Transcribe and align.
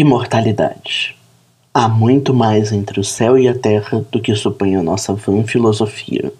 Imortalidade. 0.00 1.16
Há 1.74 1.88
muito 1.88 2.32
mais 2.32 2.70
entre 2.70 3.00
o 3.00 3.04
céu 3.04 3.36
e 3.36 3.48
a 3.48 3.58
terra 3.58 4.06
do 4.12 4.22
que 4.22 4.32
supõe 4.32 4.76
a 4.76 4.80
nossa 4.80 5.12
vã 5.12 5.42
filosofia. 5.42 6.32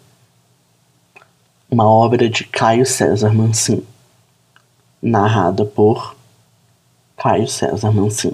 Uma 1.69 1.85
obra 1.85 2.29
de 2.29 2.45
Caio 2.45 2.87
César 2.87 3.35
Mancin. 3.35 3.85
Narrada 5.03 5.65
por 5.65 6.15
Caio 7.17 7.49
César 7.49 7.91
Mancin. 7.91 8.33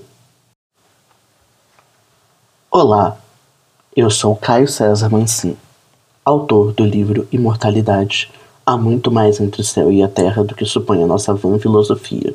Olá, 2.71 3.17
eu 3.97 4.11
sou 4.11 4.37
Caio 4.37 4.69
César 4.69 5.09
Mancin, 5.09 5.57
autor 6.23 6.75
do 6.75 6.85
livro 6.85 7.27
Imortalidade. 7.33 8.31
Há 8.67 8.77
muito 8.77 9.11
mais 9.11 9.41
entre 9.41 9.63
o 9.63 9.65
céu 9.65 9.91
e 9.91 10.03
a 10.03 10.09
terra 10.09 10.45
do 10.45 10.55
que 10.55 10.67
supõe 10.67 11.03
a 11.03 11.07
nossa 11.07 11.33
vã 11.33 11.59
filosofia. 11.59 12.35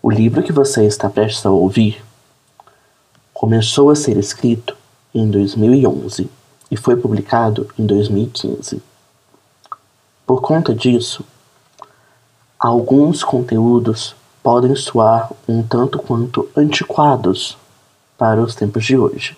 O 0.00 0.12
livro 0.12 0.44
que 0.44 0.52
você 0.52 0.86
está 0.86 1.10
prestes 1.10 1.44
a 1.44 1.50
ouvir 1.50 2.04
começou 3.34 3.90
a 3.90 3.96
ser 3.96 4.16
escrito 4.16 4.76
em 5.12 5.28
2011 5.28 6.30
e 6.70 6.76
foi 6.76 6.96
publicado 6.96 7.68
em 7.76 7.84
2015. 7.84 8.80
Por 10.24 10.40
conta 10.40 10.72
disso, 10.72 11.24
alguns 12.56 13.24
conteúdos 13.24 14.14
podem 14.40 14.76
soar 14.76 15.32
um 15.48 15.64
tanto 15.64 15.98
quanto 15.98 16.48
antiquados 16.56 17.58
para 18.16 18.40
os 18.40 18.54
tempos 18.54 18.84
de 18.84 18.96
hoje. 18.96 19.36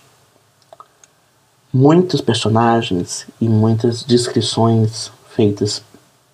Muitos 1.73 2.21
personagens 2.21 3.27
e 3.41 3.49
muitas 3.49 4.05
descrições 4.05 5.11
feitas 5.31 5.83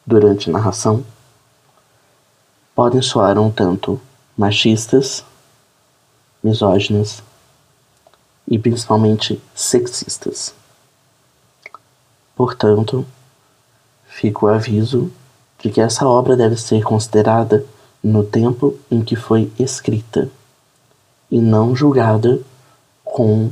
durante 0.05 0.51
a 0.51 0.53
narração 0.53 1.05
podem 2.75 3.01
soar 3.01 3.39
um 3.39 3.53
tanto 3.53 4.01
machistas, 4.37 5.25
misóginas 6.43 7.23
e 8.47 8.59
principalmente 8.59 9.41
sexistas. 9.55 10.55
Portanto, 12.35 13.07
fica 14.07 14.45
o 14.45 14.49
aviso 14.49 15.11
de 15.59 15.71
que 15.71 15.81
essa 15.81 16.07
obra 16.07 16.37
deve 16.37 16.57
ser 16.57 16.83
considerada 16.83 17.65
no 18.03 18.23
tempo 18.23 18.79
em 18.91 19.03
que 19.03 19.17
foi 19.17 19.51
escrita 19.59 20.31
e 21.31 21.41
não 21.41 21.75
julgada 21.75 22.41
com 23.03 23.51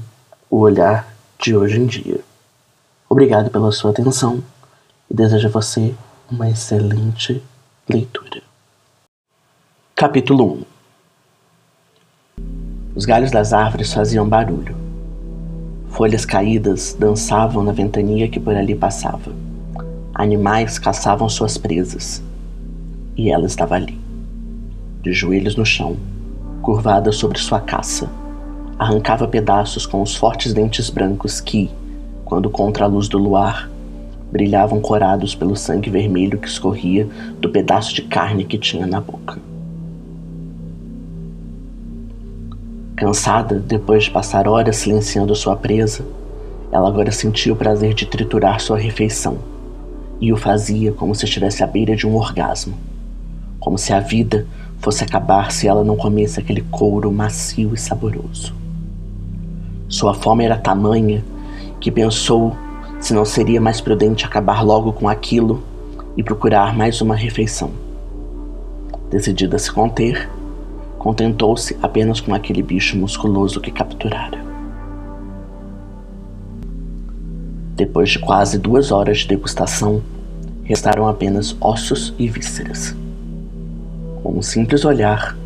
o 0.50 0.58
olhar 0.58 1.12
de 1.40 1.56
hoje 1.56 1.80
em 1.80 1.86
dia. 1.86 2.20
Obrigado 3.08 3.50
pela 3.50 3.72
sua 3.72 3.90
atenção 3.90 4.44
e 5.10 5.14
desejo 5.14 5.48
a 5.48 5.50
você 5.50 5.94
uma 6.30 6.48
excelente 6.48 7.42
leitura. 7.88 8.42
Capítulo 9.96 10.60
1 10.60 10.73
os 12.94 13.04
galhos 13.04 13.32
das 13.32 13.52
árvores 13.52 13.92
faziam 13.92 14.28
barulho. 14.28 14.76
Folhas 15.88 16.24
caídas 16.24 16.96
dançavam 16.98 17.64
na 17.64 17.72
ventania 17.72 18.28
que 18.28 18.38
por 18.38 18.54
ali 18.54 18.74
passava. 18.74 19.32
Animais 20.14 20.78
caçavam 20.78 21.28
suas 21.28 21.58
presas. 21.58 22.22
E 23.16 23.30
ela 23.30 23.46
estava 23.46 23.74
ali, 23.74 23.98
de 25.02 25.12
joelhos 25.12 25.56
no 25.56 25.66
chão, 25.66 25.96
curvada 26.62 27.10
sobre 27.10 27.38
sua 27.38 27.60
caça. 27.60 28.08
Arrancava 28.78 29.26
pedaços 29.26 29.86
com 29.86 30.00
os 30.00 30.14
fortes 30.14 30.52
dentes 30.52 30.88
brancos 30.88 31.40
que, 31.40 31.70
quando 32.24 32.48
contra 32.48 32.84
a 32.84 32.88
luz 32.88 33.08
do 33.08 33.18
luar, 33.18 33.70
brilhavam 34.30 34.80
corados 34.80 35.34
pelo 35.34 35.56
sangue 35.56 35.90
vermelho 35.90 36.38
que 36.38 36.48
escorria 36.48 37.08
do 37.40 37.48
pedaço 37.48 37.92
de 37.94 38.02
carne 38.02 38.44
que 38.44 38.58
tinha 38.58 38.86
na 38.86 39.00
boca. 39.00 39.38
Cansada, 42.96 43.58
depois 43.58 44.04
de 44.04 44.10
passar 44.10 44.46
horas 44.46 44.76
silenciando 44.76 45.34
sua 45.34 45.56
presa, 45.56 46.04
ela 46.70 46.88
agora 46.88 47.10
sentia 47.10 47.52
o 47.52 47.56
prazer 47.56 47.92
de 47.92 48.06
triturar 48.06 48.60
sua 48.60 48.78
refeição, 48.78 49.38
e 50.20 50.32
o 50.32 50.36
fazia 50.36 50.92
como 50.92 51.12
se 51.12 51.24
estivesse 51.24 51.64
à 51.64 51.66
beira 51.66 51.96
de 51.96 52.06
um 52.06 52.14
orgasmo. 52.14 52.74
Como 53.58 53.76
se 53.76 53.92
a 53.92 53.98
vida 53.98 54.46
fosse 54.78 55.02
acabar 55.02 55.50
se 55.50 55.66
ela 55.66 55.82
não 55.82 55.96
comesse 55.96 56.38
aquele 56.38 56.60
couro 56.70 57.10
macio 57.10 57.74
e 57.74 57.76
saboroso. 57.76 58.54
Sua 59.88 60.14
fome 60.14 60.44
era 60.44 60.56
tamanha 60.56 61.24
que 61.80 61.90
pensou 61.90 62.56
se 63.00 63.12
não 63.12 63.24
seria 63.24 63.60
mais 63.60 63.80
prudente 63.80 64.24
acabar 64.24 64.62
logo 64.62 64.92
com 64.92 65.08
aquilo 65.08 65.62
e 66.16 66.22
procurar 66.22 66.76
mais 66.76 67.00
uma 67.00 67.16
refeição. 67.16 67.70
Decidida 69.10 69.56
a 69.56 69.58
se 69.58 69.72
conter, 69.72 70.28
contentou-se 71.04 71.76
apenas 71.82 72.18
com 72.18 72.34
aquele 72.34 72.62
bicho 72.62 72.96
musculoso 72.96 73.60
que 73.60 73.70
capturara. 73.70 74.42
Depois 77.76 78.08
de 78.08 78.18
quase 78.18 78.58
duas 78.58 78.90
horas 78.90 79.18
de 79.18 79.28
degustação, 79.28 80.02
restaram 80.62 81.06
apenas 81.06 81.54
ossos 81.60 82.14
e 82.18 82.26
vísceras. 82.26 82.96
Com 84.22 84.38
um 84.38 84.40
simples 84.40 84.86
olhar, 84.86 85.36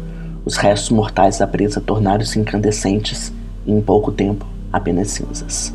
os 0.44 0.56
restos 0.56 0.90
mortais 0.90 1.38
da 1.38 1.46
presa 1.48 1.80
tornaram-se 1.80 2.38
incandescentes 2.38 3.32
e, 3.66 3.72
em 3.72 3.80
pouco 3.80 4.12
tempo, 4.12 4.46
apenas 4.72 5.10
cinzas. 5.10 5.74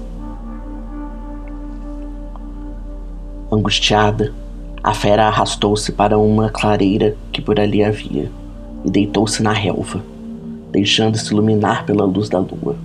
Angustiada, 3.52 4.34
a 4.82 4.94
fera 4.94 5.28
arrastou-se 5.28 5.92
para 5.92 6.18
uma 6.18 6.50
clareira 6.50 7.18
que 7.34 7.42
por 7.42 7.60
ali 7.60 7.84
havia 7.84 8.32
e 8.84 8.90
deitou-se 8.90 9.42
na 9.42 9.54
relva, 9.54 10.04
deixando-se 10.72 11.32
iluminar 11.32 11.86
pela 11.86 12.06
luz 12.06 12.30
da 12.30 12.40
lua. 12.40 12.76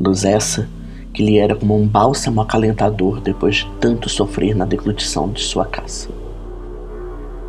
Luz 0.00 0.24
essa 0.24 0.68
que 1.12 1.24
lhe 1.24 1.38
era 1.38 1.54
como 1.54 1.80
um 1.80 1.86
bálsamo 1.86 2.40
acalentador 2.40 3.20
depois 3.20 3.56
de 3.56 3.70
tanto 3.80 4.08
sofrer 4.08 4.54
na 4.56 4.64
deglutição 4.64 5.30
de 5.30 5.40
sua 5.40 5.64
caça. 5.64 6.08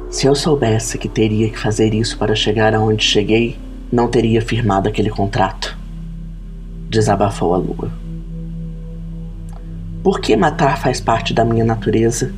Se 0.09 0.27
eu 0.27 0.35
soubesse 0.35 0.99
que 0.99 1.09
teria 1.09 1.49
que 1.49 1.57
fazer 1.57 1.93
isso 1.93 2.17
para 2.17 2.35
chegar 2.35 2.75
aonde 2.75 3.03
cheguei, 3.03 3.57
não 3.91 4.07
teria 4.07 4.41
firmado 4.41 4.87
aquele 4.87 5.09
contrato. 5.09 5.75
Desabafou 6.89 7.55
a 7.55 7.57
lua. 7.57 7.91
Por 10.03 10.21
que 10.21 10.37
matar 10.37 10.77
faz 10.77 11.01
parte 11.01 11.33
da 11.33 11.43
minha 11.43 11.65
natureza? 11.65 12.31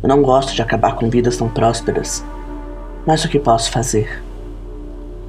Eu 0.00 0.08
não 0.08 0.22
gosto 0.22 0.54
de 0.54 0.62
acabar 0.62 0.94
com 0.94 1.10
vidas 1.10 1.36
tão 1.36 1.48
prósperas. 1.48 2.24
Mas 3.04 3.24
o 3.24 3.28
que 3.28 3.40
posso 3.40 3.70
fazer? 3.72 4.22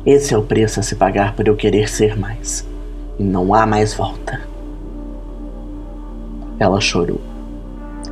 Esse 0.05 0.33
é 0.33 0.37
o 0.37 0.41
preço 0.41 0.79
a 0.79 0.83
se 0.83 0.95
pagar 0.95 1.35
por 1.35 1.47
eu 1.47 1.55
querer 1.55 1.87
ser 1.87 2.17
mais. 2.17 2.67
E 3.19 3.23
não 3.23 3.53
há 3.53 3.67
mais 3.67 3.93
volta. 3.93 4.41
Ela 6.57 6.81
chorou. 6.81 7.21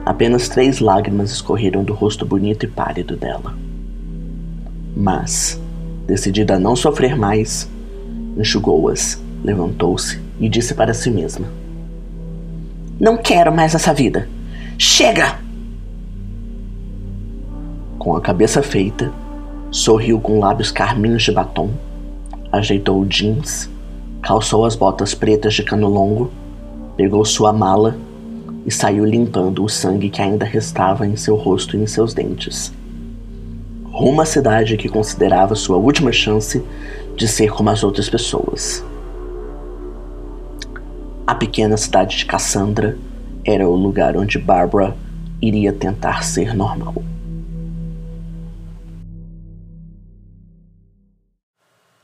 Apenas 0.06 0.48
três 0.48 0.80
lágrimas 0.80 1.32
escorreram 1.32 1.84
do 1.84 1.94
rosto 1.94 2.26
bonito 2.26 2.66
e 2.66 2.68
pálido 2.68 3.16
dela. 3.16 3.56
Mas, 4.96 5.60
decidida 6.06 6.56
a 6.56 6.60
não 6.60 6.76
sofrer 6.76 7.16
mais, 7.16 7.70
enxugou-as, 8.38 9.22
levantou-se 9.44 10.20
e 10.40 10.48
disse 10.48 10.76
para 10.76 10.94
si 10.94 11.10
mesma: 11.10 11.48
Não 13.00 13.18
quero 13.18 13.52
mais 13.52 13.74
essa 13.74 13.94
vida. 13.94 14.28
Chega! 14.78 15.40
Com 17.98 18.16
a 18.16 18.22
cabeça 18.22 18.64
feita, 18.64 19.12
Sorriu 19.72 20.20
com 20.20 20.40
lábios 20.40 20.72
carminhos 20.72 21.22
de 21.22 21.32
batom, 21.32 21.70
ajeitou 22.52 23.00
o 23.00 23.06
jeans, 23.06 23.70
calçou 24.20 24.66
as 24.66 24.76
botas 24.76 25.14
pretas 25.14 25.54
de 25.54 25.62
cano 25.62 25.88
longo, 25.88 26.32
pegou 26.98 27.24
sua 27.24 27.54
mala 27.54 27.96
e 28.66 28.72
saiu 28.72 29.06
limpando 29.06 29.64
o 29.64 29.70
sangue 29.70 30.10
que 30.10 30.24
ainda 30.24 30.44
restava 30.44 31.06
em 31.06 31.16
seu 31.16 31.36
rosto 31.36 31.78
e 31.78 31.82
em 31.82 31.86
seus 31.86 32.16
dentes. 32.16 32.74
Rumo 33.92 34.22
à 34.22 34.26
cidade 34.26 34.76
que 34.76 34.90
considerava 34.90 35.54
sua 35.54 35.78
última 35.78 36.12
chance 36.12 36.64
de 37.16 37.28
ser 37.28 37.52
como 37.52 37.70
as 37.70 37.84
outras 37.84 38.10
pessoas. 38.10 38.84
A 41.28 41.36
pequena 41.36 41.78
cidade 41.78 42.18
de 42.18 42.26
Cassandra 42.26 42.98
era 43.46 43.70
o 43.70 43.76
lugar 43.76 44.18
onde 44.18 44.40
Barbara 44.40 44.98
iria 45.40 45.72
tentar 45.72 46.24
ser 46.24 46.56
normal. 46.56 46.96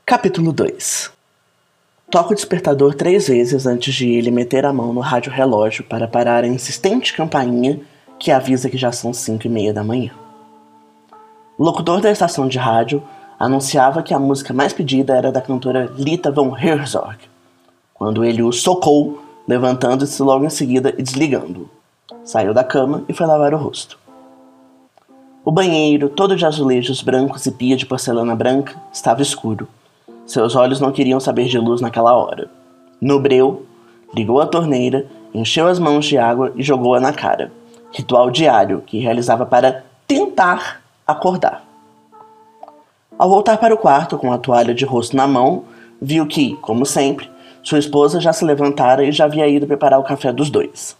Capítulo 0.08 0.52
2 0.52 1.10
Toca 2.12 2.30
o 2.30 2.34
despertador 2.36 2.94
três 2.94 3.26
vezes 3.26 3.66
antes 3.66 3.92
de 3.92 4.08
ele 4.08 4.30
meter 4.30 4.64
a 4.64 4.72
mão 4.72 4.92
no 4.92 5.00
rádio 5.00 5.32
relógio 5.32 5.82
para 5.82 6.06
parar 6.06 6.44
a 6.44 6.46
insistente 6.46 7.12
campainha 7.12 7.80
que 8.16 8.30
avisa 8.30 8.70
que 8.70 8.78
já 8.78 8.92
são 8.92 9.12
cinco 9.12 9.48
e 9.48 9.50
meia 9.50 9.74
da 9.74 9.82
manhã. 9.82 10.12
O 11.58 11.64
locutor 11.64 12.00
da 12.00 12.12
estação 12.12 12.46
de 12.46 12.56
rádio 12.56 13.02
anunciava 13.36 14.00
que 14.00 14.14
a 14.14 14.18
música 14.20 14.54
mais 14.54 14.72
pedida 14.72 15.16
era 15.16 15.32
da 15.32 15.40
cantora 15.40 15.92
Lita 15.98 16.30
Von 16.30 16.56
Herzog, 16.56 17.16
quando 17.92 18.24
ele 18.24 18.44
o 18.44 18.52
socou, 18.52 19.20
levantando-se 19.44 20.22
logo 20.22 20.44
em 20.44 20.50
seguida 20.50 20.94
e 20.96 21.02
desligando-o. 21.02 21.68
Saiu 22.24 22.54
da 22.54 22.62
cama 22.62 23.02
e 23.08 23.12
foi 23.12 23.26
lavar 23.26 23.52
o 23.52 23.58
rosto. 23.58 23.98
O 25.44 25.50
banheiro, 25.50 26.08
todo 26.08 26.36
de 26.36 26.46
azulejos 26.46 27.02
brancos 27.02 27.44
e 27.44 27.50
pia 27.50 27.76
de 27.76 27.84
porcelana 27.84 28.36
branca, 28.36 28.80
estava 28.92 29.20
escuro 29.20 29.66
Seus 30.26 30.56
olhos 30.56 30.80
não 30.80 30.90
queriam 30.90 31.20
saber 31.20 31.46
de 31.46 31.56
luz 31.56 31.80
naquela 31.80 32.12
hora. 32.14 32.50
No 33.00 33.20
breu, 33.20 33.64
ligou 34.12 34.40
a 34.40 34.46
torneira, 34.46 35.06
encheu 35.32 35.68
as 35.68 35.78
mãos 35.78 36.04
de 36.04 36.18
água 36.18 36.52
e 36.56 36.62
jogou-a 36.64 36.98
na 36.98 37.12
cara. 37.12 37.52
Ritual 37.92 38.28
diário 38.30 38.82
que 38.84 38.98
realizava 38.98 39.46
para 39.46 39.84
tentar 40.06 40.82
acordar. 41.06 41.62
Ao 43.16 43.28
voltar 43.28 43.56
para 43.58 43.72
o 43.72 43.78
quarto 43.78 44.18
com 44.18 44.32
a 44.32 44.38
toalha 44.38 44.74
de 44.74 44.84
rosto 44.84 45.16
na 45.16 45.28
mão, 45.28 45.64
viu 46.02 46.26
que, 46.26 46.56
como 46.56 46.84
sempre, 46.84 47.30
sua 47.62 47.78
esposa 47.78 48.20
já 48.20 48.32
se 48.32 48.44
levantara 48.44 49.04
e 49.04 49.12
já 49.12 49.26
havia 49.26 49.46
ido 49.46 49.66
preparar 49.66 50.00
o 50.00 50.04
café 50.04 50.32
dos 50.32 50.50
dois. 50.50 50.96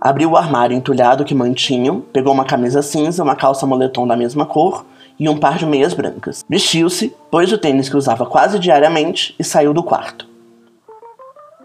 Abriu 0.00 0.30
o 0.30 0.36
armário 0.36 0.76
entulhado 0.76 1.24
que 1.24 1.34
mantinham, 1.34 2.00
pegou 2.12 2.32
uma 2.32 2.44
camisa 2.44 2.80
cinza, 2.80 3.24
uma 3.24 3.34
calça 3.34 3.66
moletom 3.66 4.06
da 4.06 4.16
mesma 4.16 4.46
cor 4.46 4.86
e 5.18 5.28
um 5.28 5.36
par 5.36 5.58
de 5.58 5.66
meias 5.66 5.94
brancas. 5.94 6.44
Vestiu-se, 6.48 7.14
pôs 7.30 7.52
o 7.52 7.58
tênis 7.58 7.88
que 7.88 7.96
usava 7.96 8.24
quase 8.24 8.58
diariamente 8.58 9.34
e 9.38 9.44
saiu 9.44 9.74
do 9.74 9.82
quarto. 9.82 10.26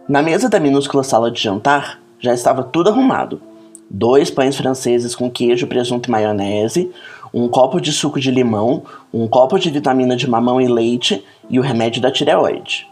Na 0.08 0.22
mesa 0.22 0.50
da 0.50 0.60
minúscula 0.60 1.04
sala 1.04 1.32
de 1.32 1.42
jantar 1.42 2.00
já 2.20 2.34
estava 2.34 2.64
tudo 2.64 2.90
arrumado. 2.90 3.42
Dois 3.90 4.32
pães 4.32 4.58
franceses 4.58 5.16
com 5.16 5.30
queijo, 5.30 5.68
presunto 5.68 6.10
e 6.10 6.12
maionese, 6.12 6.92
um 7.34 7.48
copo 7.48 7.80
de 7.80 7.92
suco 7.92 8.20
de 8.20 8.32
limão, 8.32 8.84
um 9.14 9.28
copo 9.28 9.58
de 9.60 9.70
vitamina 9.70 10.16
de 10.16 10.30
mamão 10.30 10.60
e 10.60 10.68
leite 10.68 11.24
e 11.50 11.60
o 11.60 11.62
remédio 11.62 12.02
da 12.02 12.12
tireoide. 12.12 12.88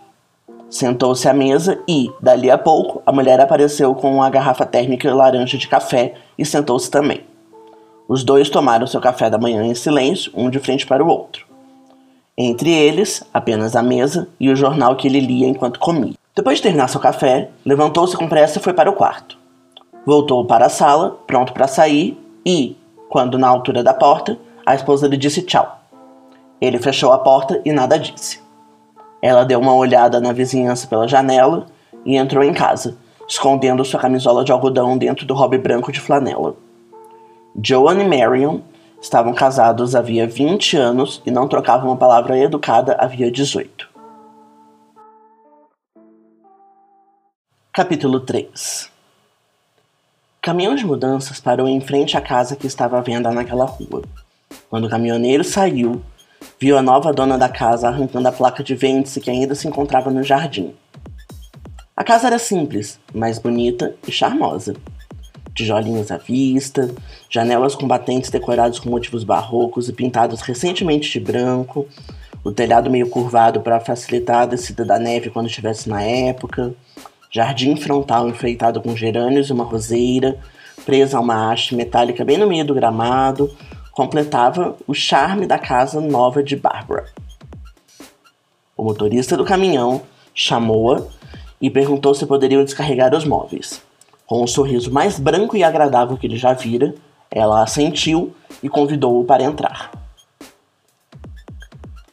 Sentou-se 0.69 1.27
à 1.27 1.33
mesa 1.33 1.79
e, 1.87 2.09
dali 2.21 2.49
a 2.49 2.57
pouco, 2.57 3.01
a 3.05 3.11
mulher 3.11 3.41
apareceu 3.41 3.93
com 3.93 4.15
uma 4.15 4.29
garrafa 4.29 4.65
térmica 4.65 5.13
laranja 5.13 5.57
de 5.57 5.67
café 5.67 6.13
e 6.37 6.45
sentou-se 6.45 6.89
também. 6.89 7.21
Os 8.11 8.25
dois 8.25 8.49
tomaram 8.49 8.85
seu 8.85 8.99
café 8.99 9.29
da 9.29 9.37
manhã 9.37 9.63
em 9.63 9.73
silêncio, 9.73 10.33
um 10.35 10.49
de 10.49 10.59
frente 10.59 10.85
para 10.85 11.01
o 11.01 11.07
outro. 11.07 11.45
Entre 12.37 12.69
eles, 12.69 13.23
apenas 13.33 13.73
a 13.73 13.81
mesa 13.81 14.27
e 14.37 14.49
o 14.49 14.55
jornal 14.55 14.97
que 14.97 15.07
ele 15.07 15.21
lia 15.21 15.47
enquanto 15.47 15.79
comia. 15.79 16.15
Depois 16.35 16.57
de 16.57 16.63
terminar 16.63 16.89
seu 16.89 16.99
café, 16.99 17.47
levantou-se 17.65 18.17
com 18.17 18.27
pressa 18.27 18.59
e 18.59 18.61
foi 18.61 18.73
para 18.73 18.89
o 18.89 18.95
quarto. 18.95 19.37
Voltou 20.05 20.43
para 20.43 20.65
a 20.65 20.69
sala, 20.69 21.21
pronto 21.25 21.53
para 21.53 21.69
sair, 21.69 22.21
e, 22.45 22.75
quando 23.07 23.39
na 23.39 23.47
altura 23.47 23.81
da 23.81 23.93
porta, 23.93 24.37
a 24.65 24.75
esposa 24.75 25.07
lhe 25.07 25.15
disse 25.15 25.43
tchau. 25.43 25.79
Ele 26.59 26.79
fechou 26.79 27.13
a 27.13 27.17
porta 27.17 27.61
e 27.63 27.71
nada 27.71 27.97
disse. 27.97 28.41
Ela 29.21 29.45
deu 29.45 29.57
uma 29.57 29.73
olhada 29.73 30.19
na 30.19 30.33
vizinhança 30.33 30.85
pela 30.85 31.07
janela 31.07 31.65
e 32.05 32.17
entrou 32.17 32.43
em 32.43 32.53
casa, 32.53 32.97
escondendo 33.25 33.85
sua 33.85 34.01
camisola 34.01 34.43
de 34.43 34.51
algodão 34.51 34.97
dentro 34.97 35.25
do 35.25 35.33
hobby 35.33 35.57
branco 35.57 35.93
de 35.93 36.01
flanela. 36.01 36.55
Joan 37.59 38.01
e 38.01 38.07
Marion 38.07 38.61
estavam 39.01 39.33
casados 39.33 39.93
havia 39.93 40.25
20 40.25 40.77
anos 40.77 41.21
e 41.25 41.31
não 41.31 41.49
trocavam 41.49 41.89
uma 41.89 41.97
palavra 41.97 42.37
educada 42.37 42.95
havia 42.97 43.29
18. 43.29 43.89
Capítulo 47.73 48.21
3 48.21 48.89
Caminhão 50.41 50.75
de 50.75 50.85
mudanças 50.85 51.41
parou 51.41 51.67
em 51.67 51.81
frente 51.81 52.15
à 52.15 52.21
casa 52.21 52.55
que 52.55 52.67
estava 52.67 52.97
à 52.97 53.01
venda 53.01 53.31
naquela 53.31 53.65
rua. 53.65 54.03
Quando 54.69 54.85
o 54.85 54.89
caminhoneiro 54.89 55.43
saiu, 55.43 56.01
viu 56.57 56.77
a 56.77 56.81
nova 56.81 57.11
dona 57.11 57.37
da 57.37 57.49
casa 57.49 57.89
arrancando 57.89 58.29
a 58.29 58.31
placa 58.31 58.63
de 58.63 58.75
vende-se 58.75 59.19
que 59.19 59.29
ainda 59.29 59.55
se 59.55 59.67
encontrava 59.67 60.09
no 60.09 60.23
jardim. 60.23 60.73
A 61.97 62.03
casa 62.03 62.27
era 62.27 62.39
simples, 62.39 62.97
mas 63.13 63.37
bonita 63.37 63.93
e 64.07 64.11
charmosa. 64.11 64.73
Tijolinhos 65.53 66.11
à 66.11 66.17
vista, 66.17 66.93
janelas 67.29 67.75
com 67.75 67.87
batentes 67.87 68.29
decorados 68.29 68.79
com 68.79 68.89
motivos 68.89 69.23
barrocos 69.23 69.89
e 69.89 69.93
pintados 69.93 70.41
recentemente 70.41 71.11
de 71.11 71.19
branco, 71.19 71.87
o 72.43 72.51
telhado 72.51 72.89
meio 72.89 73.09
curvado 73.09 73.61
para 73.61 73.79
facilitar 73.79 74.43
a 74.43 74.45
descida 74.45 74.83
da 74.83 74.97
neve 74.97 75.29
quando 75.29 75.47
estivesse 75.47 75.89
na 75.89 76.01
época, 76.01 76.73
jardim 77.29 77.75
frontal 77.75 78.27
enfeitado 78.27 78.81
com 78.81 78.95
gerânios 78.95 79.49
e 79.49 79.53
uma 79.53 79.63
roseira, 79.63 80.37
presa 80.85 81.17
a 81.17 81.21
uma 81.21 81.51
haste 81.51 81.75
metálica 81.75 82.25
bem 82.25 82.37
no 82.37 82.47
meio 82.47 82.65
do 82.65 82.73
gramado, 82.73 83.55
completava 83.91 84.75
o 84.87 84.93
charme 84.93 85.45
da 85.45 85.59
casa 85.59 86.01
nova 86.01 86.41
de 86.41 86.55
Barbara. 86.55 87.05
O 88.75 88.83
motorista 88.83 89.37
do 89.37 89.45
caminhão 89.45 90.01
chamou-a 90.33 91.03
e 91.61 91.69
perguntou 91.69 92.15
se 92.15 92.25
poderiam 92.25 92.63
descarregar 92.63 93.13
os 93.13 93.25
móveis. 93.25 93.81
Com 94.31 94.43
um 94.43 94.47
sorriso 94.47 94.89
mais 94.89 95.19
branco 95.19 95.57
e 95.57 95.63
agradável 95.63 96.15
que 96.15 96.25
ele 96.25 96.37
já 96.37 96.53
vira, 96.53 96.95
ela 97.29 97.61
assentiu 97.61 98.33
e 98.63 98.69
convidou-o 98.69 99.25
para 99.25 99.43
entrar. 99.43 99.91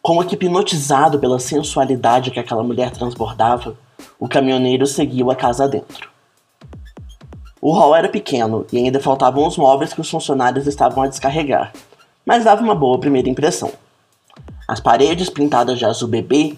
Como 0.02 0.24
que 0.24 0.34
hipnotizado 0.34 1.20
pela 1.20 1.38
sensualidade 1.38 2.32
que 2.32 2.40
aquela 2.40 2.64
mulher 2.64 2.90
transbordava, 2.90 3.78
o 4.18 4.28
caminhoneiro 4.28 4.84
seguiu 4.84 5.30
a 5.30 5.36
casa 5.36 5.68
dentro. 5.68 6.10
O 7.60 7.70
hall 7.70 7.94
era 7.94 8.08
pequeno 8.08 8.66
e 8.72 8.78
ainda 8.78 8.98
faltavam 8.98 9.46
os 9.46 9.56
móveis 9.56 9.92
que 9.92 10.00
os 10.00 10.10
funcionários 10.10 10.66
estavam 10.66 11.04
a 11.04 11.06
descarregar, 11.06 11.72
mas 12.26 12.42
dava 12.42 12.64
uma 12.64 12.74
boa 12.74 12.98
primeira 12.98 13.28
impressão. 13.28 13.70
As 14.66 14.80
paredes 14.80 15.30
pintadas 15.30 15.78
de 15.78 15.84
azul 15.84 16.08
bebê 16.08 16.56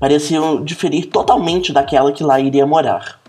pareciam 0.00 0.64
diferir 0.64 1.10
totalmente 1.10 1.70
daquela 1.70 2.12
que 2.12 2.24
lá 2.24 2.40
iria 2.40 2.66
morar. 2.66 3.20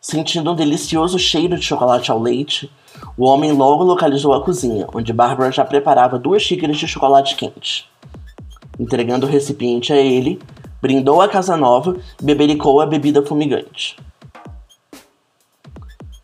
Sentindo 0.00 0.52
um 0.52 0.54
delicioso 0.54 1.18
cheiro 1.18 1.58
de 1.58 1.62
chocolate 1.62 2.10
ao 2.10 2.18
leite, 2.18 2.72
o 3.18 3.26
homem 3.26 3.52
logo 3.52 3.84
localizou 3.84 4.32
a 4.32 4.42
cozinha, 4.42 4.86
onde 4.94 5.12
Barbara 5.12 5.52
já 5.52 5.62
preparava 5.62 6.18
duas 6.18 6.42
xícaras 6.42 6.78
de 6.78 6.88
chocolate 6.88 7.36
quente. 7.36 7.86
Entregando 8.78 9.26
o 9.26 9.28
recipiente 9.28 9.92
a 9.92 9.96
ele, 9.96 10.40
brindou 10.80 11.20
a 11.20 11.28
casa 11.28 11.54
nova 11.54 11.98
e 12.18 12.24
bebericou 12.24 12.80
a 12.80 12.86
bebida 12.86 13.22
fumigante. 13.22 13.98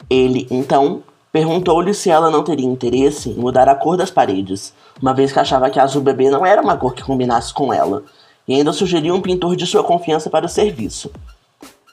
Ele, 0.09 0.47
então, 0.51 1.03
perguntou-lhe 1.31 1.93
se 1.93 2.09
ela 2.09 2.31
não 2.31 2.43
teria 2.43 2.65
interesse 2.65 3.29
em 3.29 3.35
mudar 3.35 3.69
a 3.69 3.75
cor 3.75 3.99
das 3.99 4.11
paredes, 4.11 4.73
uma 5.03 5.13
vez 5.13 5.33
que 5.33 5.39
achava 5.39 5.69
que 5.69 5.79
a 5.79 5.83
azul 5.83 6.01
bebê 6.01 6.31
não 6.31 6.47
era 6.47 6.63
uma 6.63 6.79
cor 6.79 6.95
que 6.95 7.03
combinasse 7.03 7.53
com 7.53 7.71
ela, 7.71 8.05
e 8.49 8.55
ainda 8.55 8.73
sugeriu 8.73 9.15
um 9.15 9.21
pintor 9.21 9.55
de 9.55 9.67
sua 9.67 9.85
confiança 9.85 10.31
para 10.31 10.47
o 10.47 10.49
serviço. 10.49 11.11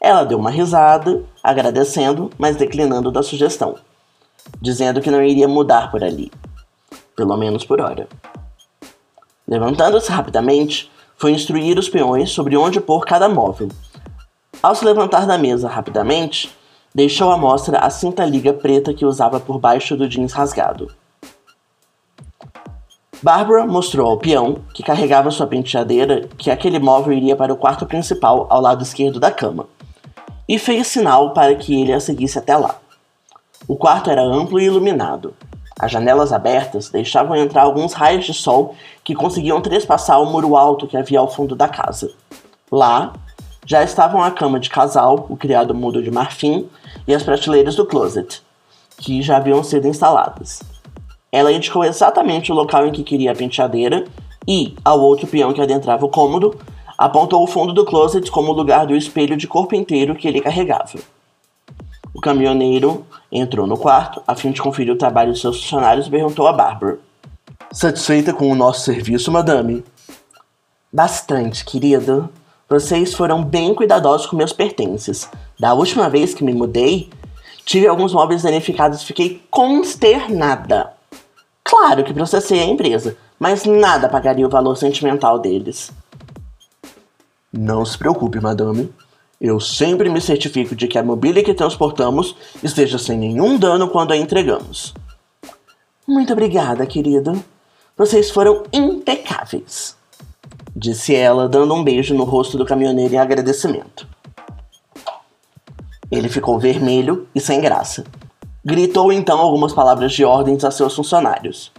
Ela 0.03 0.25
deu 0.25 0.37
uma 0.37 0.49
risada, 0.49 1.23
agradecendo, 1.41 2.29
mas 2.37 2.57
declinando 2.57 3.09
da 3.09 3.23
sugestão, 3.23 3.75
dizendo 4.61 4.99
que 4.99 5.09
não 5.09 5.23
iria 5.23 5.47
mudar 5.47 5.89
por 5.89 6.03
ali, 6.03 6.29
pelo 7.15 7.37
menos 7.37 7.63
por 7.63 7.79
hora. 7.79 8.09
Levantando-se 9.47 10.11
rapidamente, 10.11 10.91
foi 11.15 11.31
instruir 11.31 11.79
os 11.79 11.87
peões 11.87 12.31
sobre 12.31 12.57
onde 12.57 12.81
pôr 12.81 13.05
cada 13.05 13.29
móvel. 13.29 13.69
Ao 14.61 14.75
se 14.75 14.83
levantar 14.83 15.25
da 15.25 15.37
mesa 15.37 15.69
rapidamente, 15.69 16.53
deixou 16.93 17.31
à 17.31 17.37
mostra 17.37 17.79
a 17.79 17.89
cinta 17.89 18.25
liga 18.25 18.51
preta 18.51 18.93
que 18.93 19.05
usava 19.05 19.39
por 19.39 19.57
baixo 19.57 19.95
do 19.95 20.09
jeans 20.09 20.33
rasgado. 20.33 20.91
Barbara 23.21 23.65
mostrou 23.65 24.05
ao 24.11 24.17
peão, 24.17 24.57
que 24.73 24.83
carregava 24.83 25.31
sua 25.31 25.47
penteadeira, 25.47 26.27
que 26.37 26.51
aquele 26.51 26.77
móvel 26.77 27.13
iria 27.13 27.37
para 27.37 27.53
o 27.53 27.57
quarto 27.57 27.85
principal 27.85 28.47
ao 28.49 28.59
lado 28.59 28.83
esquerdo 28.83 29.17
da 29.17 29.31
cama, 29.31 29.65
e 30.47 30.59
fez 30.59 30.87
sinal 30.87 31.33
para 31.33 31.55
que 31.55 31.81
ele 31.81 31.93
a 31.93 31.99
seguisse 31.99 32.37
até 32.37 32.55
lá. 32.55 32.75
O 33.67 33.75
quarto 33.75 34.09
era 34.09 34.21
amplo 34.21 34.59
e 34.59 34.65
iluminado. 34.65 35.33
As 35.79 35.91
janelas 35.91 36.31
abertas 36.31 36.89
deixavam 36.89 37.35
entrar 37.35 37.63
alguns 37.63 37.93
raios 37.93 38.25
de 38.25 38.33
sol 38.33 38.75
que 39.03 39.15
conseguiam 39.15 39.61
trespassar 39.61 40.21
o 40.21 40.25
muro 40.25 40.55
alto 40.55 40.87
que 40.87 40.97
havia 40.97 41.19
ao 41.19 41.31
fundo 41.31 41.55
da 41.55 41.67
casa. 41.67 42.11
Lá, 42.71 43.13
já 43.65 43.83
estavam 43.83 44.21
a 44.21 44.31
cama 44.31 44.59
de 44.59 44.69
casal, 44.69 45.25
o 45.29 45.37
criado 45.37 45.73
mudo 45.73 46.03
de 46.03 46.11
marfim 46.11 46.67
e 47.07 47.13
as 47.13 47.23
prateleiras 47.23 47.75
do 47.75 47.85
closet, 47.85 48.41
que 48.97 49.21
já 49.21 49.37
haviam 49.37 49.63
sido 49.63 49.87
instaladas. 49.87 50.61
Ela 51.31 51.51
indicou 51.51 51.83
exatamente 51.83 52.51
o 52.51 52.55
local 52.55 52.85
em 52.85 52.91
que 52.91 53.03
queria 53.03 53.31
a 53.31 53.35
penteadeira 53.35 54.05
e, 54.47 54.75
ao 54.83 54.99
outro 54.99 55.25
peão 55.25 55.53
que 55.53 55.61
adentrava 55.61 56.05
o 56.05 56.09
cômodo, 56.09 56.55
apontou 56.97 57.43
o 57.43 57.47
fundo 57.47 57.73
do 57.73 57.85
closet 57.85 58.29
como 58.29 58.51
o 58.51 58.55
lugar 58.55 58.85
do 58.85 58.95
espelho 58.95 59.37
de 59.37 59.47
corpo 59.47 59.75
inteiro 59.75 60.15
que 60.15 60.27
ele 60.27 60.41
carregava. 60.41 60.99
O 62.13 62.21
caminhoneiro 62.21 63.05
entrou 63.31 63.65
no 63.65 63.77
quarto 63.77 64.21
a 64.27 64.35
fim 64.35 64.51
de 64.51 64.61
conferir 64.61 64.93
o 64.93 64.97
trabalho 64.97 65.33
de 65.33 65.39
seus 65.39 65.61
funcionários 65.61 66.07
e 66.07 66.11
perguntou 66.11 66.47
a 66.47 66.53
Barbara: 66.53 66.99
Satisfeita 67.71 68.33
com 68.33 68.51
o 68.51 68.55
nosso 68.55 68.81
serviço, 68.81 69.31
madame? 69.31 69.83
Bastante, 70.91 71.65
querido. 71.65 72.29
Vocês 72.69 73.13
foram 73.13 73.43
bem 73.43 73.73
cuidadosos 73.73 74.27
com 74.27 74.35
meus 74.35 74.53
pertences. 74.53 75.29
Da 75.59 75.73
última 75.73 76.09
vez 76.09 76.33
que 76.33 76.43
me 76.43 76.53
mudei, 76.53 77.09
tive 77.65 77.87
alguns 77.87 78.13
móveis 78.13 78.43
danificados 78.43 79.01
e 79.01 79.05
fiquei 79.05 79.43
consternada. 79.49 80.93
Claro 81.63 82.03
que 82.03 82.13
processei 82.13 82.59
a 82.59 82.65
empresa, 82.65 83.17
mas 83.39 83.65
nada 83.65 84.07
pagaria 84.07 84.45
o 84.45 84.49
valor 84.49 84.75
sentimental 84.75 85.39
deles. 85.39 85.91
Não 87.55 87.85
se 87.85 87.95
preocupe, 87.95 88.41
madame. 88.41 88.91
Eu 89.39 89.59
sempre 89.59 90.09
me 90.09 90.19
certifico 90.19 90.75
de 90.75 90.87
que 90.87 90.97
a 90.97 91.03
mobília 91.03 91.43
que 91.43 91.53
transportamos 91.53 92.35
esteja 92.63 92.97
sem 92.97 93.15
nenhum 93.15 93.57
dano 93.59 93.89
quando 93.89 94.11
a 94.11 94.17
entregamos. 94.17 94.93
Muito 96.07 96.33
obrigada, 96.33 96.85
querido. 96.87 97.43
Vocês 97.95 98.31
foram 98.31 98.63
impecáveis. 98.73 99.95
disse 100.75 101.13
ela, 101.13 101.47
dando 101.47 101.75
um 101.75 101.83
beijo 101.83 102.15
no 102.15 102.23
rosto 102.23 102.57
do 102.57 102.65
caminhoneiro 102.65 103.13
em 103.13 103.19
agradecimento. 103.19 104.07
Ele 106.09 106.27
ficou 106.27 106.59
vermelho 106.59 107.27
e 107.35 107.39
sem 107.39 107.61
graça. 107.61 108.03
Gritou 108.65 109.11
então 109.11 109.39
algumas 109.39 109.73
palavras 109.73 110.11
de 110.13 110.25
ordens 110.25 110.63
a 110.63 110.71
seus 110.71 110.95
funcionários. 110.95 111.71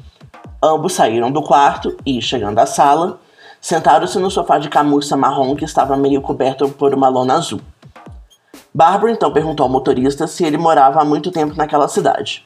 Ambos 0.63 0.93
saíram 0.93 1.33
do 1.33 1.43
quarto 1.43 1.97
e, 2.07 2.23
chegando 2.23 2.59
à 2.59 2.67
sala, 2.67 3.21
sentaram-se 3.65 4.19
no 4.19 4.31
sofá 4.31 4.59
de 4.59 4.69
camurça 4.69 5.17
marrom 5.17 5.57
que 5.57 5.65
estava 5.65 5.97
meio 5.97 6.21
coberto 6.21 6.69
por 6.69 6.93
uma 6.93 7.09
lona 7.09 7.37
azul. 7.37 7.63
Barbara 8.75 9.11
então 9.11 9.33
perguntou 9.33 9.65
ao 9.65 9.71
motorista 9.71 10.27
se 10.27 10.45
ele 10.45 10.59
morava 10.59 11.01
há 11.01 11.05
muito 11.05 11.31
tempo 11.31 11.57
naquela 11.57 11.89
cidade. 11.89 12.45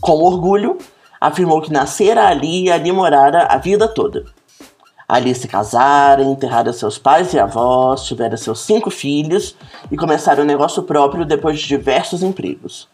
Com 0.00 0.20
orgulho, 0.24 0.76
afirmou 1.20 1.62
que 1.62 1.72
nascera 1.72 2.26
ali 2.26 2.64
e 2.64 2.72
ali 2.72 2.90
morara 2.90 3.46
a 3.48 3.56
vida 3.56 3.86
toda. 3.86 4.24
Ali 5.08 5.32
se 5.32 5.46
casara, 5.46 6.24
enterrara 6.24 6.72
seus 6.72 6.98
pais 6.98 7.32
e 7.32 7.38
avós, 7.38 8.02
tivera 8.02 8.36
seus 8.36 8.58
cinco 8.58 8.90
filhos 8.90 9.54
e 9.92 9.96
começara 9.96 10.42
um 10.42 10.44
negócio 10.44 10.82
próprio 10.82 11.24
depois 11.24 11.60
de 11.60 11.68
diversos 11.68 12.20
empregos. 12.20 12.88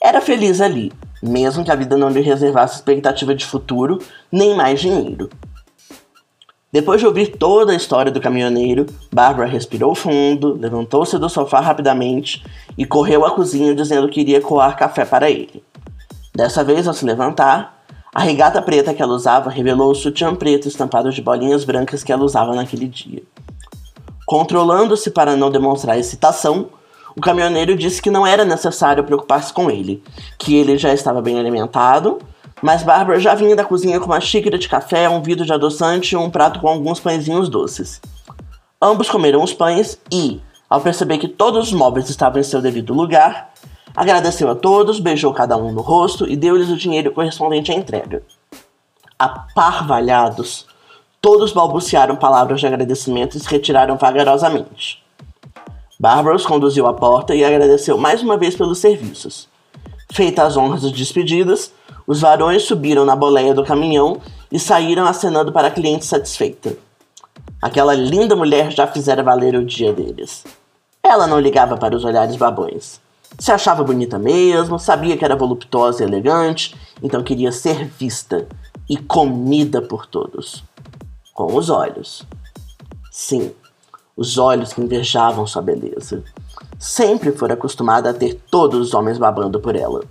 Era 0.00 0.22
feliz 0.22 0.58
ali, 0.58 0.90
mesmo 1.22 1.62
que 1.62 1.70
a 1.70 1.76
vida 1.76 1.98
não 1.98 2.08
lhe 2.08 2.22
reservasse 2.22 2.76
expectativa 2.76 3.34
de 3.34 3.44
futuro 3.44 3.98
nem 4.32 4.56
mais 4.56 4.80
dinheiro. 4.80 5.28
Depois 6.74 7.00
de 7.00 7.06
ouvir 7.06 7.36
toda 7.36 7.70
a 7.70 7.76
história 7.76 8.10
do 8.10 8.20
caminhoneiro, 8.20 8.86
Barbara 9.12 9.48
respirou 9.48 9.94
fundo, 9.94 10.58
levantou-se 10.60 11.16
do 11.16 11.28
sofá 11.28 11.60
rapidamente 11.60 12.44
e 12.76 12.84
correu 12.84 13.24
à 13.24 13.30
cozinha 13.30 13.72
dizendo 13.76 14.08
que 14.08 14.20
iria 14.20 14.40
coar 14.40 14.76
café 14.76 15.04
para 15.04 15.30
ele. 15.30 15.62
Dessa 16.34 16.64
vez, 16.64 16.88
ao 16.88 16.92
se 16.92 17.04
levantar, 17.04 17.80
a 18.12 18.20
regata 18.20 18.60
preta 18.60 18.92
que 18.92 19.00
ela 19.00 19.14
usava 19.14 19.50
revelou 19.50 19.92
o 19.92 19.94
sutiã 19.94 20.34
preto 20.34 20.66
estampado 20.66 21.12
de 21.12 21.22
bolinhas 21.22 21.62
brancas 21.62 22.02
que 22.02 22.10
ela 22.10 22.24
usava 22.24 22.56
naquele 22.56 22.88
dia. 22.88 23.22
Controlando-se 24.26 25.12
para 25.12 25.36
não 25.36 25.52
demonstrar 25.52 25.96
excitação, 25.96 26.70
o 27.16 27.20
caminhoneiro 27.20 27.76
disse 27.76 28.02
que 28.02 28.10
não 28.10 28.26
era 28.26 28.44
necessário 28.44 29.04
preocupar-se 29.04 29.52
com 29.52 29.70
ele, 29.70 30.02
que 30.36 30.56
ele 30.56 30.76
já 30.76 30.92
estava 30.92 31.22
bem 31.22 31.38
alimentado, 31.38 32.18
mas 32.64 32.82
Barbara 32.82 33.20
já 33.20 33.34
vinha 33.34 33.54
da 33.54 33.64
cozinha 33.64 34.00
com 34.00 34.06
uma 34.06 34.20
xícara 34.20 34.58
de 34.58 34.68
café, 34.68 35.08
um 35.08 35.22
vidro 35.22 35.44
de 35.44 35.52
adoçante 35.52 36.14
e 36.14 36.16
um 36.16 36.30
prato 36.30 36.60
com 36.60 36.68
alguns 36.68 36.98
pãezinhos 36.98 37.48
doces. 37.48 38.00
Ambos 38.80 39.10
comeram 39.10 39.42
os 39.42 39.52
pães 39.52 39.98
e, 40.10 40.40
ao 40.68 40.80
perceber 40.80 41.18
que 41.18 41.28
todos 41.28 41.68
os 41.68 41.72
móveis 41.72 42.08
estavam 42.08 42.40
em 42.40 42.44
seu 42.44 42.62
devido 42.62 42.94
lugar, 42.94 43.52
Agradeceu 43.96 44.50
a 44.50 44.56
todos, 44.56 44.98
beijou 44.98 45.32
cada 45.32 45.56
um 45.56 45.70
no 45.70 45.80
rosto 45.80 46.28
e 46.28 46.34
deu-lhes 46.34 46.68
o 46.68 46.76
dinheiro 46.76 47.12
correspondente 47.12 47.70
à 47.70 47.76
entrega. 47.76 48.24
Aparvalhados, 49.16 50.66
todos 51.20 51.52
balbuciaram 51.52 52.16
palavras 52.16 52.58
de 52.58 52.66
agradecimento 52.66 53.36
e 53.36 53.40
se 53.40 53.48
retiraram 53.48 53.96
vagarosamente. 53.96 55.00
Barbara 55.98 56.34
os 56.34 56.44
conduziu 56.44 56.88
à 56.88 56.92
porta 56.92 57.36
e 57.36 57.44
agradeceu 57.44 57.96
mais 57.96 58.20
uma 58.20 58.36
vez 58.36 58.56
pelos 58.56 58.78
serviços. 58.78 59.48
Feitas 60.12 60.46
as 60.46 60.56
honras 60.56 60.82
de 60.82 60.90
despedidas, 60.90 61.72
os 62.06 62.20
varões 62.20 62.64
subiram 62.64 63.04
na 63.04 63.16
boleia 63.16 63.54
do 63.54 63.64
caminhão 63.64 64.20
e 64.50 64.58
saíram 64.58 65.06
acenando 65.06 65.52
para 65.52 65.68
a 65.68 65.70
cliente 65.70 66.04
satisfeita. 66.04 66.76
Aquela 67.60 67.94
linda 67.94 68.36
mulher 68.36 68.70
já 68.70 68.86
fizera 68.86 69.22
valer 69.22 69.54
o 69.54 69.64
dia 69.64 69.92
deles. 69.92 70.44
Ela 71.02 71.26
não 71.26 71.40
ligava 71.40 71.76
para 71.76 71.96
os 71.96 72.04
olhares 72.04 72.36
babões. 72.36 73.00
Se 73.38 73.50
achava 73.50 73.82
bonita 73.82 74.18
mesmo, 74.18 74.78
sabia 74.78 75.16
que 75.16 75.24
era 75.24 75.34
voluptuosa 75.34 76.02
e 76.02 76.06
elegante, 76.06 76.76
então 77.02 77.22
queria 77.22 77.50
ser 77.50 77.86
vista 77.86 78.46
e 78.88 78.96
comida 78.96 79.82
por 79.82 80.06
todos. 80.06 80.62
Com 81.32 81.56
os 81.56 81.68
olhos. 81.68 82.24
Sim, 83.10 83.52
os 84.16 84.38
olhos 84.38 84.72
que 84.72 84.80
invejavam 84.80 85.46
sua 85.46 85.62
beleza. 85.62 86.22
Sempre 86.78 87.32
fora 87.32 87.54
acostumada 87.54 88.10
a 88.10 88.14
ter 88.14 88.34
todos 88.50 88.78
os 88.78 88.94
homens 88.94 89.18
babando 89.18 89.58
por 89.58 89.74
ela. 89.74 90.02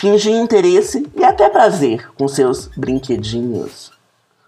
Fingia 0.00 0.40
interesse 0.40 1.10
e 1.16 1.24
até 1.24 1.48
prazer 1.48 2.08
com 2.16 2.28
seus 2.28 2.68
brinquedinhos. 2.68 3.90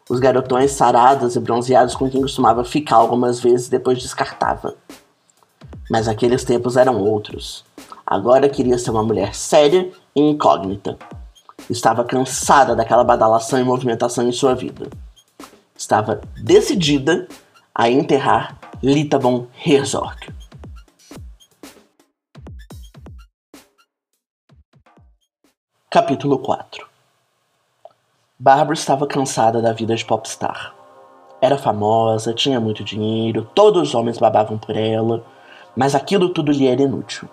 Os 0.08 0.20
garotões 0.20 0.70
sarados 0.70 1.34
e 1.34 1.40
bronzeados 1.40 1.96
com 1.96 2.08
quem 2.08 2.22
costumava 2.22 2.62
ficar 2.62 2.96
algumas 2.96 3.40
vezes 3.40 3.68
depois 3.68 4.00
descartava. 4.00 4.76
Mas 5.90 6.06
aqueles 6.06 6.44
tempos 6.44 6.76
eram 6.76 7.00
outros. 7.00 7.64
Agora 8.06 8.48
queria 8.48 8.78
ser 8.78 8.92
uma 8.92 9.02
mulher 9.02 9.34
séria 9.34 9.90
e 10.14 10.20
incógnita. 10.20 10.96
Estava 11.68 12.04
cansada 12.04 12.76
daquela 12.76 13.02
badalação 13.02 13.58
e 13.58 13.64
movimentação 13.64 14.28
em 14.28 14.32
sua 14.32 14.54
vida. 14.54 14.88
Estava 15.76 16.20
decidida 16.40 17.26
a 17.74 17.90
enterrar 17.90 18.56
Lita 18.80 19.18
von 19.18 19.48
Herzog. 19.66 20.39
Capítulo 25.92 26.38
4 26.38 26.86
Barbara 28.38 28.74
estava 28.74 29.08
cansada 29.08 29.60
da 29.60 29.72
vida 29.72 29.96
de 29.96 30.04
popstar. 30.04 30.72
Era 31.40 31.58
famosa, 31.58 32.32
tinha 32.32 32.60
muito 32.60 32.84
dinheiro, 32.84 33.50
todos 33.56 33.88
os 33.88 33.94
homens 33.96 34.16
babavam 34.16 34.56
por 34.56 34.76
ela, 34.76 35.24
mas 35.74 35.96
aquilo 35.96 36.28
tudo 36.28 36.52
lhe 36.52 36.68
era 36.68 36.80
inútil. 36.80 37.28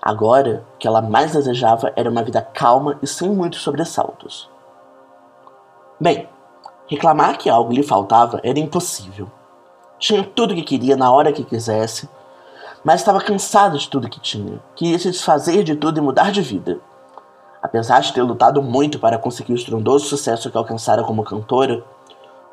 Agora, 0.00 0.64
o 0.74 0.78
que 0.78 0.86
ela 0.86 1.02
mais 1.02 1.32
desejava 1.32 1.92
era 1.96 2.08
uma 2.08 2.22
vida 2.22 2.40
calma 2.40 3.00
e 3.02 3.06
sem 3.08 3.28
muitos 3.30 3.62
sobressaltos. 3.62 4.48
Bem, 5.98 6.28
reclamar 6.86 7.36
que 7.36 7.50
algo 7.50 7.72
lhe 7.72 7.82
faltava 7.82 8.40
era 8.44 8.60
impossível. 8.60 9.28
Tinha 9.98 10.22
tudo 10.22 10.52
o 10.52 10.54
que 10.54 10.62
queria 10.62 10.96
na 10.96 11.10
hora 11.10 11.32
que 11.32 11.42
quisesse, 11.42 12.08
mas 12.84 13.00
estava 13.00 13.20
cansada 13.20 13.76
de 13.76 13.88
tudo 13.88 14.08
que 14.08 14.20
tinha. 14.20 14.60
Queria 14.76 15.00
se 15.00 15.10
desfazer 15.10 15.64
de 15.64 15.74
tudo 15.74 15.98
e 15.98 16.00
mudar 16.00 16.30
de 16.30 16.42
vida. 16.42 16.80
Apesar 17.66 17.98
de 17.98 18.12
ter 18.12 18.22
lutado 18.22 18.62
muito 18.62 18.96
para 19.00 19.18
conseguir 19.18 19.52
o 19.52 19.56
estrondoso 19.56 20.06
sucesso 20.06 20.48
que 20.48 20.56
alcançara 20.56 21.02
como 21.02 21.24
cantora, 21.24 21.82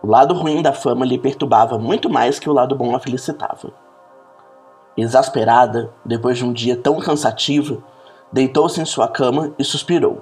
o 0.02 0.08
lado 0.08 0.34
ruim 0.34 0.60
da 0.60 0.74
fama 0.74 1.06
lhe 1.06 1.20
perturbava 1.20 1.78
muito 1.78 2.10
mais 2.10 2.40
que 2.40 2.50
o 2.50 2.54
lado 2.54 2.76
bom 2.76 2.96
a 2.96 3.00
felicitava. 3.00 3.72
Exasperada, 4.98 5.94
depois 6.04 6.40
de 6.40 6.44
um 6.44 6.52
dia 6.52 6.76
tão 6.76 7.00
cansativo, 7.00 7.84
deitou-se 8.32 8.82
em 8.82 8.86
sua 8.86 9.08
cama 9.08 9.54
e 9.60 9.64
suspirou. 9.64 10.20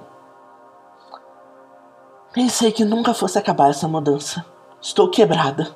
Pensei 2.30 2.70
que 2.70 2.84
nunca 2.84 3.14
fosse 3.14 3.38
acabar 3.38 3.70
essa 3.70 3.88
mudança. 3.88 4.44
Estou 4.78 5.08
quebrada. 5.08 5.74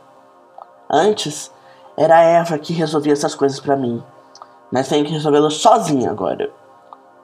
Antes, 0.90 1.50
era 1.96 2.18
a 2.18 2.22
Eva 2.22 2.58
que 2.58 2.74
resolvia 2.74 3.14
essas 3.14 3.34
coisas 3.34 3.60
para 3.60 3.76
mim, 3.76 4.02
mas 4.70 4.88
tenho 4.88 5.06
que 5.06 5.12
resolvê-las 5.12 5.54
sozinha 5.54 6.10
agora. 6.10 6.50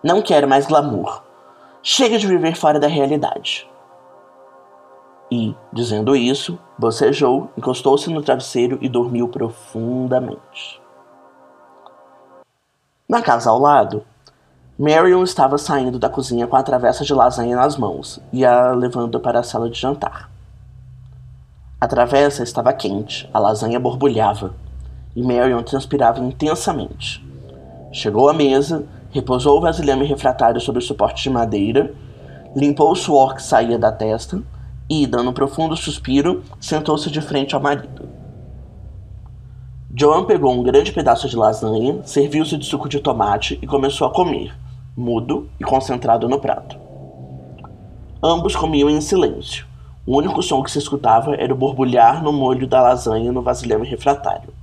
Não 0.02 0.22
quero 0.22 0.48
mais 0.48 0.66
glamour. 0.66 1.22
Chega 1.82 2.16
de 2.16 2.28
viver 2.28 2.54
fora 2.54 2.78
da 2.78 2.86
realidade. 2.86 3.68
E, 5.28 5.52
dizendo 5.72 6.14
isso, 6.14 6.56
bocejou, 6.78 7.50
encostou-se 7.58 8.08
no 8.08 8.22
travesseiro 8.22 8.78
e 8.80 8.88
dormiu 8.88 9.26
profundamente. 9.26 10.80
Na 13.08 13.20
casa 13.20 13.50
ao 13.50 13.58
lado, 13.58 14.04
Marion 14.78 15.24
estava 15.24 15.58
saindo 15.58 15.98
da 15.98 16.08
cozinha 16.08 16.46
com 16.46 16.54
a 16.54 16.62
travessa 16.62 17.04
de 17.04 17.12
lasanha 17.12 17.56
nas 17.56 17.76
mãos 17.76 18.20
e 18.32 18.44
a 18.44 18.72
levando 18.72 19.18
para 19.18 19.40
a 19.40 19.42
sala 19.42 19.68
de 19.68 19.78
jantar. 19.78 20.30
A 21.80 21.88
travessa 21.88 22.44
estava 22.44 22.72
quente, 22.72 23.28
a 23.34 23.40
lasanha 23.40 23.80
borbulhava 23.80 24.54
e 25.16 25.22
Marion 25.22 25.62
transpirava 25.64 26.20
intensamente. 26.20 27.26
Chegou 27.92 28.28
à 28.28 28.32
mesa, 28.32 28.86
repousou 29.12 29.58
o 29.58 29.60
vasilhame 29.60 30.06
refratário 30.06 30.60
sobre 30.60 30.80
o 30.80 30.84
suporte 30.84 31.22
de 31.22 31.30
madeira, 31.30 31.94
limpou 32.56 32.90
o 32.90 32.96
suor 32.96 33.34
que 33.34 33.42
saía 33.42 33.78
da 33.78 33.92
testa 33.92 34.42
e, 34.88 35.06
dando 35.06 35.30
um 35.30 35.34
profundo 35.34 35.76
suspiro, 35.76 36.42
sentou-se 36.60 37.10
de 37.10 37.20
frente 37.20 37.54
ao 37.54 37.60
marido. 37.60 38.08
Joan 39.94 40.24
pegou 40.24 40.52
um 40.52 40.62
grande 40.62 40.90
pedaço 40.90 41.28
de 41.28 41.36
lasanha, 41.36 42.00
serviu-se 42.04 42.56
de 42.56 42.64
suco 42.64 42.88
de 42.88 42.98
tomate 42.98 43.58
e 43.60 43.66
começou 43.66 44.06
a 44.06 44.10
comer, 44.10 44.54
mudo 44.96 45.50
e 45.60 45.64
concentrado 45.64 46.28
no 46.28 46.40
prato. 46.40 46.78
Ambos 48.22 48.56
comiam 48.56 48.88
em 48.88 49.00
silêncio. 49.02 49.66
O 50.06 50.16
único 50.16 50.42
som 50.42 50.62
que 50.62 50.70
se 50.70 50.78
escutava 50.78 51.34
era 51.34 51.52
o 51.52 51.56
borbulhar 51.56 52.22
no 52.22 52.32
molho 52.32 52.66
da 52.66 52.80
lasanha 52.80 53.30
no 53.30 53.42
vasilhame 53.42 53.86
refratário. 53.86 54.54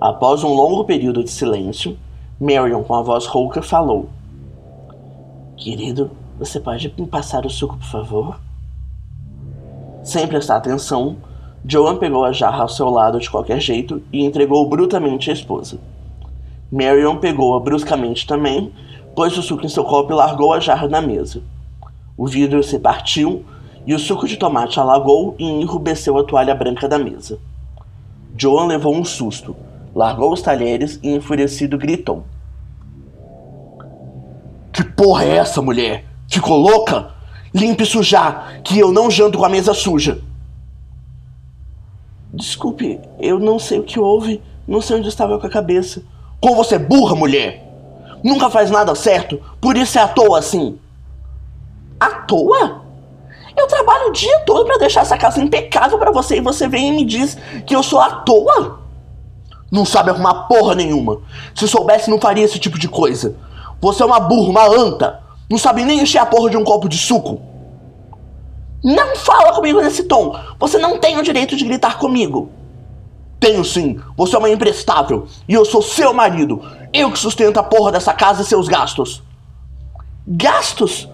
Após 0.00 0.44
um 0.44 0.52
longo 0.54 0.84
período 0.84 1.24
de 1.24 1.30
silêncio, 1.30 1.98
Marion, 2.40 2.84
com 2.84 2.94
a 2.94 3.02
voz 3.02 3.26
rouca, 3.26 3.60
falou: 3.60 4.08
Querido, 5.56 6.12
você 6.38 6.60
pode 6.60 6.94
me 6.96 7.06
passar 7.06 7.44
o 7.44 7.50
suco, 7.50 7.76
por 7.76 7.86
favor? 7.86 8.40
Sem 10.04 10.26
prestar 10.28 10.56
atenção, 10.56 11.16
Joan 11.66 11.96
pegou 11.96 12.24
a 12.24 12.30
jarra 12.30 12.62
ao 12.62 12.68
seu 12.68 12.88
lado 12.88 13.18
de 13.18 13.28
qualquer 13.28 13.60
jeito 13.60 14.00
e 14.12 14.24
entregou 14.24 14.68
brutamente 14.68 15.30
à 15.30 15.32
esposa. 15.32 15.78
Marion 16.70 17.16
pegou-a 17.16 17.58
bruscamente 17.58 18.24
também, 18.24 18.72
pôs 19.16 19.36
o 19.36 19.42
suco 19.42 19.66
em 19.66 19.68
seu 19.68 19.82
copo 19.82 20.12
e 20.12 20.14
largou 20.14 20.52
a 20.52 20.60
jarra 20.60 20.86
na 20.86 21.00
mesa. 21.00 21.42
O 22.16 22.28
vidro 22.28 22.62
se 22.62 22.78
partiu 22.78 23.44
e 23.84 23.92
o 23.94 23.98
suco 23.98 24.28
de 24.28 24.36
tomate 24.36 24.78
alagou 24.78 25.34
e 25.38 25.44
enrubesceu 25.44 26.16
a 26.16 26.22
toalha 26.22 26.54
branca 26.54 26.88
da 26.88 26.98
mesa. 26.98 27.38
Joan 28.36 28.66
levou 28.66 28.94
um 28.94 29.04
susto, 29.04 29.56
largou 29.94 30.32
os 30.32 30.42
talheres 30.42 30.98
e 31.02 31.10
enfurecido 31.10 31.78
gritou: 31.78 32.24
Que 34.72 34.84
porra 34.84 35.24
é 35.24 35.36
essa, 35.36 35.60
mulher? 35.62 36.04
Ficou 36.28 36.56
louca? 36.56 37.10
Limpe 37.54 37.82
isso 37.82 38.02
já, 38.02 38.60
que 38.62 38.78
eu 38.78 38.92
não 38.92 39.10
janto 39.10 39.38
com 39.38 39.44
a 39.44 39.48
mesa 39.48 39.72
suja. 39.72 40.20
Desculpe, 42.32 43.00
eu 43.18 43.38
não 43.38 43.58
sei 43.58 43.78
o 43.78 43.84
que 43.84 43.98
houve, 43.98 44.42
não 44.66 44.82
sei 44.82 44.98
onde 44.98 45.08
estava 45.08 45.38
com 45.38 45.46
a 45.46 45.50
cabeça. 45.50 46.02
Como 46.40 46.56
você 46.56 46.74
é 46.74 46.78
burra, 46.78 47.16
mulher! 47.16 47.66
Nunca 48.22 48.50
faz 48.50 48.70
nada 48.70 48.94
certo, 48.94 49.40
por 49.60 49.76
isso 49.76 49.98
é 49.98 50.02
à 50.02 50.08
toa 50.08 50.38
assim. 50.38 50.78
À 51.98 52.10
toa? 52.10 52.82
Eu 53.56 53.66
trabalho 53.66 54.08
o 54.08 54.12
dia 54.12 54.40
todo 54.40 54.66
para 54.66 54.78
deixar 54.78 55.00
essa 55.00 55.16
casa 55.16 55.40
impecável 55.40 55.98
para 55.98 56.12
você 56.12 56.36
e 56.36 56.40
você 56.40 56.68
vem 56.68 56.88
e 56.88 56.92
me 56.92 57.04
diz 57.04 57.36
que 57.66 57.74
eu 57.74 57.82
sou 57.82 57.98
à 57.98 58.10
toa? 58.10 58.80
Não 59.70 59.84
sabe 59.84 60.10
arrumar 60.10 60.46
porra 60.46 60.74
nenhuma. 60.74 61.20
Se 61.54 61.68
soubesse, 61.68 62.10
não 62.10 62.20
faria 62.20 62.44
esse 62.44 62.58
tipo 62.58 62.78
de 62.78 62.88
coisa. 62.88 63.36
Você 63.80 64.02
é 64.02 64.06
uma 64.06 64.20
burra, 64.20 64.50
uma 64.50 64.66
anta. 64.66 65.20
Não 65.50 65.58
sabe 65.58 65.84
nem 65.84 66.00
encher 66.00 66.18
a 66.18 66.26
porra 66.26 66.50
de 66.50 66.56
um 66.56 66.64
copo 66.64 66.88
de 66.88 66.96
suco. 66.96 67.40
Não 68.82 69.16
fala 69.16 69.52
comigo 69.52 69.80
nesse 69.80 70.04
tom. 70.04 70.38
Você 70.58 70.78
não 70.78 70.98
tem 70.98 71.18
o 71.18 71.22
direito 71.22 71.56
de 71.56 71.64
gritar 71.64 71.98
comigo. 71.98 72.50
Tenho 73.40 73.64
sim. 73.64 74.00
Você 74.16 74.34
é 74.34 74.38
uma 74.38 74.50
imprestável. 74.50 75.26
E 75.48 75.54
eu 75.54 75.64
sou 75.64 75.82
seu 75.82 76.12
marido. 76.12 76.62
Eu 76.92 77.10
que 77.10 77.18
sustento 77.18 77.58
a 77.58 77.62
porra 77.62 77.92
dessa 77.92 78.12
casa 78.12 78.42
e 78.42 78.44
seus 78.44 78.68
gastos. 78.68 79.22
Gastos? 80.26 81.08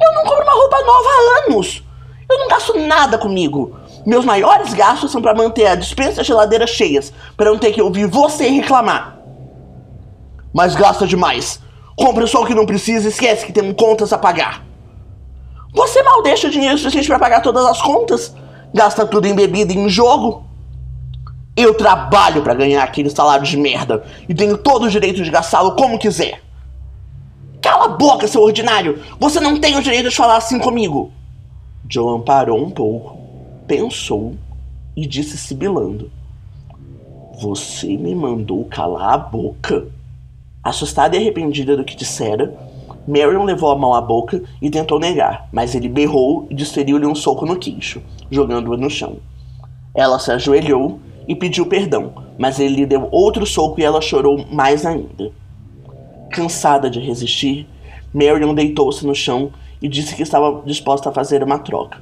Eu 0.00 0.12
não 0.14 0.24
compro 0.24 0.44
uma 0.44 0.52
roupa 0.52 0.80
nova 0.80 1.08
há 1.08 1.46
anos. 1.46 1.82
Eu 2.28 2.38
não 2.38 2.48
gasto 2.48 2.78
nada 2.78 3.18
comigo. 3.18 3.76
Meus 4.08 4.24
maiores 4.24 4.72
gastos 4.72 5.12
são 5.12 5.20
para 5.20 5.34
manter 5.34 5.66
a 5.66 5.74
dispensa 5.74 6.20
e 6.20 6.22
a 6.22 6.24
geladeira 6.24 6.66
cheias, 6.66 7.12
para 7.36 7.50
não 7.50 7.58
ter 7.58 7.72
que 7.72 7.82
ouvir 7.82 8.06
você 8.06 8.48
reclamar. 8.48 9.18
Mas 10.50 10.74
gasta 10.74 11.06
demais. 11.06 11.60
Compre 11.94 12.26
só 12.26 12.42
o 12.42 12.46
que 12.46 12.54
não 12.54 12.64
precisa 12.64 13.06
e 13.06 13.10
esquece 13.10 13.44
que 13.44 13.52
temos 13.52 13.76
contas 13.76 14.10
a 14.10 14.16
pagar. 14.16 14.64
Você 15.74 16.02
mal 16.02 16.22
deixa 16.22 16.48
dinheiro 16.48 16.78
suficiente 16.78 17.06
para 17.06 17.18
pagar 17.18 17.42
todas 17.42 17.66
as 17.66 17.82
contas? 17.82 18.34
Gasta 18.72 19.06
tudo 19.06 19.26
em 19.26 19.34
bebida 19.34 19.74
e 19.74 19.76
em 19.76 19.90
jogo? 19.90 20.42
Eu 21.54 21.74
trabalho 21.74 22.40
para 22.40 22.54
ganhar 22.54 22.82
aquele 22.82 23.10
salário 23.10 23.44
de 23.44 23.58
merda 23.58 24.04
e 24.26 24.34
tenho 24.34 24.56
todo 24.56 24.86
o 24.86 24.90
direito 24.90 25.22
de 25.22 25.30
gastá-lo 25.30 25.76
como 25.76 25.98
quiser. 25.98 26.40
Cala 27.60 27.84
a 27.84 27.88
boca, 27.88 28.26
seu 28.26 28.40
ordinário! 28.40 29.02
Você 29.20 29.38
não 29.38 29.60
tem 29.60 29.76
o 29.76 29.82
direito 29.82 30.08
de 30.08 30.16
falar 30.16 30.38
assim 30.38 30.58
comigo! 30.58 31.12
Joan 31.90 32.22
parou 32.22 32.58
um 32.58 32.70
pouco, 32.70 33.27
pensou 33.68 34.34
e 34.96 35.06
disse 35.06 35.36
sibilando: 35.36 36.10
Você 37.40 37.96
me 37.96 38.14
mandou 38.14 38.64
calar 38.64 39.12
a 39.12 39.18
boca? 39.18 39.86
Assustada 40.64 41.16
e 41.16 41.20
arrependida 41.20 41.76
do 41.76 41.84
que 41.84 41.94
dissera, 41.94 42.52
Marion 43.06 43.44
levou 43.44 43.70
a 43.70 43.78
mão 43.78 43.94
à 43.94 44.00
boca 44.00 44.42
e 44.60 44.70
tentou 44.70 44.98
negar, 44.98 45.48
mas 45.52 45.74
ele 45.74 45.88
berrou 45.88 46.46
e 46.50 46.54
desferiu-lhe 46.54 47.06
um 47.06 47.14
soco 47.14 47.46
no 47.46 47.56
queixo, 47.56 48.02
jogando-a 48.30 48.76
no 48.76 48.90
chão. 48.90 49.18
Ela 49.94 50.18
se 50.18 50.32
ajoelhou 50.32 50.98
e 51.26 51.34
pediu 51.34 51.66
perdão, 51.66 52.12
mas 52.38 52.58
ele 52.58 52.76
lhe 52.76 52.86
deu 52.86 53.08
outro 53.12 53.46
soco 53.46 53.80
e 53.80 53.84
ela 53.84 54.00
chorou 54.00 54.44
mais 54.50 54.84
ainda. 54.84 55.30
Cansada 56.30 56.90
de 56.90 57.00
resistir, 57.00 57.66
Marion 58.12 58.54
deitou-se 58.54 59.06
no 59.06 59.14
chão 59.14 59.52
e 59.80 59.88
disse 59.88 60.14
que 60.14 60.22
estava 60.22 60.62
disposta 60.66 61.08
a 61.08 61.12
fazer 61.12 61.42
uma 61.42 61.58
troca. 61.58 61.98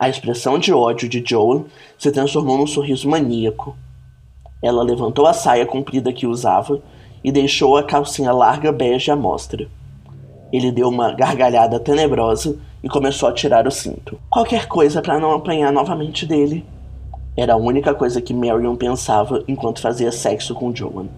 A 0.00 0.08
expressão 0.08 0.58
de 0.58 0.72
ódio 0.72 1.06
de 1.06 1.22
Joan 1.22 1.64
se 1.98 2.10
transformou 2.10 2.56
num 2.56 2.66
sorriso 2.66 3.06
maníaco. 3.06 3.76
Ela 4.62 4.82
levantou 4.82 5.26
a 5.26 5.34
saia 5.34 5.66
comprida 5.66 6.10
que 6.10 6.26
usava 6.26 6.80
e 7.22 7.30
deixou 7.30 7.76
a 7.76 7.82
calcinha 7.82 8.32
larga 8.32 8.72
bege 8.72 9.10
à 9.10 9.16
mostra. 9.16 9.68
Ele 10.50 10.72
deu 10.72 10.88
uma 10.88 11.12
gargalhada 11.12 11.78
tenebrosa 11.78 12.56
e 12.82 12.88
começou 12.88 13.28
a 13.28 13.34
tirar 13.34 13.66
o 13.66 13.70
cinto. 13.70 14.18
Qualquer 14.30 14.68
coisa 14.68 15.02
para 15.02 15.20
não 15.20 15.32
apanhar 15.32 15.70
novamente 15.70 16.24
dele. 16.24 16.64
Era 17.36 17.52
a 17.52 17.58
única 17.58 17.92
coisa 17.92 18.22
que 18.22 18.32
Marion 18.32 18.76
pensava 18.76 19.44
enquanto 19.46 19.82
fazia 19.82 20.10
sexo 20.10 20.54
com 20.54 20.74
Joan. 20.74 21.08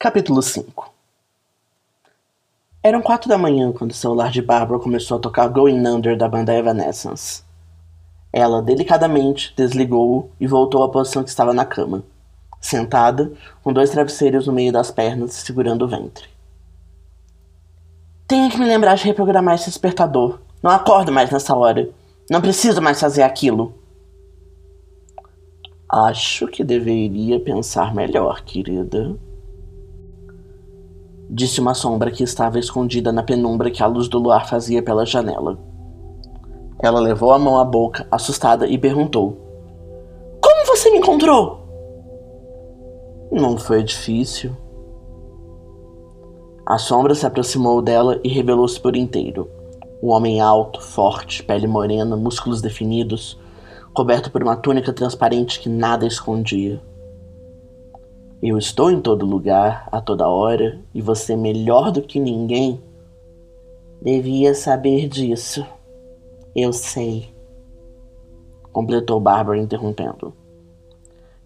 Capítulo 0.00 0.40
5 0.40 0.94
Eram 2.84 3.02
quatro 3.02 3.28
da 3.28 3.36
manhã 3.36 3.72
quando 3.72 3.90
o 3.90 3.94
celular 3.94 4.30
de 4.30 4.40
Barbara 4.40 4.78
começou 4.78 5.16
a 5.16 5.20
tocar 5.20 5.48
Going 5.48 5.84
Under 5.84 6.16
da 6.16 6.28
banda 6.28 6.54
Evanescence. 6.54 7.42
Ela 8.32 8.62
delicadamente 8.62 9.52
desligou-o 9.56 10.30
e 10.38 10.46
voltou 10.46 10.84
à 10.84 10.88
posição 10.88 11.24
que 11.24 11.30
estava 11.30 11.52
na 11.52 11.64
cama, 11.64 12.04
sentada, 12.60 13.32
com 13.60 13.72
dois 13.72 13.90
travesseiros 13.90 14.46
no 14.46 14.52
meio 14.52 14.70
das 14.72 14.92
pernas, 14.92 15.32
segurando 15.32 15.84
o 15.84 15.88
ventre. 15.88 16.28
Tenho 18.28 18.48
que 18.52 18.56
me 18.56 18.66
lembrar 18.66 18.94
de 18.94 19.02
reprogramar 19.02 19.56
esse 19.56 19.68
despertador. 19.68 20.38
Não 20.62 20.70
acordo 20.70 21.10
mais 21.10 21.28
nessa 21.28 21.56
hora. 21.56 21.90
Não 22.30 22.40
preciso 22.40 22.80
mais 22.80 23.00
fazer 23.00 23.22
aquilo. 23.22 23.74
Acho 25.90 26.46
que 26.46 26.62
deveria 26.62 27.40
pensar 27.40 27.92
melhor, 27.92 28.44
querida 28.44 29.18
disse 31.30 31.60
uma 31.60 31.74
sombra 31.74 32.10
que 32.10 32.22
estava 32.22 32.58
escondida 32.58 33.12
na 33.12 33.22
penumbra 33.22 33.70
que 33.70 33.82
a 33.82 33.86
luz 33.86 34.08
do 34.08 34.18
luar 34.18 34.48
fazia 34.48 34.82
pela 34.82 35.04
janela. 35.04 35.58
Ela 36.80 37.00
levou 37.00 37.32
a 37.32 37.38
mão 37.38 37.58
à 37.58 37.64
boca, 37.64 38.06
assustada, 38.10 38.66
e 38.66 38.78
perguntou: 38.78 39.36
Como 40.40 40.66
você 40.66 40.90
me 40.90 40.98
encontrou? 40.98 41.58
Não 43.30 43.58
foi 43.58 43.82
difícil. 43.82 44.56
A 46.64 46.78
sombra 46.78 47.14
se 47.14 47.26
aproximou 47.26 47.82
dela 47.82 48.20
e 48.22 48.28
revelou-se 48.28 48.78
por 48.80 48.94
inteiro. 48.94 49.50
Um 50.02 50.10
homem 50.10 50.40
alto, 50.40 50.80
forte, 50.80 51.42
pele 51.42 51.66
morena, 51.66 52.16
músculos 52.16 52.62
definidos, 52.62 53.38
coberto 53.92 54.30
por 54.30 54.42
uma 54.42 54.56
túnica 54.56 54.92
transparente 54.92 55.60
que 55.60 55.68
nada 55.68 56.06
escondia. 56.06 56.80
Eu 58.40 58.56
estou 58.56 58.88
em 58.88 59.00
todo 59.00 59.26
lugar, 59.26 59.88
a 59.90 60.00
toda 60.00 60.28
hora, 60.28 60.80
e 60.94 61.02
você, 61.02 61.34
melhor 61.34 61.90
do 61.90 62.00
que 62.00 62.20
ninguém, 62.20 62.80
devia 64.00 64.54
saber 64.54 65.08
disso. 65.08 65.66
Eu 66.54 66.72
sei. 66.72 67.34
Completou 68.72 69.18
Bárbara, 69.18 69.58
interrompendo. 69.58 70.32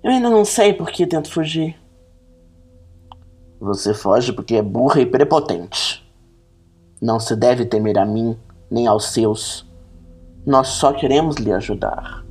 Eu 0.03 0.11
ainda 0.11 0.29
não 0.29 0.45
sei 0.45 0.75
por 0.75 0.91
que 0.91 1.07
tento 1.07 1.31
fugir. 1.31 1.81
Você 3.59 3.95
foge 3.95 4.33
porque 4.33 4.57
é 4.57 4.63
burra 4.63 5.01
e 5.01 5.07
prepotente. 5.07 6.05
Não 7.01 7.19
se 7.19 7.35
deve 7.35 7.65
temer 7.65 7.97
a 7.97 8.05
mim, 8.05 8.37
nem 8.71 8.87
aos 8.87 9.07
seus. 9.07 9.65
Nós 10.45 10.69
só 10.69 10.93
queremos 10.93 11.37
lhe 11.37 11.53
ajudar. 11.53 12.23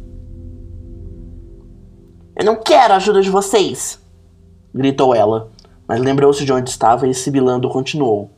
Eu 2.35 2.45
não 2.45 2.57
quero 2.57 2.93
a 2.93 2.97
ajuda 2.97 3.21
de 3.21 3.29
vocês! 3.29 3.99
Gritou 4.73 5.13
ela, 5.13 5.51
mas 5.87 5.99
lembrou-se 5.99 6.45
de 6.45 6.53
onde 6.53 6.69
estava 6.69 7.07
e 7.07 7.13
sibilando 7.13 7.69
continuou. 7.69 8.29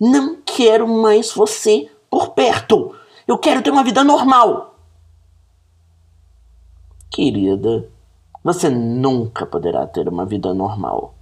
Não 0.00 0.36
quero 0.44 0.88
mais 0.88 1.32
você 1.32 1.90
por 2.10 2.30
perto. 2.30 2.94
Eu 3.26 3.38
quero 3.38 3.62
ter 3.62 3.70
uma 3.70 3.84
vida 3.84 4.02
normal. 4.04 4.76
Querida, 7.10 7.88
você 8.42 8.68
nunca 8.68 9.46
poderá 9.46 9.86
ter 9.86 10.08
uma 10.08 10.26
vida 10.26 10.52
normal. 10.52 11.14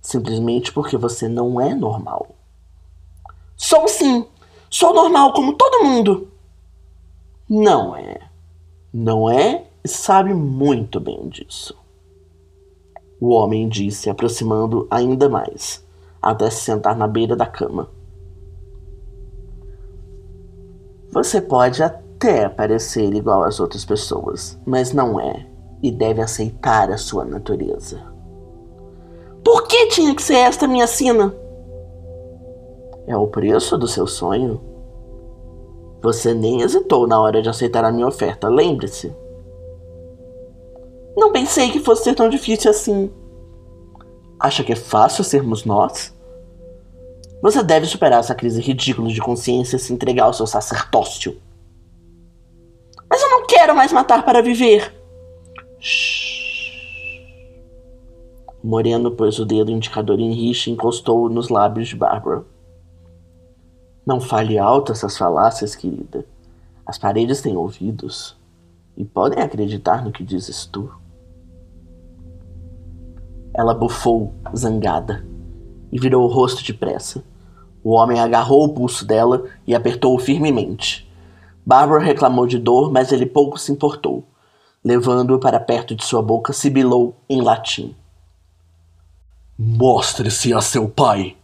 Simplesmente 0.00 0.72
porque 0.72 0.96
você 0.96 1.28
não 1.28 1.60
é 1.60 1.74
normal. 1.74 2.34
Sou 3.56 3.86
sim. 3.86 4.26
Sou 4.68 4.92
normal 4.92 5.32
como 5.32 5.52
todo 5.52 5.84
mundo. 5.84 6.28
Não 7.48 7.94
é. 7.94 8.20
Não 8.92 9.30
é 9.30 9.66
e 9.84 9.88
sabe 9.88 10.32
muito 10.32 10.98
bem 10.98 11.28
disso. 11.28 11.76
O 13.20 13.30
homem 13.30 13.68
disse, 13.68 14.10
aproximando 14.10 14.86
ainda 14.90 15.28
mais, 15.28 15.84
até 16.20 16.50
se 16.50 16.62
sentar 16.62 16.96
na 16.96 17.06
beira 17.06 17.36
da 17.36 17.46
cama. 17.46 17.88
Você 21.10 21.40
pode 21.40 21.82
até 21.82 22.48
parecer 22.48 23.14
igual 23.14 23.44
às 23.44 23.60
outras 23.60 23.84
pessoas, 23.84 24.58
mas 24.66 24.92
não 24.92 25.20
é, 25.20 25.46
e 25.82 25.92
deve 25.92 26.20
aceitar 26.20 26.90
a 26.90 26.98
sua 26.98 27.24
natureza. 27.24 28.02
Por 29.44 29.68
que 29.68 29.86
tinha 29.86 30.14
que 30.14 30.22
ser 30.22 30.38
esta 30.38 30.66
minha 30.66 30.86
sina? 30.86 31.34
É 33.06 33.16
o 33.16 33.26
preço 33.26 33.76
do 33.76 33.86
seu 33.86 34.06
sonho. 34.06 34.60
Você 36.02 36.34
nem 36.34 36.62
hesitou 36.62 37.06
na 37.06 37.20
hora 37.20 37.42
de 37.42 37.48
aceitar 37.48 37.84
a 37.84 37.92
minha 37.92 38.08
oferta, 38.08 38.48
lembre-se. 38.48 39.14
Não 41.16 41.32
pensei 41.32 41.70
que 41.70 41.80
fosse 41.80 42.04
ser 42.04 42.14
tão 42.14 42.28
difícil 42.28 42.70
assim. 42.70 43.10
Acha 44.38 44.64
que 44.64 44.72
é 44.72 44.76
fácil 44.76 45.22
sermos 45.24 45.64
nós? 45.64 46.14
Você 47.40 47.62
deve 47.62 47.86
superar 47.86 48.20
essa 48.20 48.34
crise 48.34 48.60
ridícula 48.60 49.08
de 49.08 49.20
consciência 49.20 49.76
e 49.76 49.78
se 49.78 49.92
entregar 49.92 50.24
ao 50.24 50.34
seu 50.34 50.46
sacerdócio. 50.46 51.40
Mas 53.08 53.22
eu 53.22 53.30
não 53.30 53.46
quero 53.46 53.76
mais 53.76 53.92
matar 53.92 54.24
para 54.24 54.42
viver. 54.42 54.92
Shhh. 55.78 56.24
Moreno 58.62 59.10
pôs 59.10 59.38
o 59.38 59.44
dedo 59.44 59.70
indicador 59.70 60.18
em 60.18 60.32
rixa 60.32 60.70
e 60.70 60.72
encostou 60.72 61.28
nos 61.28 61.50
lábios 61.50 61.88
de 61.88 61.96
Bárbara. 61.96 62.44
Não 64.06 64.20
fale 64.20 64.58
alto 64.58 64.90
essas 64.90 65.18
falácias, 65.18 65.76
querida. 65.76 66.24
As 66.86 66.96
paredes 66.96 67.42
têm 67.42 67.56
ouvidos 67.58 68.34
e 68.96 69.04
podem 69.04 69.42
acreditar 69.42 70.02
no 70.02 70.10
que 70.10 70.24
dizes 70.24 70.64
tu. 70.64 70.90
Ela 73.54 73.72
bufou, 73.72 74.34
zangada, 74.54 75.24
e 75.92 75.98
virou 75.98 76.24
o 76.24 76.32
rosto 76.32 76.64
depressa. 76.64 77.24
O 77.84 77.92
homem 77.92 78.18
agarrou 78.18 78.64
o 78.64 78.74
pulso 78.74 79.06
dela 79.06 79.44
e 79.66 79.74
apertou-o 79.74 80.18
firmemente. 80.18 81.08
Barbara 81.64 82.02
reclamou 82.02 82.46
de 82.46 82.58
dor, 82.58 82.90
mas 82.90 83.12
ele 83.12 83.26
pouco 83.26 83.58
se 83.58 83.70
importou. 83.70 84.24
Levando-o 84.82 85.38
para 85.38 85.60
perto 85.60 85.94
de 85.94 86.04
sua 86.04 86.20
boca, 86.20 86.52
sibilou 86.52 87.14
em 87.28 87.40
latim. 87.40 87.94
Mostre-se 89.56 90.52
a 90.52 90.60
seu 90.60 90.88
pai. 90.88 91.36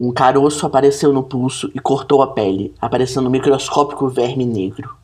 Um 0.00 0.10
caroço 0.10 0.64
apareceu 0.64 1.12
no 1.12 1.22
pulso 1.22 1.70
e 1.74 1.78
cortou 1.78 2.22
a 2.22 2.28
pele, 2.28 2.74
aparecendo 2.80 3.26
um 3.26 3.30
microscópico 3.30 4.08
verme 4.08 4.46
negro. 4.46 4.96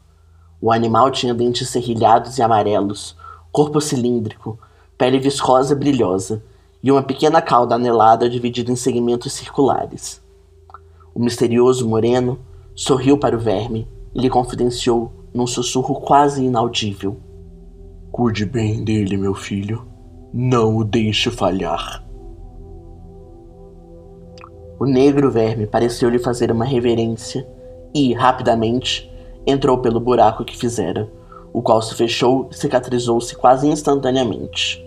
O 0.61 0.73
animal 0.73 1.11
tinha 1.11 1.35
dentes 1.35 1.69
serrilhados 1.69 2.39
e 2.39 2.43
amarelos, 2.43 3.15
corpo 3.57 3.81
cilíndrico, 3.81 4.59
pele 4.99 5.19
viscosa 5.19 5.73
e 5.73 5.79
brilhosa, 5.79 6.45
e 6.83 6.92
uma 6.92 7.03
pequena 7.03 7.40
cauda 7.40 7.77
anelada 7.77 8.29
dividida 8.29 8.71
em 8.71 8.77
segmentos 8.77 9.33
circulares. 9.33 10.21
O 11.14 11.25
misterioso 11.25 11.88
moreno 11.88 12.38
sorriu 12.75 13.16
para 13.16 13.35
o 13.35 13.38
verme 13.38 13.88
e 14.14 14.21
lhe 14.21 14.29
confidenciou 14.29 15.11
num 15.33 15.47
sussurro 15.47 15.95
quase 16.03 16.45
inaudível: 16.45 17.16
Cuide 18.12 18.45
bem 18.45 18.85
dele, 18.85 19.16
meu 19.16 19.33
filho. 19.35 19.88
Não 20.35 20.77
o 20.77 20.85
deixe 20.85 21.31
falhar. 21.31 22.05
O 24.79 24.85
negro 24.85 25.31
verme 25.31 25.66
pareceu 25.66 26.11
lhe 26.11 26.19
fazer 26.19 26.53
uma 26.53 26.66
reverência 26.66 27.49
e, 27.95 28.12
rapidamente, 28.12 29.11
entrou 29.47 29.79
pelo 29.79 29.99
buraco 29.99 30.45
que 30.45 30.59
fizera, 30.59 31.11
o 31.57 31.62
qual 31.62 31.81
se 31.81 31.95
fechou 31.95 32.51
e 32.51 32.55
cicatrizou-se 32.55 33.35
quase 33.35 33.66
instantaneamente. 33.66 34.87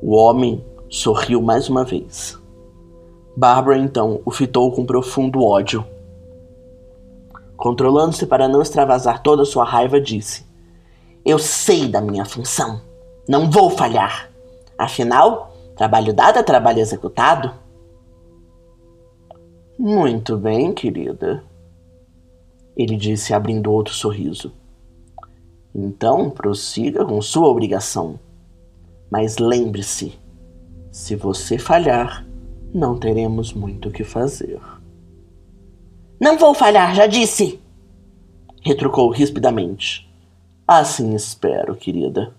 O 0.00 0.16
homem 0.16 0.64
sorriu 0.88 1.42
mais 1.42 1.68
uma 1.68 1.84
vez. 1.84 2.38
Bárbara 3.36 3.76
então 3.76 4.22
o 4.24 4.30
fitou 4.30 4.72
com 4.72 4.86
profundo 4.86 5.44
ódio. 5.44 5.84
Controlando-se 7.58 8.26
para 8.26 8.48
não 8.48 8.62
extravasar 8.62 9.22
toda 9.22 9.44
sua 9.44 9.64
raiva, 9.64 10.00
disse: 10.00 10.46
Eu 11.22 11.38
sei 11.38 11.86
da 11.88 12.00
minha 12.00 12.24
função. 12.24 12.80
Não 13.28 13.50
vou 13.50 13.68
falhar. 13.68 14.30
Afinal, 14.78 15.52
trabalho 15.76 16.14
dado 16.14 16.38
é 16.38 16.42
trabalho 16.42 16.78
executado. 16.78 17.52
Muito 19.78 20.38
bem, 20.38 20.72
querida. 20.72 21.44
Ele 22.74 22.96
disse, 22.96 23.34
abrindo 23.34 23.70
outro 23.70 23.92
sorriso. 23.92 24.54
Então 25.80 26.28
prossiga 26.28 27.04
com 27.04 27.22
sua 27.22 27.46
obrigação. 27.46 28.18
Mas 29.08 29.38
lembre-se: 29.38 30.18
se 30.90 31.14
você 31.14 31.56
falhar, 31.56 32.26
não 32.74 32.98
teremos 32.98 33.52
muito 33.52 33.88
o 33.88 33.92
que 33.92 34.02
fazer. 34.02 34.60
Não 36.20 36.36
vou 36.36 36.52
falhar, 36.52 36.96
já 36.96 37.06
disse! 37.06 37.60
retrucou 38.60 39.08
rispidamente. 39.10 40.12
Assim 40.66 41.14
espero, 41.14 41.76
querida. 41.76 42.34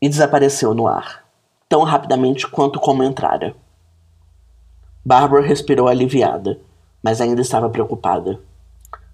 E 0.00 0.08
desapareceu 0.08 0.72
no 0.72 0.88
ar, 0.88 1.24
tão 1.68 1.82
rapidamente 1.82 2.48
quanto 2.48 2.80
como 2.80 3.02
entrara. 3.02 3.54
Barbara 5.04 5.42
respirou 5.42 5.86
aliviada, 5.86 6.58
mas 7.02 7.20
ainda 7.20 7.42
estava 7.42 7.68
preocupada. 7.68 8.40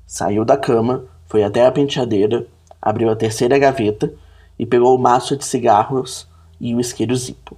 Saiu 0.07 0.45
da 0.45 0.57
cama, 0.57 1.05
foi 1.27 1.43
até 1.43 1.67
a 1.67 1.73
penteadeira, 1.73 2.47
abriu 2.85 3.09
a 3.09 3.17
terceira 3.17 3.59
gaveta 3.59 4.13
e 4.59 4.67
pegou 4.67 4.95
o 4.95 5.01
maço 5.01 5.35
de 5.39 5.45
cigarros 5.47 6.29
e 6.61 6.75
o 6.75 6.81
isqueiro 6.81 7.17
Zippo. 7.17 7.57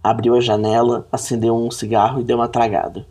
Abriu 0.00 0.36
a 0.36 0.40
janela, 0.40 1.08
acendeu 1.10 1.56
um 1.56 1.68
cigarro 1.68 2.20
e 2.20 2.24
deu 2.24 2.36
uma 2.36 2.46
tragada. 2.46 3.04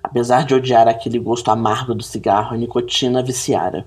Apesar 0.00 0.44
de 0.44 0.54
odiar 0.54 0.86
aquele 0.86 1.18
gosto 1.18 1.50
amargo 1.50 1.96
do 1.96 2.02
cigarro, 2.02 2.54
a 2.54 2.56
nicotina 2.56 3.24
viciara. 3.24 3.84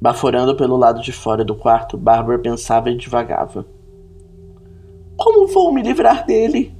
Baforando 0.00 0.56
pelo 0.56 0.76
lado 0.76 1.02
de 1.02 1.12
fora 1.12 1.44
do 1.44 1.54
quarto, 1.54 1.98
Bárbara 1.98 2.38
pensava 2.38 2.90
e 2.90 2.96
divagava. 2.96 3.66
Como 5.18 5.46
vou 5.48 5.70
me 5.70 5.82
livrar 5.82 6.24
dele? 6.24 6.74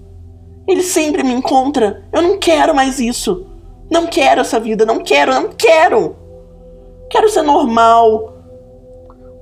Ele 0.66 0.82
sempre 0.82 1.22
me 1.22 1.32
encontra. 1.32 2.02
Eu 2.10 2.22
não 2.22 2.38
quero 2.38 2.74
mais 2.74 2.98
isso. 2.98 3.46
Não 3.90 4.06
quero 4.06 4.40
essa 4.40 4.58
vida, 4.58 4.86
não 4.86 5.02
quero, 5.02 5.32
não 5.32 5.50
quero. 5.50 6.23
Quero 7.10 7.28
ser 7.28 7.42
normal. 7.42 8.32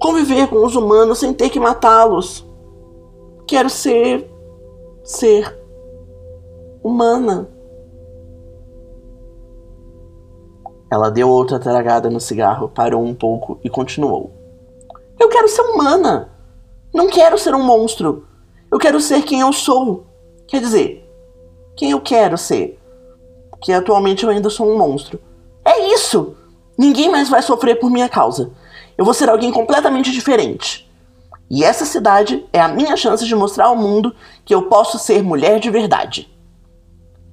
Conviver 0.01 0.49
com 0.49 0.65
os 0.65 0.75
humanos 0.75 1.19
sem 1.19 1.33
ter 1.33 1.49
que 1.49 1.61
matá-los. 1.61 2.47
Quero 3.47 3.71
ser. 3.71 4.31
ser. 5.05 5.59
humana. 6.83 7.49
Ela 10.91 11.11
deu 11.11 11.31
outra 11.31 11.59
tragada 11.59 12.11
no 12.11 12.21
cigarro, 12.21 12.69
parou 12.69 13.03
um 13.03 13.15
pouco 13.15 13.59
e 13.65 13.71
continuou. 13.71 14.31
Eu 15.19 15.29
quero 15.29 15.49
ser 15.49 15.63
humana. 15.63 16.31
Não 16.93 17.09
quero 17.09 17.39
ser 17.39 17.55
um 17.55 17.63
monstro. 17.63 18.27
Eu 18.71 18.79
quero 18.79 19.01
ser 19.01 19.23
quem 19.23 19.41
eu 19.41 19.53
sou. 19.53 20.05
Quer 20.47 20.61
dizer, 20.61 21.09
quem 21.77 21.93
eu 21.93 22.01
quero 22.01 22.37
ser. 22.37 22.79
Que 23.63 23.73
atualmente 23.73 24.25
eu 24.25 24.31
ainda 24.31 24.51
sou 24.51 24.69
um 24.69 24.77
monstro. 24.77 25.19
É 25.65 25.95
isso! 25.95 26.37
Ninguém 26.79 27.11
mais 27.11 27.29
vai 27.29 27.43
sofrer 27.43 27.79
por 27.79 27.91
minha 27.91 28.09
causa. 28.09 28.51
Eu 28.97 29.05
vou 29.05 29.15
ser 29.15 29.29
alguém 29.29 29.53
completamente 29.53 30.11
diferente. 30.11 30.91
E 31.51 31.63
essa 31.63 31.85
cidade 31.85 32.47
é 32.53 32.61
a 32.61 32.69
minha 32.69 32.97
chance 32.97 33.27
de 33.27 33.35
mostrar 33.35 33.67
ao 33.67 33.77
mundo 33.77 34.15
que 34.45 34.55
eu 34.55 34.69
posso 34.69 34.99
ser 34.99 35.23
mulher 35.23 35.61
de 35.61 35.71
verdade. 35.71 36.33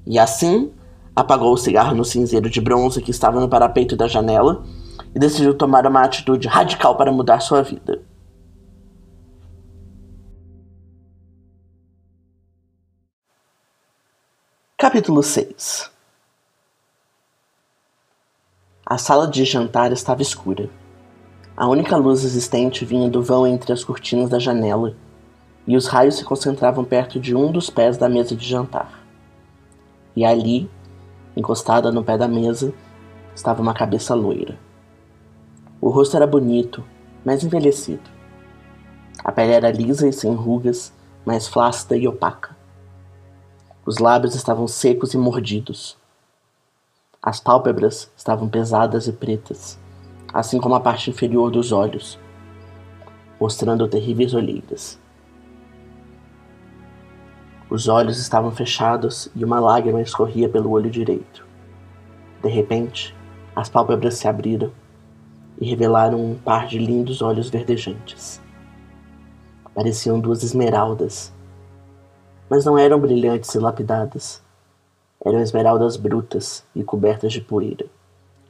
E 0.06 0.20
assim, 0.20 0.74
apagou 1.16 1.54
o 1.54 1.58
cigarro 1.58 1.96
no 1.96 2.04
cinzeiro 2.04 2.50
de 2.50 2.60
bronze 2.60 3.02
que 3.02 3.12
estava 3.12 3.40
no 3.40 3.48
parapeito 3.48 3.96
da 3.96 4.08
janela 4.08 4.64
e 5.16 5.20
decidiu 5.20 5.54
tomar 5.54 5.86
uma 5.86 6.02
atitude 6.02 6.48
radical 6.48 6.96
para 6.98 7.12
mudar 7.12 7.40
sua 7.40 7.62
vida. 7.62 8.02
Capítulo 14.78 15.22
6 15.22 15.99
A 18.90 18.98
sala 18.98 19.28
de 19.28 19.46
jantar 19.46 19.92
estava 19.92 20.24
escura. 20.24 20.68
A 21.56 21.68
única 21.68 21.96
luz 21.96 22.24
existente 22.24 22.84
vinha 22.84 23.08
do 23.08 23.22
vão 23.22 23.46
entre 23.46 23.72
as 23.72 23.84
cortinas 23.84 24.32
da 24.32 24.40
janela, 24.40 24.96
e 25.68 25.78
os 25.78 25.86
raios 25.86 26.16
se 26.16 26.26
concentravam 26.26 26.84
perto 26.84 27.20
de 27.20 27.36
um 27.36 27.52
dos 27.52 27.70
pés 27.70 27.98
da 27.98 28.10
mesa 28.10 28.36
de 28.36 28.44
jantar. 28.44 29.06
E 30.16 30.26
ali, 30.26 30.68
encostada 31.38 31.92
no 31.92 32.04
pé 32.04 32.18
da 32.18 32.28
mesa, 32.28 32.74
estava 33.36 33.62
uma 33.62 33.76
cabeça 33.76 34.16
loira. 34.16 34.58
O 35.80 35.90
rosto 35.90 36.16
era 36.16 36.26
bonito, 36.26 36.84
mas 37.24 37.44
envelhecido. 37.44 38.10
A 39.24 39.32
pele 39.32 39.52
era 39.52 39.70
lisa 39.70 40.10
e 40.10 40.12
sem 40.12 40.34
rugas, 40.34 40.92
mas 41.24 41.48
flácida 41.48 41.96
e 41.96 42.08
opaca. 42.08 42.58
Os 43.86 44.00
lábios 44.00 44.34
estavam 44.34 44.68
secos 44.68 45.14
e 45.14 45.18
mordidos. 45.20 45.99
As 47.22 47.40
pálpebras 47.40 48.12
estavam 48.16 48.48
pesadas 48.48 49.08
e 49.08 49.12
pretas, 49.12 49.78
assim 50.34 50.60
como 50.60 50.76
a 50.76 50.80
parte 50.80 51.10
inferior 51.10 51.52
dos 51.52 51.72
olhos, 51.72 52.20
mostrando 53.40 53.88
terríveis 53.88 54.34
olheiras. 54.34 55.00
Os 57.70 57.88
olhos 57.88 58.20
estavam 58.20 58.52
fechados 58.52 59.30
e 59.36 59.44
uma 59.44 59.60
lágrima 59.60 60.02
escorria 60.02 60.50
pelo 60.50 60.72
olho 60.72 60.90
direito. 60.90 61.46
De 62.42 62.50
repente, 62.50 63.16
as 63.56 63.70
pálpebras 63.70 64.16
se 64.16 64.28
abriram 64.28 64.72
e 65.60 65.70
revelaram 65.70 66.20
um 66.20 66.36
par 66.36 66.68
de 66.68 66.80
lindos 66.80 67.22
olhos 67.22 67.50
verdejantes. 67.50 68.42
Pareciam 69.76 70.20
duas 70.20 70.44
esmeraldas 70.44 71.34
mas 72.50 72.66
não 72.66 72.78
eram 72.78 73.00
brilhantes 73.00 73.54
e 73.54 73.60
lapidadas 73.60 74.42
eram 75.26 75.42
esmeraldas 75.42 75.98
brutas 75.98 76.66
e 76.76 76.84
cobertas 76.84 77.34
de 77.34 77.42
poeira, 77.42 77.86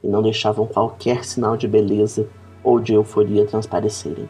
e 0.02 0.08
não 0.08 0.22
deixavam 0.22 0.66
qualquer 0.66 1.24
sinal 1.24 1.56
de 1.56 1.66
beleza 1.66 2.28
ou 2.62 2.78
de 2.78 2.94
euforia 2.94 3.46
transparecerem. 3.46 4.28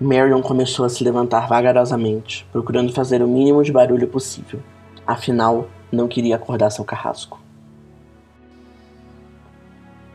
Marion 0.00 0.42
começou 0.42 0.84
a 0.84 0.88
se 0.88 1.02
levantar 1.02 1.48
vagarosamente, 1.48 2.46
procurando 2.52 2.92
fazer 2.92 3.22
o 3.22 3.28
mínimo 3.28 3.62
de 3.62 3.72
barulho 3.72 4.08
possível. 4.08 4.60
Afinal, 5.06 5.68
não 5.90 6.08
queria 6.08 6.36
acordar 6.36 6.70
seu 6.70 6.84
carrasco. 6.84 7.40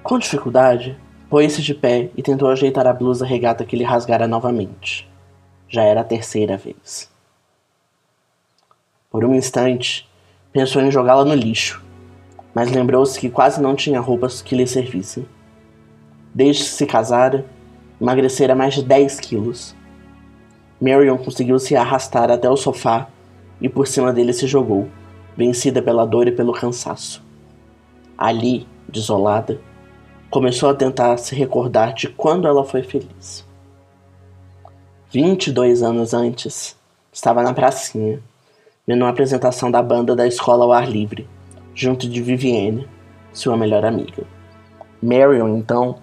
Com 0.04 0.19
dificuldade, 0.19 0.98
pôs-se 1.30 1.62
de 1.62 1.74
pé 1.74 2.10
e 2.15 2.22
tentou 2.22 2.50
ajeitar 2.50 2.88
a 2.88 2.93
blusa 2.93 3.26
regata 3.26 3.65
que 3.65 3.76
lhe 3.76 3.84
rasgara 3.84 4.28
novamente. 4.28 5.10
Já 5.67 5.84
era 5.84 6.02
a 6.02 6.04
terceira 6.04 6.58
vez. 6.58 7.10
Por 9.10 9.26
um 9.26 9.34
instante, 9.34 10.08
pensou 10.54 10.84
em 10.84 10.91
jogá-la 10.91 11.26
no 11.26 11.34
lixo, 11.34 11.84
mas 12.54 12.72
lembrou-se 12.72 13.19
que 13.19 13.28
quase 13.28 13.60
não 13.60 13.76
tinha 13.76 14.00
roupas 14.00 14.39
que 14.39 14.56
lhe 14.56 14.67
servissem. 14.67 15.26
Desde 16.32 16.63
que 16.63 16.69
se 16.69 16.86
casara, 16.86 17.43
emagrecera 18.00 18.54
mais 18.54 18.76
de 18.76 18.84
10 18.84 19.19
quilos. 19.19 19.76
Marion 20.80 21.17
conseguiu 21.17 21.58
se 21.58 21.76
arrastar 21.76 22.30
até 22.30 22.48
o 22.48 22.56
sofá 22.56 23.08
e 23.60 23.67
por 23.67 23.88
cima 23.88 24.13
dele 24.13 24.32
se 24.32 24.45
jogou, 24.45 24.88
vencida 25.36 25.82
pela 25.82 26.06
dor 26.06 26.28
e 26.28 26.32
pelo 26.32 26.54
cansaço. 26.54 27.26
Ali, 28.15 28.67
desolada, 28.88 29.60
começou 30.30 30.69
a 30.69 30.76
tentar 30.76 31.17
se 31.17 31.34
recordar 31.34 31.95
de 31.95 32.10
quando 32.10 32.48
ela 32.48 32.63
foi 32.63 32.84
feliz. 32.84 33.43
22 35.10 35.82
anos 35.82 36.13
antes, 36.13 36.78
estava 37.12 37.41
na 37.41 37.56
pracinha, 37.56 38.22
vendo 38.89 39.04
uma 39.04 39.12
apresentação 39.12 39.69
da 39.69 39.84
banda 39.84 40.15
da 40.15 40.25
escola 40.25 40.65
ao 40.65 40.71
ar 40.71 40.89
livre, 40.89 41.30
junto 41.75 42.10
de 42.10 42.23
Vivienne, 42.23 42.88
sua 43.32 43.56
melhor 43.56 43.86
amiga. 43.86 44.23
Marion, 44.99 45.58
então, 45.58 45.97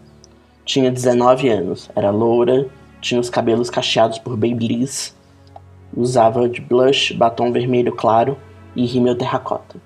tinha 0.64 0.88
19 0.88 1.48
anos, 1.48 1.90
era 1.96 2.10
loura, 2.10 2.68
tinha 3.00 3.20
os 3.20 3.28
cabelos 3.28 3.68
cacheados 3.68 4.20
por 4.20 4.36
Babyliss, 4.36 5.16
usava 5.96 6.48
de 6.48 6.60
blush, 6.60 7.12
batom 7.12 7.50
vermelho 7.50 7.90
claro 7.90 8.38
e 8.76 8.86
rímel 8.86 9.18
terracota. 9.18 9.80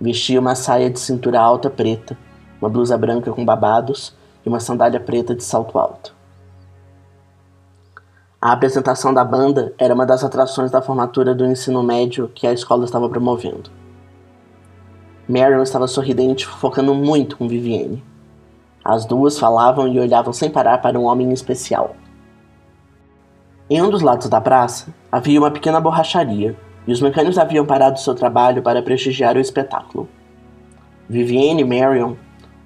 Vestia 0.00 0.40
uma 0.40 0.56
saia 0.56 0.90
de 0.90 0.98
cintura 0.98 1.38
alta 1.38 1.70
preta, 1.70 2.18
uma 2.60 2.68
blusa 2.68 2.98
branca 2.98 3.30
com 3.30 3.44
babados 3.44 4.12
e 4.44 4.48
uma 4.48 4.58
sandália 4.58 4.98
preta 4.98 5.36
de 5.36 5.44
salto 5.44 5.78
alto. 5.78 5.97
A 8.40 8.52
apresentação 8.52 9.12
da 9.12 9.24
banda 9.24 9.74
era 9.76 9.92
uma 9.92 10.06
das 10.06 10.22
atrações 10.22 10.70
da 10.70 10.80
formatura 10.80 11.34
do 11.34 11.44
ensino 11.44 11.82
médio 11.82 12.30
que 12.32 12.46
a 12.46 12.52
escola 12.52 12.84
estava 12.84 13.08
promovendo. 13.08 13.68
Marion 15.28 15.60
estava 15.60 15.88
sorridente, 15.88 16.46
focando 16.46 16.94
muito 16.94 17.36
com 17.36 17.48
Vivienne. 17.48 18.00
As 18.84 19.04
duas 19.04 19.36
falavam 19.40 19.88
e 19.88 19.98
olhavam 19.98 20.32
sem 20.32 20.48
parar 20.48 20.78
para 20.78 20.96
um 20.96 21.06
homem 21.06 21.32
especial. 21.32 21.96
Em 23.68 23.82
um 23.82 23.90
dos 23.90 24.02
lados 24.02 24.28
da 24.28 24.40
praça 24.40 24.94
havia 25.10 25.40
uma 25.40 25.50
pequena 25.50 25.80
borracharia 25.80 26.56
e 26.86 26.92
os 26.92 27.00
mecânicos 27.00 27.38
haviam 27.38 27.66
parado 27.66 27.98
seu 27.98 28.14
trabalho 28.14 28.62
para 28.62 28.80
prestigiar 28.80 29.36
o 29.36 29.40
espetáculo. 29.40 30.08
Vivienne 31.08 31.62
e 31.62 31.64
Marion 31.64 32.14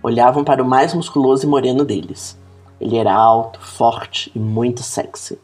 olhavam 0.03 0.45
para 0.45 0.63
o 0.63 0.69
mais 0.69 0.93
musculoso 0.93 1.47
e 1.47 1.49
moreno 1.49 1.83
deles. 1.83 2.39
Ele 2.79 2.99
era 2.99 3.15
alto, 3.15 3.59
forte 3.59 4.31
e 4.35 4.39
muito 4.39 4.83
sexy. 4.83 5.41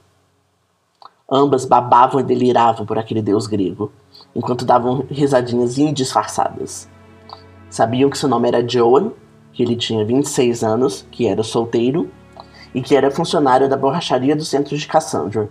Ambas 1.30 1.66
babavam 1.66 2.20
e 2.20 2.24
deliravam 2.24 2.86
por 2.86 2.98
aquele 2.98 3.20
deus 3.20 3.46
grego, 3.46 3.92
enquanto 4.34 4.64
davam 4.64 5.04
risadinhas 5.10 5.76
indisfarçadas. 5.76 6.88
Sabiam 7.68 8.08
que 8.08 8.16
seu 8.16 8.30
nome 8.30 8.48
era 8.48 8.66
Joan, 8.66 9.12
que 9.52 9.62
ele 9.62 9.76
tinha 9.76 10.06
26 10.06 10.64
anos, 10.64 11.06
que 11.10 11.26
era 11.26 11.42
solteiro 11.42 12.10
e 12.74 12.80
que 12.80 12.96
era 12.96 13.10
funcionário 13.10 13.68
da 13.68 13.76
borracharia 13.76 14.34
do 14.34 14.42
centro 14.42 14.74
de 14.74 14.86
Cassandra, 14.86 15.50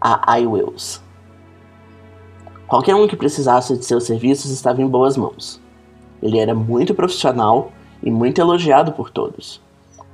a 0.00 0.40
iWills. 0.40 1.02
Qualquer 2.66 2.94
um 2.94 3.06
que 3.06 3.16
precisasse 3.16 3.76
de 3.76 3.84
seus 3.84 4.04
serviços 4.04 4.50
estava 4.50 4.80
em 4.80 4.88
boas 4.88 5.14
mãos. 5.18 5.60
Ele 6.22 6.38
era 6.38 6.54
muito 6.54 6.94
profissional 6.94 7.70
e 8.02 8.10
muito 8.10 8.40
elogiado 8.40 8.92
por 8.92 9.10
todos. 9.10 9.60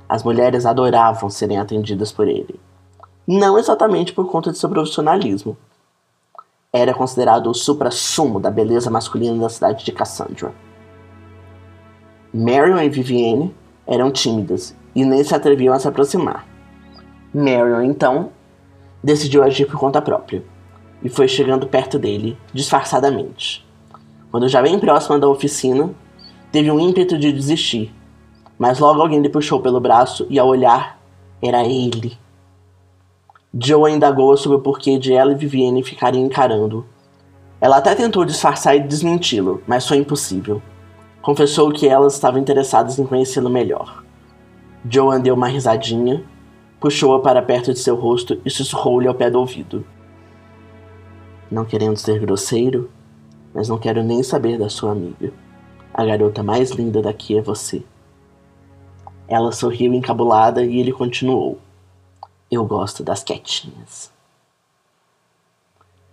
As 0.09 0.25
mulheres 0.25 0.65
adoravam 0.65 1.29
serem 1.29 1.57
atendidas 1.57 2.11
por 2.11 2.27
ele 2.27 2.59
não 3.27 3.57
exatamente 3.57 4.13
por 4.13 4.29
conta 4.29 4.51
de 4.51 4.57
seu 4.57 4.69
profissionalismo. 4.69 5.57
Era 6.71 6.93
considerado 6.93 7.49
o 7.49 7.53
supra-sumo 7.53 8.39
da 8.39 8.51
beleza 8.51 8.91
masculina 8.91 9.39
da 9.39 9.49
cidade 9.49 9.83
de 9.83 9.91
Cassandra. 9.91 10.53
Marion 12.33 12.79
e 12.79 12.89
Vivienne 12.89 13.55
eram 13.87 14.11
tímidas 14.11 14.75
e 14.93 15.05
nem 15.05 15.23
se 15.23 15.33
atreviam 15.33 15.73
a 15.73 15.79
se 15.79 15.87
aproximar. 15.87 16.45
Marion, 17.33 17.81
então, 17.81 18.31
decidiu 19.03 19.43
agir 19.43 19.65
por 19.65 19.79
conta 19.79 20.01
própria 20.01 20.43
e 21.01 21.09
foi 21.09 21.27
chegando 21.27 21.67
perto 21.67 21.99
dele, 21.99 22.37
disfarçadamente. 22.53 23.65
Quando 24.31 24.49
já 24.49 24.61
bem 24.61 24.79
próxima 24.79 25.19
da 25.19 25.29
oficina, 25.29 25.91
teve 26.51 26.69
um 26.71 26.79
ímpeto 26.79 27.17
de 27.17 27.31
desistir, 27.31 27.93
mas 28.57 28.79
logo 28.79 29.01
alguém 29.01 29.21
lhe 29.21 29.29
puxou 29.29 29.61
pelo 29.61 29.79
braço 29.79 30.25
e, 30.29 30.39
ao 30.39 30.47
olhar, 30.47 30.99
era 31.41 31.63
ele. 31.63 32.17
Joe 33.57 33.89
indagou 33.89 34.35
sobre 34.35 34.57
o 34.57 34.61
porquê 34.61 34.99
de 34.99 35.13
ela 35.13 35.31
e 35.31 35.35
Vivienne 35.35 35.81
ficarem 35.81 36.21
encarando. 36.21 36.85
Ela 37.61 37.77
até 37.77 37.95
tentou 37.95 38.25
disfarçar 38.25 38.75
e 38.75 38.81
desmenti-lo, 38.81 39.63
mas 39.65 39.87
foi 39.87 39.95
impossível. 39.97 40.61
Confessou 41.21 41.71
que 41.71 41.87
elas 41.87 42.15
estavam 42.15 42.41
interessadas 42.41 42.99
em 42.99 43.05
conhecê-lo 43.05 43.49
melhor. 43.49 44.03
Joan 44.89 45.21
deu 45.21 45.35
uma 45.35 45.47
risadinha, 45.47 46.23
puxou-a 46.81 47.21
para 47.21 47.41
perto 47.41 47.71
de 47.71 47.79
seu 47.79 47.95
rosto 47.95 48.39
e 48.45 48.49
sussurrou-lhe 48.49 49.07
ao 49.07 49.15
pé 49.15 49.29
do 49.29 49.39
ouvido. 49.39 49.85
Não 51.49 51.63
querendo 51.63 51.95
ser 51.95 52.19
grosseiro, 52.19 52.89
mas 53.53 53.69
não 53.69 53.77
quero 53.77 54.03
nem 54.03 54.21
saber 54.21 54.59
da 54.59 54.67
sua 54.67 54.91
amiga. 54.91 55.31
A 55.93 56.03
garota 56.03 56.43
mais 56.43 56.71
linda 56.71 57.01
daqui 57.01 57.37
é 57.37 57.41
você. 57.41 57.81
Ela 59.29 59.53
sorriu 59.53 59.93
encabulada 59.93 60.61
e 60.61 60.77
ele 60.77 60.91
continuou. 60.91 61.57
Eu 62.55 62.63
gosto 62.63 63.03
das 63.03 63.21
quietinhas. 63.21 64.09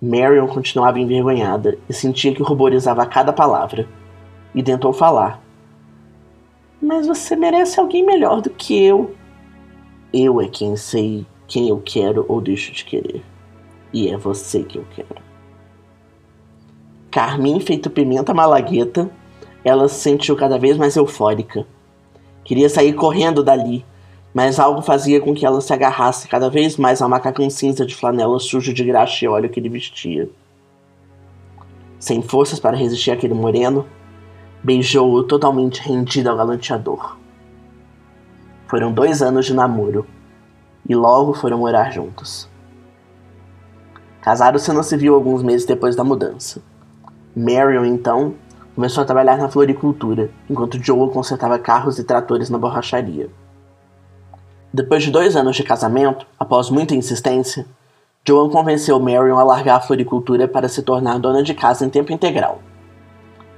Marion 0.01 0.49
continuava 0.49 0.99
envergonhada 0.99 1.79
e 1.89 1.93
sentia 1.93 2.35
que 2.35 2.43
ruborizava 2.43 3.07
cada 3.07 3.33
palavra. 3.33 3.89
E 4.53 4.61
tentou 4.61 4.93
falar. 4.93 5.41
Mas 6.81 7.07
você 7.07 7.37
merece 7.37 7.79
alguém 7.79 8.05
melhor 8.05 8.41
do 8.41 8.51
que 8.51 8.77
eu. 8.77 9.15
Eu 10.13 10.41
é 10.41 10.49
quem 10.49 10.77
sei 10.77 11.25
quem 11.47 11.69
eu 11.69 11.81
quero 11.81 12.27
ou 12.29 12.41
deixo 12.41 12.73
de 12.73 12.85
querer. 12.85 13.23
E 13.93 14.09
é 14.09 14.17
você 14.17 14.65
que 14.65 14.79
eu 14.79 14.87
quero. 14.97 15.23
Carmin, 17.09 17.61
feito 17.61 17.89
pimenta 17.89 18.35
malagueta, 18.35 19.09
ela 19.65 19.87
se 19.87 20.01
sentiu 20.01 20.35
cada 20.35 20.59
vez 20.59 20.77
mais 20.77 20.97
eufórica. 20.97 21.65
Queria 22.43 22.69
sair 22.69 22.95
correndo 22.95 23.45
dali, 23.45 23.87
mas 24.35 24.59
algo 24.59 24.81
fazia 24.81 25.21
com 25.21 25.35
que 25.35 25.45
ela 25.45 25.61
se 25.61 25.73
agarrasse 25.73 26.27
cada 26.27 26.49
vez 26.49 26.77
mais 26.77 27.03
ao 27.03 27.09
macacão 27.09 27.49
cinza 27.51 27.85
de 27.85 27.95
flanela 27.95 28.39
sujo 28.39 28.73
de 28.73 28.85
graxa 28.85 29.25
e 29.25 29.29
óleo 29.29 29.51
que 29.51 29.61
ele 29.61 29.69
vestia. 29.69 30.29
Sem 31.99 32.23
forças 32.23 32.59
para 32.59 32.77
resistir 32.77 33.11
àquele 33.11 33.35
moreno, 33.35 33.87
beijou-o 34.63 35.23
totalmente 35.25 35.83
rendido 35.83 36.31
ao 36.31 36.37
galanteador. 36.37 37.17
Foram 38.67 38.93
dois 38.93 39.21
anos 39.21 39.45
de 39.45 39.55
namoro 39.55 40.07
e 40.89 40.95
logo 40.95 41.35
foram 41.35 41.59
morar 41.59 41.93
juntos. 41.93 42.49
Casaram-se 44.23 44.73
no 44.73 44.83
civil 44.83 45.15
alguns 45.15 45.43
meses 45.43 45.67
depois 45.67 45.95
da 45.95 46.05
mudança. 46.05 46.63
Marion, 47.37 47.85
então, 47.85 48.35
começou 48.75 49.03
a 49.03 49.05
trabalhar 49.05 49.37
na 49.37 49.49
floricultura, 49.49 50.31
enquanto 50.49 50.83
Joel 50.83 51.11
consertava 51.11 51.59
carros 51.59 51.99
e 51.99 52.05
tratores 52.05 52.49
na 52.49 52.57
borracharia. 52.57 53.29
Depois 54.75 55.03
de 55.03 55.11
dois 55.11 55.37
anos 55.37 55.55
de 55.55 55.63
casamento, 55.63 56.27
após 56.41 56.71
muita 56.71 56.95
insistência, 56.95 57.67
Joan 58.27 58.49
convenceu 58.49 58.99
Marion 58.99 59.37
a 59.37 59.45
largar 59.45 59.77
a 59.77 59.81
floricultura 59.81 60.49
para 60.49 60.67
se 60.67 60.81
tornar 60.83 61.19
dona 61.19 61.43
de 61.43 61.53
casa 61.53 61.85
em 61.85 61.91
tempo 61.91 62.11
integral. 62.11 62.63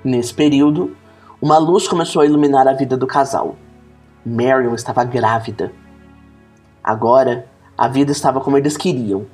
Nesse 0.03 0.35
período, 0.35 0.97
uma 1.41 1.57
luz 1.57 1.87
começou 1.87 2.21
a 2.21 2.27
iluminar 2.27 2.67
a 2.67 2.73
vida 2.73 2.97
do 2.97 3.07
casal. 3.07 3.55
Marion 4.27 4.75
estava 4.75 5.05
grávida. 5.05 5.71
Agora, 6.83 7.47
a 7.79 7.87
vida 7.87 8.11
estava 8.11 8.41
como 8.41 8.59
eles 8.59 8.77
queriam: 8.77 9.25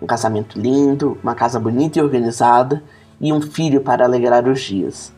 um 0.00 0.06
casamento 0.06 0.60
lindo, 0.60 1.16
uma 1.22 1.34
casa 1.34 1.58
bonita 1.58 1.98
e 1.98 2.02
organizada 2.02 2.82
e 3.18 3.32
um 3.32 3.40
filho 3.40 3.80
para 3.80 4.04
alegrar 4.04 4.46
os 4.46 4.60
dias. 4.60 5.10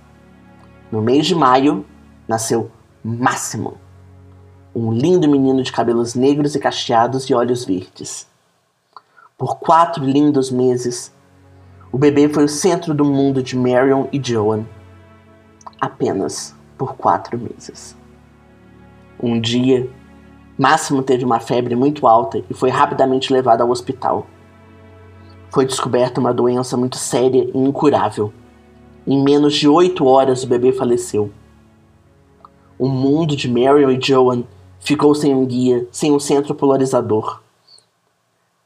No 0.91 1.03
mês 1.03 1.27
de 1.27 1.35
maio, 1.35 1.85
nasceu 2.29 2.71
Máximo 3.03 3.77
um 4.75 4.93
lindo 4.93 5.29
menino 5.29 5.63
de 5.63 5.71
cabelos 5.71 6.15
negros 6.15 6.55
e 6.55 6.59
cacheados 6.59 7.25
e 7.25 7.35
olhos 7.35 7.65
verdes. 7.65 8.27
Por 9.37 9.59
quatro 9.59 10.05
lindos 10.05 10.51
meses, 10.51 11.13
o 11.91 11.99
bebê 11.99 12.29
foi 12.29 12.45
o 12.45 12.49
centro 12.49 12.95
do 12.95 13.05
mundo 13.05 13.43
de 13.43 13.57
Marion 13.57 14.07
e 14.11 14.21
Joan. 14.23 14.65
Apenas 15.81 16.55
por 16.79 16.97
quatro 16.97 17.39
meses. 17.39 17.97
Um 19.23 19.39
dia, 19.39 19.91
Máximo 20.57 21.03
teve 21.03 21.25
uma 21.25 21.39
febre 21.39 21.77
muito 21.77 22.07
alta 22.07 22.43
e 22.49 22.55
foi 22.55 22.71
rapidamente 22.71 23.33
levado 23.33 23.61
ao 23.61 23.71
hospital. 23.71 24.27
Foi 25.51 25.67
descoberta 25.67 26.19
uma 26.19 26.33
doença 26.33 26.77
muito 26.77 26.97
séria 26.97 27.51
e 27.53 27.59
incurável. 27.59 28.33
Em 29.07 29.23
menos 29.23 29.55
de 29.55 29.69
oito 29.69 30.07
horas 30.07 30.45
o 30.45 30.47
bebê 30.47 30.73
faleceu. 30.73 31.31
O 32.79 32.89
mundo 32.89 33.37
de 33.37 33.51
Marion 33.51 33.91
e 33.91 34.01
Joan 34.01 34.45
ficou 34.83 35.15
sem 35.15 35.35
um 35.35 35.47
guia, 35.47 35.87
sem 35.91 36.13
um 36.13 36.19
centro 36.19 36.55
polarizador. 36.55 37.41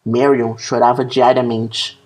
Marion 0.04 0.56
chorava 0.56 1.04
diariamente 1.04 2.02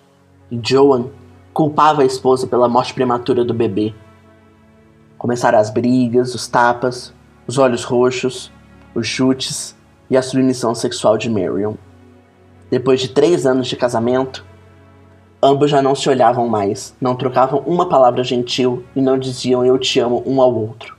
e 0.51 0.59
Joan 0.61 1.05
culpava 1.53 2.01
a 2.01 2.05
esposa 2.05 2.45
pela 2.45 2.67
morte 2.67 2.93
prematura 2.93 3.45
do 3.45 3.53
bebê. 3.53 3.93
Começaram 5.17 5.59
as 5.59 5.69
brigas, 5.69 6.35
os 6.35 6.47
tapas, 6.47 7.13
os 7.47 7.57
olhos 7.57 7.83
roxos, 7.83 8.51
os 8.93 9.07
chutes 9.07 9.75
e 10.09 10.17
a 10.17 10.21
submissão 10.21 10.75
sexual 10.75 11.17
de 11.17 11.29
Marion. 11.29 11.75
Depois 12.69 12.99
de 12.99 13.09
três 13.09 13.45
anos 13.45 13.67
de 13.67 13.75
casamento, 13.75 14.45
ambos 15.41 15.69
já 15.69 15.81
não 15.81 15.95
se 15.95 16.09
olhavam 16.09 16.49
mais, 16.49 16.95
não 16.99 17.15
trocavam 17.15 17.59
uma 17.59 17.87
palavra 17.87 18.23
gentil 18.23 18.83
e 18.95 19.01
não 19.01 19.17
diziam 19.17 19.63
eu 19.63 19.77
te 19.77 19.99
amo 19.99 20.23
um 20.25 20.41
ao 20.41 20.53
outro. 20.53 20.97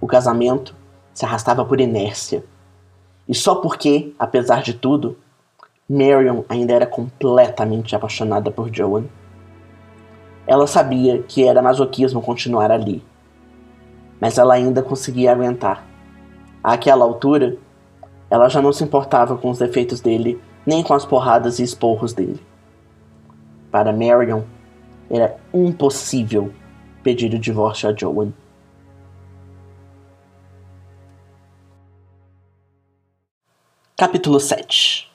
O 0.00 0.06
casamento 0.06 0.75
se 1.16 1.24
arrastava 1.24 1.64
por 1.64 1.80
inércia. 1.80 2.44
E 3.26 3.34
só 3.34 3.54
porque, 3.54 4.12
apesar 4.18 4.62
de 4.62 4.74
tudo, 4.74 5.16
Marion 5.88 6.42
ainda 6.46 6.74
era 6.74 6.86
completamente 6.86 7.96
apaixonada 7.96 8.50
por 8.50 8.68
Joan. 8.70 9.04
Ela 10.46 10.66
sabia 10.66 11.22
que 11.22 11.42
era 11.42 11.62
masoquismo 11.62 12.20
continuar 12.20 12.70
ali, 12.70 13.02
mas 14.20 14.36
ela 14.36 14.52
ainda 14.52 14.82
conseguia 14.82 15.32
aguentar. 15.32 15.86
Àquela 16.62 17.06
altura, 17.06 17.56
ela 18.28 18.50
já 18.50 18.60
não 18.60 18.72
se 18.72 18.84
importava 18.84 19.38
com 19.38 19.48
os 19.48 19.58
defeitos 19.58 20.02
dele, 20.02 20.38
nem 20.66 20.82
com 20.82 20.92
as 20.92 21.06
porradas 21.06 21.58
e 21.58 21.62
esporros 21.62 22.12
dele. 22.12 22.44
Para 23.70 23.90
Marion, 23.90 24.42
era 25.10 25.34
impossível 25.54 26.52
pedir 27.02 27.32
o 27.32 27.38
divórcio 27.38 27.88
a 27.88 27.94
Joan. 27.96 28.32
Capítulo 33.98 34.38
7 34.38 35.10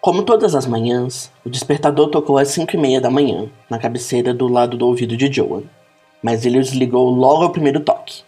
Como 0.00 0.24
todas 0.24 0.56
as 0.56 0.66
manhãs, 0.66 1.30
o 1.44 1.48
despertador 1.48 2.08
tocou 2.10 2.38
às 2.38 2.48
cinco 2.48 2.74
e 2.74 2.76
meia 2.76 3.00
da 3.00 3.08
manhã, 3.08 3.48
na 3.70 3.78
cabeceira 3.78 4.34
do 4.34 4.48
lado 4.48 4.76
do 4.76 4.84
ouvido 4.84 5.16
de 5.16 5.32
Joan, 5.32 5.62
mas 6.20 6.44
ele 6.44 6.58
o 6.58 6.60
desligou 6.60 7.08
logo 7.08 7.44
ao 7.44 7.52
primeiro 7.52 7.78
toque. 7.78 8.24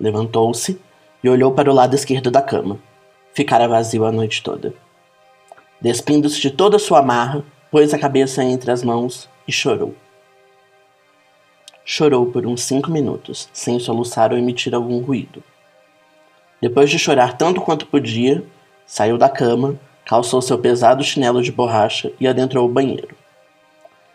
Levantou-se 0.00 0.76
e 1.22 1.28
olhou 1.28 1.52
para 1.52 1.70
o 1.70 1.74
lado 1.74 1.94
esquerdo 1.94 2.28
da 2.28 2.42
cama. 2.42 2.80
Ficara 3.32 3.68
vazio 3.68 4.04
a 4.04 4.10
noite 4.10 4.42
toda. 4.42 4.74
Despindo-se 5.80 6.40
de 6.40 6.50
toda 6.50 6.80
sua 6.80 7.02
marra, 7.02 7.44
pôs 7.70 7.94
a 7.94 7.98
cabeça 8.00 8.42
entre 8.42 8.72
as 8.72 8.82
mãos 8.82 9.30
e 9.46 9.52
chorou. 9.52 9.94
Chorou 11.84 12.26
por 12.26 12.46
uns 12.46 12.62
cinco 12.62 12.90
minutos, 12.90 13.48
sem 13.52 13.78
soluçar 13.78 14.32
ou 14.32 14.38
emitir 14.38 14.74
algum 14.74 15.00
ruído. 15.00 15.42
Depois 16.60 16.88
de 16.88 16.98
chorar 16.98 17.36
tanto 17.36 17.60
quanto 17.60 17.86
podia, 17.86 18.42
saiu 18.86 19.18
da 19.18 19.28
cama 19.28 19.78
calçou 20.04 20.42
seu 20.42 20.58
pesado 20.58 21.02
chinelo 21.02 21.42
de 21.42 21.50
borracha 21.50 22.12
e 22.20 22.28
adentrou 22.28 22.66
o 22.66 22.72
banheiro. 22.72 23.16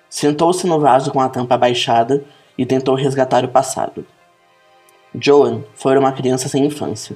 Sentou-se 0.10 0.66
no 0.68 0.80
vaso 0.80 1.12
com 1.12 1.20
a 1.20 1.30
tampa 1.30 1.58
baixada 1.58 2.24
e 2.58 2.66
tentou 2.66 2.96
resgatar 2.96 3.44
o 3.44 3.50
passado. 3.50 4.06
Joan 5.20 5.64
foi 5.76 5.98
uma 5.98 6.12
criança 6.12 6.48
sem 6.48 6.66
infância. 6.66 7.16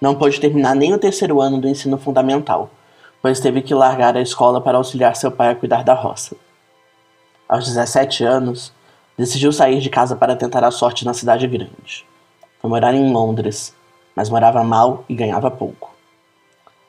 Não 0.00 0.14
pôde 0.14 0.40
terminar 0.40 0.74
nem 0.74 0.92
o 0.92 0.98
terceiro 0.98 1.40
ano 1.40 1.60
do 1.60 1.68
ensino 1.68 1.98
fundamental, 1.98 2.70
pois 3.20 3.40
teve 3.40 3.62
que 3.62 3.74
largar 3.74 4.16
a 4.16 4.20
escola 4.20 4.60
para 4.60 4.78
auxiliar 4.78 5.16
seu 5.16 5.30
pai 5.30 5.50
a 5.50 5.54
cuidar 5.54 5.82
da 5.82 5.94
roça. 5.94 6.36
Aos 7.48 7.66
17 7.66 8.24
anos, 8.24 8.72
decidiu 9.18 9.52
sair 9.52 9.80
de 9.80 9.90
casa 9.90 10.14
para 10.14 10.36
tentar 10.36 10.62
a 10.64 10.70
sorte 10.70 11.04
na 11.04 11.12
cidade 11.12 11.46
grande. 11.48 12.06
Foi 12.60 12.70
morar 12.70 12.94
em 12.94 13.12
Londres, 13.12 13.74
mas 14.14 14.30
morava 14.30 14.62
mal 14.62 15.04
e 15.08 15.14
ganhava 15.14 15.50
pouco. 15.50 15.92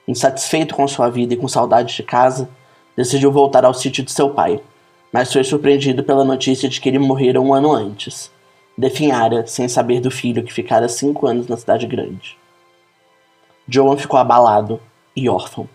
Insatisfeito 0.08 0.76
com 0.76 0.88
sua 0.88 1.10
vida 1.10 1.34
e 1.34 1.38
com 1.38 1.48
saudade 1.48 1.96
de 1.96 2.04
casa, 2.04 2.48
decidiu 2.96 3.32
voltar 3.32 3.66
ao 3.66 3.74
sítio 3.74 4.04
de 4.04 4.12
seu 4.12 4.30
pai, 4.30 4.62
mas 5.12 5.34
foi 5.34 5.44
surpreendido 5.44 6.04
pela 6.04 6.24
notícia 6.24 6.70
de 6.70 6.80
que 6.80 6.88
ele 6.88 7.00
morrera 7.00 7.42
um 7.42 7.54
ano 7.54 7.72
antes. 7.72 8.32
Definhara, 8.78 9.46
sem 9.48 9.68
saber 9.68 10.00
do 10.00 10.12
filho 10.12 10.44
que 10.44 10.54
ficara 10.54 10.88
cinco 10.88 11.26
anos 11.26 11.48
na 11.48 11.58
cidade 11.58 11.88
grande. 11.88 12.38
Joan 13.68 13.98
ficou 13.98 14.20
abalado 14.20 14.80
e 15.16 15.28
órfão. 15.28 15.68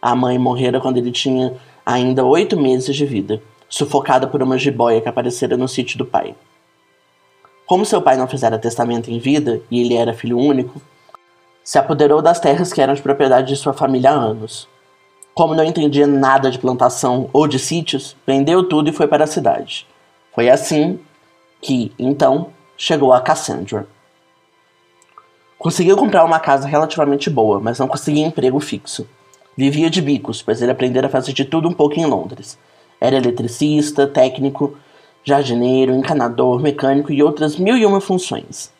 A 0.00 0.14
mãe 0.14 0.38
morrera 0.38 0.80
quando 0.80 0.96
ele 0.96 1.12
tinha 1.12 1.54
ainda 1.84 2.24
oito 2.24 2.56
meses 2.56 2.94
de 2.94 3.04
vida, 3.06 3.42
sufocada 3.70 4.26
por 4.26 4.42
uma 4.42 4.58
jiboia 4.58 5.00
que 5.00 5.08
aparecera 5.08 5.56
no 5.56 5.68
sítio 5.68 5.96
do 5.96 6.04
pai. 6.04 6.34
Como 7.64 7.86
seu 7.86 8.02
pai 8.02 8.16
não 8.16 8.26
fizera 8.26 8.58
testamento 8.58 9.10
em 9.10 9.20
vida 9.20 9.62
e 9.70 9.80
ele 9.80 9.94
era 9.94 10.12
filho 10.12 10.36
único, 10.36 10.82
se 11.62 11.78
apoderou 11.78 12.20
das 12.20 12.40
terras 12.40 12.72
que 12.72 12.80
eram 12.82 12.94
de 12.94 13.00
propriedade 13.00 13.46
de 13.46 13.56
sua 13.56 13.72
família 13.72 14.10
há 14.10 14.14
anos. 14.14 14.68
Como 15.32 15.54
não 15.54 15.62
entendia 15.62 16.06
nada 16.06 16.50
de 16.50 16.58
plantação 16.58 17.30
ou 17.32 17.46
de 17.46 17.60
sítios, 17.60 18.16
vendeu 18.26 18.68
tudo 18.68 18.90
e 18.90 18.92
foi 18.92 19.06
para 19.06 19.22
a 19.22 19.28
cidade. 19.28 19.86
Foi 20.34 20.50
assim 20.50 20.98
que, 21.62 21.92
então, 21.96 22.48
chegou 22.76 23.12
a 23.12 23.20
Cassandra. 23.20 23.86
Conseguiu 25.56 25.96
comprar 25.96 26.24
uma 26.24 26.40
casa 26.40 26.66
relativamente 26.66 27.30
boa, 27.30 27.60
mas 27.60 27.78
não 27.78 27.86
conseguia 27.86 28.26
emprego 28.26 28.58
fixo. 28.58 29.06
Vivia 29.56 29.90
de 29.90 30.02
bicos, 30.02 30.42
pois 30.42 30.60
ele 30.60 30.72
aprendera 30.72 31.06
a 31.06 31.10
fazer 31.10 31.32
de 31.32 31.44
tudo 31.44 31.68
um 31.68 31.72
pouco 31.72 32.00
em 32.00 32.06
Londres. 32.06 32.58
Era 33.00 33.16
eletricista, 33.16 34.06
técnico, 34.06 34.76
jardineiro, 35.24 35.94
encanador, 35.94 36.60
mecânico 36.60 37.12
e 37.12 37.22
outras 37.22 37.56
mil 37.56 37.76
e 37.76 37.86
uma 37.86 38.00
funções. 38.00 38.70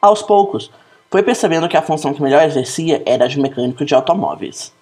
Aos 0.00 0.22
poucos, 0.22 0.70
foi 1.10 1.22
percebendo 1.22 1.68
que 1.68 1.76
a 1.76 1.82
função 1.82 2.14
que 2.14 2.22
melhor 2.22 2.42
exercia 2.42 3.02
era 3.04 3.24
a 3.24 3.28
de 3.28 3.38
mecânico 3.38 3.84
de 3.84 3.94
automóveis. 3.94 4.72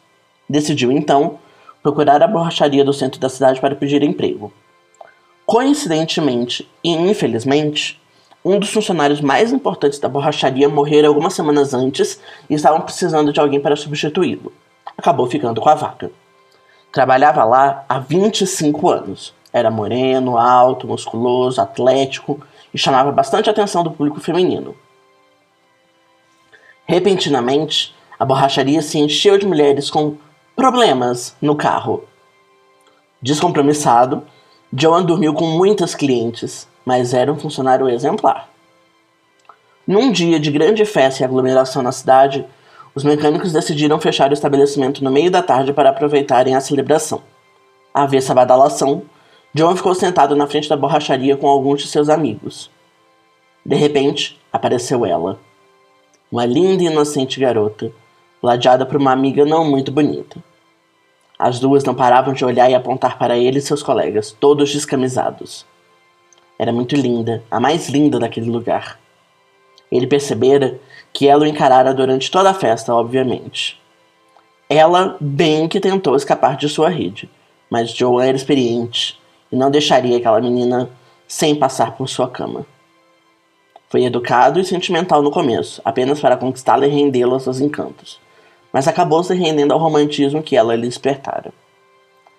Decidiu 0.49 0.93
então 0.93 1.39
procurar 1.83 2.23
a 2.23 2.29
borracharia 2.29 2.85
do 2.85 2.93
centro 2.93 3.21
da 3.21 3.29
cidade 3.29 3.61
para 3.61 3.75
pedir 3.75 4.03
emprego. 4.03 4.53
Coincidentemente 5.45 6.69
e 6.85 6.91
infelizmente, 6.93 8.01
um 8.45 8.59
dos 8.59 8.71
funcionários 8.71 9.21
mais 9.21 9.53
importantes 9.53 9.99
da 9.99 10.09
borracharia 10.09 10.69
morrera 10.69 11.09
algumas 11.09 11.35
semanas 11.35 11.75
antes 11.75 12.21
e 12.49 12.55
estavam 12.55 12.81
precisando 12.81 13.33
de 13.33 13.41
alguém 13.41 13.61
para 13.61 13.77
substituí-lo. 13.77 14.53
Acabou 14.97 15.27
ficando 15.27 15.61
com 15.61 15.69
a 15.69 15.75
vaga. 15.75 16.11
Trabalhava 16.93 17.45
lá 17.45 17.85
há 17.89 17.99
25 17.99 18.89
anos. 18.91 19.35
Era 19.53 19.71
moreno, 19.71 20.37
alto, 20.37 20.87
musculoso, 20.87 21.61
atlético 21.61 22.41
e 22.73 22.79
chamava 22.79 23.11
bastante 23.11 23.51
atenção 23.51 23.83
do 23.83 23.91
público 23.91 24.21
feminino. 24.21 24.75
Repentinamente, 26.87 27.95
a 28.19 28.25
borracharia 28.25 28.83
se 28.83 28.99
encheu 28.99 29.39
de 29.39 29.47
mulheres 29.47 29.91
com 29.91 30.17
problemas 30.57 31.37
no 31.41 31.57
carro. 31.57 32.05
Descompromissado, 33.23 34.25
Joan 34.77 35.05
dormiu 35.05 35.35
com 35.35 35.47
muitas 35.47 35.95
clientes, 35.95 36.69
mas 36.85 37.15
era 37.15 37.33
um 37.33 37.39
funcionário 37.39 37.89
exemplar. 37.89 38.49
Num 39.87 40.13
dia 40.13 40.39
de 40.39 40.51
grande 40.51 40.85
festa 40.85 41.23
e 41.23 41.25
aglomeração 41.25 41.83
na 41.83 41.93
cidade, 41.93 42.47
os 42.95 43.05
mecânicos 43.05 43.53
decidiram 43.53 44.01
fechar 44.01 44.31
o 44.31 44.35
estabelecimento 44.35 45.03
no 45.05 45.11
meio 45.11 45.31
da 45.31 45.43
tarde 45.43 45.73
para 45.73 45.91
aproveitarem 45.91 46.55
a 46.55 46.61
celebração. 46.61 47.23
À 47.93 48.07
vez 48.07 48.29
badalação, 48.29 49.03
John 49.55 49.77
ficou 49.77 49.95
sentado 49.95 50.37
na 50.37 50.47
frente 50.47 50.69
da 50.69 50.77
borracharia 50.77 51.37
com 51.37 51.49
alguns 51.49 51.83
de 51.83 51.89
seus 51.89 52.09
amigos. 52.09 52.71
De 53.65 53.77
repente, 53.77 54.41
apareceu 54.53 55.05
ela 55.05 55.39
uma 56.31 56.47
linda 56.47 56.85
e 56.85 56.87
inocente 56.87 57.41
garota, 57.41 57.93
ladeada 58.41 58.87
por 58.87 58.97
uma 58.97 59.11
amiga 59.11 59.45
não 59.45 59.65
muito 59.65 59.91
bonita. 59.91 60.43
As 61.37 61.59
duas 61.59 61.83
não 61.83 61.95
paravam 61.95 62.33
de 62.33 62.45
olhar 62.45 62.71
e 62.71 62.75
apontar 62.75 63.19
para 63.19 63.37
ele 63.37 63.59
e 63.59 63.63
seus 63.63 63.83
colegas, 63.83 64.31
todos 64.39 64.73
descamisados. 64.73 65.67
Era 66.57 66.73
muito 66.73 66.95
linda, 66.95 67.43
a 67.51 67.59
mais 67.59 67.89
linda 67.89 68.19
daquele 68.19 68.49
lugar. 68.49 69.01
Ele 69.91 70.07
percebera 70.07 70.79
que 71.13 71.29
ela 71.29 71.45
o 71.45 71.47
encarara 71.47 71.93
durante 71.93 72.31
toda 72.31 72.51
a 72.51 72.55
festa, 72.55 72.95
obviamente. 72.95 73.81
Ela 74.69 75.17
bem 75.21 75.69
que 75.69 75.81
tentou 75.81 76.15
escapar 76.15 76.57
de 76.57 76.69
sua 76.69 76.89
rede, 76.89 77.29
mas 77.69 77.91
Joe 77.91 78.27
era 78.27 78.37
experiente 78.37 79.21
e 79.51 79.57
não 79.57 79.71
deixaria 79.71 80.17
aquela 80.17 80.41
menina 80.41 80.89
sem 81.27 81.55
passar 81.55 81.97
por 81.97 82.09
sua 82.09 82.29
cama. 82.29 82.65
Foi 83.89 84.05
educado 84.05 84.61
e 84.61 84.65
sentimental 84.65 85.21
no 85.21 85.33
começo, 85.33 85.83
apenas 85.85 86.21
para 86.21 86.37
conquistá-la 86.37 86.87
e 86.87 86.91
rendê-la 86.91 87.35
aos 87.35 87.43
seus 87.43 87.61
encantos, 87.61 88.21
mas 88.73 88.87
acabou 88.87 89.23
se 89.25 89.35
rendendo 89.35 89.73
ao 89.73 89.81
romantismo 89.81 90.43
que 90.43 90.57
ela 90.57 90.77
lhe 90.77 90.87
despertara. 90.87 91.53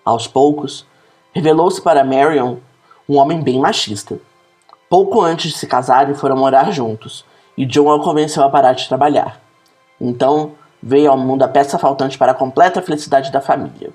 Aos 0.02 0.26
poucos, 0.26 0.86
revelou-se 1.34 1.80
para 1.80 2.02
Marion 2.04 2.56
um 3.06 3.18
homem 3.18 3.42
bem 3.42 3.60
machista. 3.60 4.18
Pouco 4.88 5.20
antes 5.20 5.52
de 5.52 5.58
se 5.58 5.66
casarem, 5.66 6.14
foram 6.14 6.36
morar 6.36 6.72
juntos, 6.72 7.24
e 7.56 7.66
John 7.66 7.92
a 7.92 8.02
convenceu 8.02 8.42
a 8.42 8.50
parar 8.50 8.72
de 8.72 8.88
trabalhar. 8.88 9.40
Então, 10.00 10.52
veio 10.82 11.10
ao 11.10 11.18
mundo 11.18 11.42
a 11.42 11.48
peça 11.48 11.78
faltante 11.78 12.18
para 12.18 12.32
a 12.32 12.34
completa 12.34 12.82
felicidade 12.82 13.30
da 13.30 13.40
família. 13.40 13.90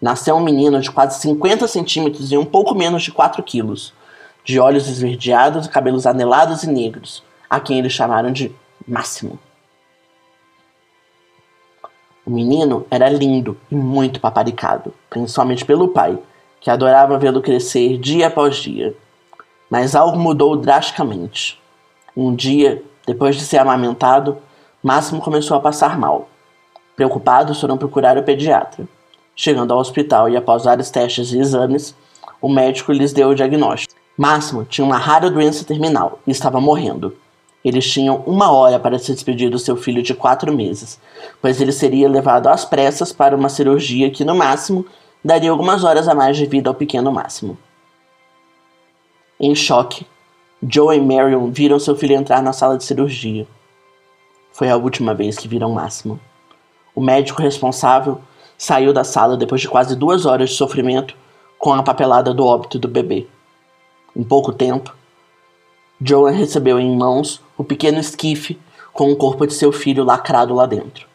Nasceu 0.00 0.36
um 0.36 0.40
menino 0.42 0.80
de 0.80 0.90
quase 0.90 1.20
50 1.20 1.68
centímetros 1.68 2.32
e 2.32 2.36
um 2.36 2.44
pouco 2.44 2.74
menos 2.74 3.02
de 3.02 3.12
4 3.12 3.42
quilos, 3.42 3.92
de 4.44 4.58
olhos 4.58 4.88
esverdeados 4.88 5.66
e 5.66 5.70
cabelos 5.70 6.06
anelados 6.06 6.62
e 6.62 6.70
negros, 6.70 7.22
a 7.48 7.60
quem 7.60 7.78
eles 7.78 7.92
chamaram 7.92 8.32
de 8.32 8.54
Máximo. 8.88 9.38
O 12.24 12.30
menino 12.30 12.86
era 12.90 13.08
lindo 13.08 13.58
e 13.70 13.74
muito 13.74 14.20
paparicado, 14.20 14.94
principalmente 15.10 15.64
pelo 15.64 15.88
pai, 15.88 16.18
que 16.60 16.70
adorava 16.70 17.18
vê-lo 17.18 17.42
crescer 17.42 17.98
dia 17.98 18.28
após 18.28 18.56
dia. 18.56 18.94
Mas 19.68 19.94
algo 19.94 20.18
mudou 20.18 20.56
drasticamente. 20.56 21.59
Um 22.22 22.34
dia, 22.34 22.82
depois 23.06 23.34
de 23.34 23.40
ser 23.40 23.56
amamentado, 23.56 24.36
Máximo 24.82 25.22
começou 25.22 25.56
a 25.56 25.60
passar 25.60 25.98
mal. 25.98 26.28
Preocupados, 26.94 27.58
foram 27.58 27.78
procurar 27.78 28.18
o 28.18 28.22
pediatra. 28.22 28.86
Chegando 29.34 29.72
ao 29.72 29.78
hospital 29.78 30.28
e 30.28 30.36
após 30.36 30.64
vários 30.64 30.90
testes 30.90 31.32
e 31.32 31.38
exames, 31.38 31.94
o 32.38 32.46
médico 32.46 32.92
lhes 32.92 33.14
deu 33.14 33.30
o 33.30 33.34
diagnóstico. 33.34 33.94
Máximo 34.18 34.66
tinha 34.66 34.84
uma 34.84 34.98
rara 34.98 35.30
doença 35.30 35.64
terminal 35.64 36.18
e 36.26 36.30
estava 36.30 36.60
morrendo. 36.60 37.16
Eles 37.64 37.90
tinham 37.90 38.22
uma 38.26 38.52
hora 38.52 38.78
para 38.78 38.98
se 38.98 39.14
despedir 39.14 39.48
do 39.48 39.58
seu 39.58 39.74
filho 39.74 40.02
de 40.02 40.12
quatro 40.12 40.54
meses, 40.54 41.00
pois 41.40 41.58
ele 41.58 41.72
seria 41.72 42.06
levado 42.06 42.48
às 42.48 42.66
pressas 42.66 43.14
para 43.14 43.34
uma 43.34 43.48
cirurgia 43.48 44.10
que, 44.10 44.26
no 44.26 44.34
máximo, 44.34 44.84
daria 45.24 45.50
algumas 45.50 45.84
horas 45.84 46.06
a 46.06 46.14
mais 46.14 46.36
de 46.36 46.44
vida 46.44 46.68
ao 46.68 46.74
pequeno 46.74 47.10
Máximo. 47.10 47.56
Em 49.40 49.54
choque, 49.54 50.06
Joe 50.62 50.94
e 50.94 51.00
Marion 51.00 51.50
viram 51.50 51.78
seu 51.78 51.96
filho 51.96 52.14
entrar 52.14 52.42
na 52.42 52.52
sala 52.52 52.76
de 52.76 52.84
cirurgia. 52.84 53.46
Foi 54.52 54.68
a 54.68 54.76
última 54.76 55.14
vez 55.14 55.38
que 55.38 55.48
viram 55.48 55.72
Máximo. 55.72 56.20
O 56.94 57.00
médico 57.00 57.40
responsável 57.40 58.20
saiu 58.58 58.92
da 58.92 59.02
sala 59.02 59.38
depois 59.38 59.62
de 59.62 59.68
quase 59.68 59.96
duas 59.96 60.26
horas 60.26 60.50
de 60.50 60.56
sofrimento 60.56 61.16
com 61.58 61.72
a 61.72 61.82
papelada 61.82 62.34
do 62.34 62.44
óbito 62.44 62.78
do 62.78 62.88
bebê. 62.88 63.26
Em 64.14 64.22
pouco 64.22 64.52
tempo, 64.52 64.94
Joan 65.98 66.32
recebeu 66.32 66.78
em 66.78 66.94
mãos 66.94 67.40
o 67.56 67.64
pequeno 67.64 67.98
esquife 67.98 68.58
com 68.92 69.10
o 69.10 69.16
corpo 69.16 69.46
de 69.46 69.54
seu 69.54 69.72
filho 69.72 70.04
lacrado 70.04 70.54
lá 70.54 70.66
dentro. 70.66 71.06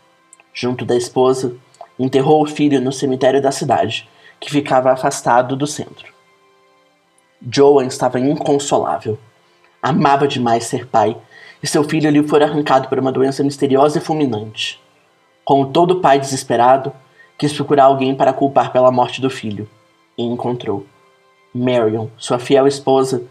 Junto 0.51 0.83
da 0.85 0.95
esposa, 0.95 1.55
enterrou 1.99 2.41
o 2.41 2.47
filho 2.47 2.81
no 2.81 2.91
cemitério 2.91 3.41
da 3.41 3.51
cidade, 3.51 4.09
que 4.39 4.49
ficava 4.49 4.91
afastado 4.91 5.55
do 5.55 5.67
centro. 5.67 6.11
Joan 7.51 7.85
estava 7.85 8.19
inconsolável. 8.19 9.19
Amava 9.87 10.27
demais 10.27 10.63
ser 10.63 10.87
pai, 10.87 11.15
e 11.61 11.67
seu 11.67 11.83
filho 11.83 12.09
lhe 12.09 12.27
foi 12.27 12.41
arrancado 12.41 12.89
por 12.89 12.97
uma 12.97 13.11
doença 13.11 13.43
misteriosa 13.43 13.99
e 13.99 14.01
fulminante. 14.01 14.81
Como 15.43 15.67
todo 15.67 16.01
pai 16.01 16.19
desesperado, 16.19 16.91
quis 17.37 17.53
procurar 17.53 17.83
alguém 17.83 18.15
para 18.15 18.33
culpar 18.33 18.71
pela 18.71 18.91
morte 18.91 19.21
do 19.21 19.29
filho, 19.29 19.69
e 20.17 20.23
encontrou. 20.23 20.87
Marion, 21.53 22.07
sua 22.17 22.39
fiel 22.39 22.65
esposa, 22.65 23.25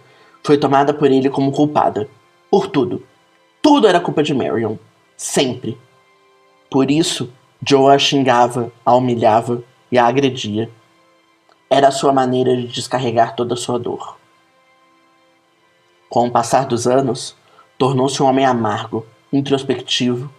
foi 0.45 0.57
tomada 0.57 0.95
por 0.95 1.11
ele 1.11 1.29
como 1.29 1.51
culpada. 1.51 2.09
Por 2.49 2.69
tudo. 2.69 3.03
Tudo 3.61 3.89
era 3.89 3.99
culpa 3.99 4.23
de 4.23 4.33
Marion. 4.33 4.77
Sempre. 5.17 5.77
Por 6.71 6.89
isso, 6.89 7.33
Joe 7.67 7.93
a 7.93 7.99
xingava, 7.99 8.71
a 8.87 8.95
humilhava 8.95 9.61
e 9.91 9.99
a 9.99 10.07
agredia. 10.07 10.71
Era 11.69 11.89
a 11.89 11.91
sua 11.91 12.13
maneira 12.13 12.57
de 12.57 12.69
descarregar 12.69 13.35
toda 13.35 13.55
a 13.55 13.57
sua 13.57 13.77
dor. 13.77 14.23
Com 16.15 16.29
o 16.29 16.31
passar 16.31 16.67
dos 16.67 16.87
anos, 16.87 17.35
tornou-se 17.77 18.23
um 18.23 18.27
homem 18.27 18.47
amargo, 18.47 19.05
introspectivo 19.33 20.31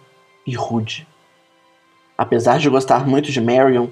e 0.46 0.54
rude. 0.54 1.06
Apesar 2.16 2.58
de 2.58 2.70
gostar 2.70 3.06
muito 3.06 3.30
de 3.30 3.42
Marion, 3.42 3.88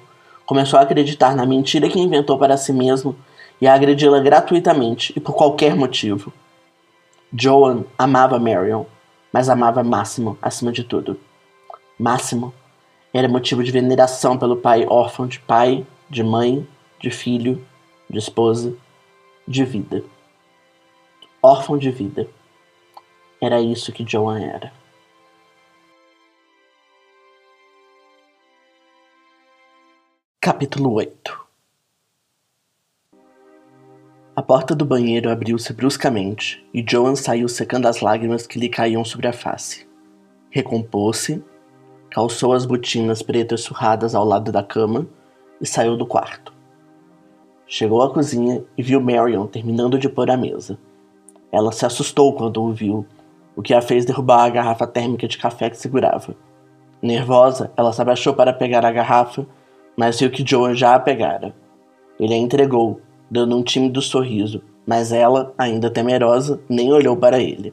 começou 0.46 0.78
a 0.78 0.82
acreditar 0.82 1.36
na 1.36 1.44
mentira 1.44 1.86
que 1.90 2.00
inventou 2.00 2.38
para 2.38 2.56
si 2.56 2.72
mesmo 2.72 3.14
e 3.60 3.66
a 3.66 3.74
agredi-la 3.74 4.18
gratuitamente 4.20 5.12
e 5.14 5.20
por 5.20 5.34
qualquer 5.34 5.76
motivo. 5.76 6.32
Joan 7.30 7.84
amava 7.98 8.38
Marion, 8.38 8.86
mas 9.30 9.50
amava 9.50 9.84
Máximo 9.84 10.38
acima 10.40 10.72
de 10.72 10.84
tudo. 10.84 11.20
Máximo 11.98 12.54
era 13.12 13.28
motivo 13.28 13.62
de 13.62 13.70
veneração 13.70 14.38
pelo 14.38 14.56
pai 14.56 14.86
órfão 14.88 15.26
de 15.26 15.38
pai, 15.38 15.86
de 16.08 16.22
mãe, 16.22 16.66
de 16.98 17.10
filho, 17.10 17.62
de 18.08 18.18
esposa, 18.18 18.72
de 19.46 19.66
vida. 19.66 20.02
Órfão 21.46 21.76
de 21.76 21.90
vida. 21.90 22.26
Era 23.38 23.60
isso 23.60 23.92
que 23.92 24.02
Joan 24.02 24.40
era. 24.40 24.72
Capítulo 30.40 30.90
8 30.94 31.44
a 34.34 34.42
porta 34.42 34.74
do 34.74 34.86
banheiro 34.86 35.30
abriu-se 35.30 35.72
bruscamente 35.74 36.66
e 36.72 36.84
Joan 36.84 37.14
saiu 37.14 37.46
secando 37.46 37.86
as 37.86 38.00
lágrimas 38.00 38.46
que 38.46 38.58
lhe 38.58 38.68
caíam 38.68 39.04
sobre 39.04 39.28
a 39.28 39.32
face. 39.32 39.86
Recompôs-se, 40.50 41.44
calçou 42.10 42.54
as 42.54 42.64
botinas 42.64 43.22
pretas 43.22 43.60
surradas 43.60 44.14
ao 44.14 44.24
lado 44.24 44.50
da 44.50 44.62
cama 44.62 45.06
e 45.60 45.66
saiu 45.66 45.96
do 45.96 46.06
quarto. 46.06 46.54
Chegou 47.66 48.02
à 48.02 48.12
cozinha 48.12 48.64
e 48.76 48.82
viu 48.82 48.98
Marion 48.98 49.46
terminando 49.46 49.98
de 49.98 50.08
pôr 50.08 50.30
a 50.30 50.36
mesa. 50.38 50.78
Ela 51.54 51.70
se 51.70 51.86
assustou 51.86 52.32
quando 52.32 52.60
o 52.60 52.72
viu, 52.72 53.06
o 53.54 53.62
que 53.62 53.72
a 53.72 53.80
fez 53.80 54.04
derrubar 54.04 54.42
a 54.42 54.50
garrafa 54.50 54.88
térmica 54.88 55.28
de 55.28 55.38
café 55.38 55.70
que 55.70 55.78
segurava. 55.78 56.34
Nervosa, 57.00 57.70
ela 57.76 57.92
se 57.92 58.02
abaixou 58.02 58.34
para 58.34 58.52
pegar 58.52 58.84
a 58.84 58.90
garrafa, 58.90 59.46
mas 59.96 60.18
viu 60.18 60.32
que 60.32 60.44
Joan 60.44 60.74
já 60.74 60.96
a 60.96 60.98
pegara. 60.98 61.54
Ele 62.18 62.34
a 62.34 62.36
entregou 62.36 63.00
dando 63.30 63.56
um 63.56 63.62
tímido 63.62 64.02
sorriso, 64.02 64.62
mas 64.84 65.12
ela, 65.12 65.54
ainda 65.56 65.88
temerosa, 65.88 66.60
nem 66.68 66.92
olhou 66.92 67.16
para 67.16 67.38
ele. 67.38 67.72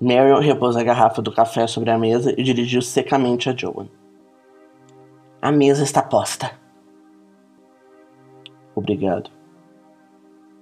Marion 0.00 0.40
repôs 0.40 0.76
a 0.76 0.82
garrafa 0.82 1.20
do 1.20 1.30
café 1.30 1.66
sobre 1.66 1.90
a 1.90 1.98
mesa 1.98 2.32
e 2.34 2.42
dirigiu 2.42 2.80
secamente 2.80 3.50
a 3.50 3.54
Joan. 3.54 3.88
A 5.42 5.52
mesa 5.52 5.82
está 5.82 6.02
posta. 6.02 6.52
Obrigado. 8.74 9.39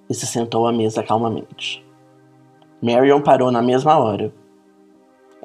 E 0.09 0.15
se 0.15 0.27
sentou 0.27 0.67
à 0.67 0.73
mesa 0.73 1.03
calmamente. 1.03 1.85
Marion 2.81 3.21
parou 3.21 3.51
na 3.51 3.61
mesma 3.61 3.99
hora. 3.99 4.33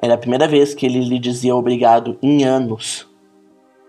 Era 0.00 0.14
a 0.14 0.18
primeira 0.18 0.46
vez 0.46 0.74
que 0.74 0.86
ele 0.86 1.00
lhe 1.00 1.18
dizia 1.18 1.54
obrigado 1.54 2.18
em 2.22 2.44
anos. 2.44 3.08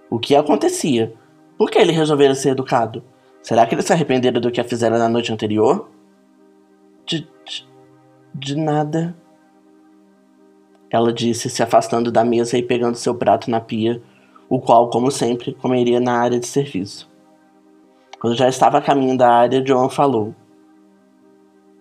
O 0.10 0.20
que 0.20 0.36
acontecia? 0.36 1.14
Por 1.58 1.70
que 1.70 1.78
ele 1.78 1.92
resolvera 1.92 2.36
ser 2.36 2.50
educado? 2.50 3.04
Será 3.42 3.66
que 3.66 3.76
eles 3.76 3.86
se 3.86 3.94
arrependeram 3.94 4.42
do 4.42 4.52
que 4.52 4.60
a 4.60 4.64
fizeram 4.64 4.98
na 4.98 5.08
noite 5.08 5.32
anterior? 5.32 5.90
De, 7.06 7.22
de, 7.46 7.68
de 8.34 8.56
nada. 8.56 9.16
Ela 10.90 11.14
disse, 11.14 11.50
se 11.50 11.62
afastando 11.62 12.12
da 12.12 12.24
mesa 12.24 12.58
e 12.58 12.64
pegando 12.64 12.96
seu 12.96 13.14
prato 13.14 13.50
na 13.50 13.60
pia, 13.60 14.02
o 14.50 14.60
qual, 14.60 14.90
como 14.90 15.12
sempre, 15.12 15.54
comeria 15.54 16.00
na 16.00 16.18
área 16.18 16.40
de 16.40 16.48
serviço. 16.48 17.10
Quando 18.20 18.36
já 18.36 18.48
estava 18.48 18.78
a 18.78 18.82
caminho 18.82 19.18
da 19.18 19.30
área, 19.30 19.62
John 19.62 19.90
falou: 19.90 20.34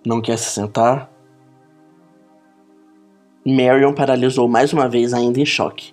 Não 0.07 0.21
quer 0.21 0.37
se 0.37 0.51
sentar? 0.51 1.11
Marion 3.45 3.95
paralisou 3.95 4.47
mais 4.47 4.73
uma 4.73 4.89
vez, 4.89 5.15
ainda 5.15 5.41
em 5.41 5.47
choque. 5.47 5.93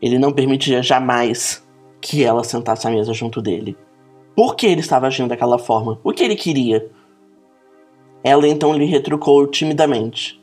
Ele 0.00 0.18
não 0.18 0.32
permitia 0.32 0.82
jamais 0.82 1.66
que 2.00 2.22
ela 2.22 2.44
sentasse 2.44 2.86
à 2.86 2.90
mesa 2.90 3.12
junto 3.14 3.40
dele. 3.40 3.76
Por 4.36 4.54
que 4.54 4.66
ele 4.66 4.80
estava 4.80 5.06
agindo 5.06 5.30
daquela 5.30 5.58
forma? 5.58 5.98
O 6.04 6.12
que 6.12 6.22
ele 6.22 6.36
queria? 6.36 6.90
Ela 8.22 8.46
então 8.46 8.72
lhe 8.72 8.84
retrucou 8.84 9.46
timidamente. 9.46 10.38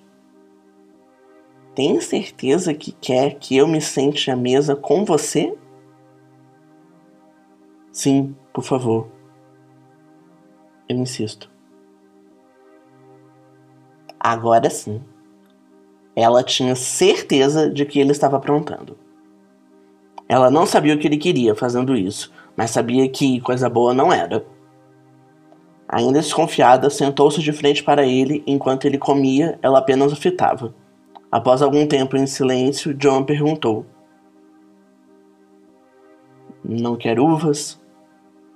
Tem 1.76 2.00
certeza 2.02 2.74
que 2.74 2.92
quer 2.94 3.36
que 3.36 3.56
eu 3.56 3.68
me 3.68 3.80
sente 3.80 4.32
à 4.32 4.36
mesa 4.36 4.76
com 4.76 5.06
você? 5.06 5.56
Sim, 7.92 8.36
por 8.54 8.64
favor. 8.64 9.08
Eu 10.90 10.98
insisto. 10.98 11.55
Agora 14.28 14.72
sim. 14.72 15.04
Ela 16.16 16.42
tinha 16.42 16.74
certeza 16.74 17.70
de 17.70 17.86
que 17.86 18.00
ele 18.00 18.12
estava 18.12 18.38
aprontando. 18.38 18.98
Ela 20.28 20.50
não 20.50 20.66
sabia 20.66 20.96
o 20.96 20.98
que 20.98 21.06
ele 21.06 21.20
queria 21.20 21.54
fazendo 21.54 21.96
isso, 21.96 22.34
mas 22.58 22.72
sabia 22.72 23.08
que 23.08 23.40
coisa 23.42 23.70
boa 23.70 23.94
não 23.94 24.12
era. 24.12 24.44
Ainda 25.88 26.22
desconfiada, 26.22 26.90
sentou-se 26.90 27.40
de 27.40 27.52
frente 27.52 27.84
para 27.84 28.04
ele 28.04 28.44
enquanto 28.48 28.86
ele 28.86 28.98
comia, 28.98 29.60
ela 29.62 29.78
apenas 29.78 30.12
o 30.12 30.16
fitava. 30.16 30.74
Após 31.32 31.62
algum 31.62 31.86
tempo 31.86 32.18
em 32.18 32.26
silêncio, 32.26 32.96
John 32.96 33.24
perguntou: 33.24 33.86
Não 36.64 36.96
quer 36.96 37.20
uvas? 37.20 37.80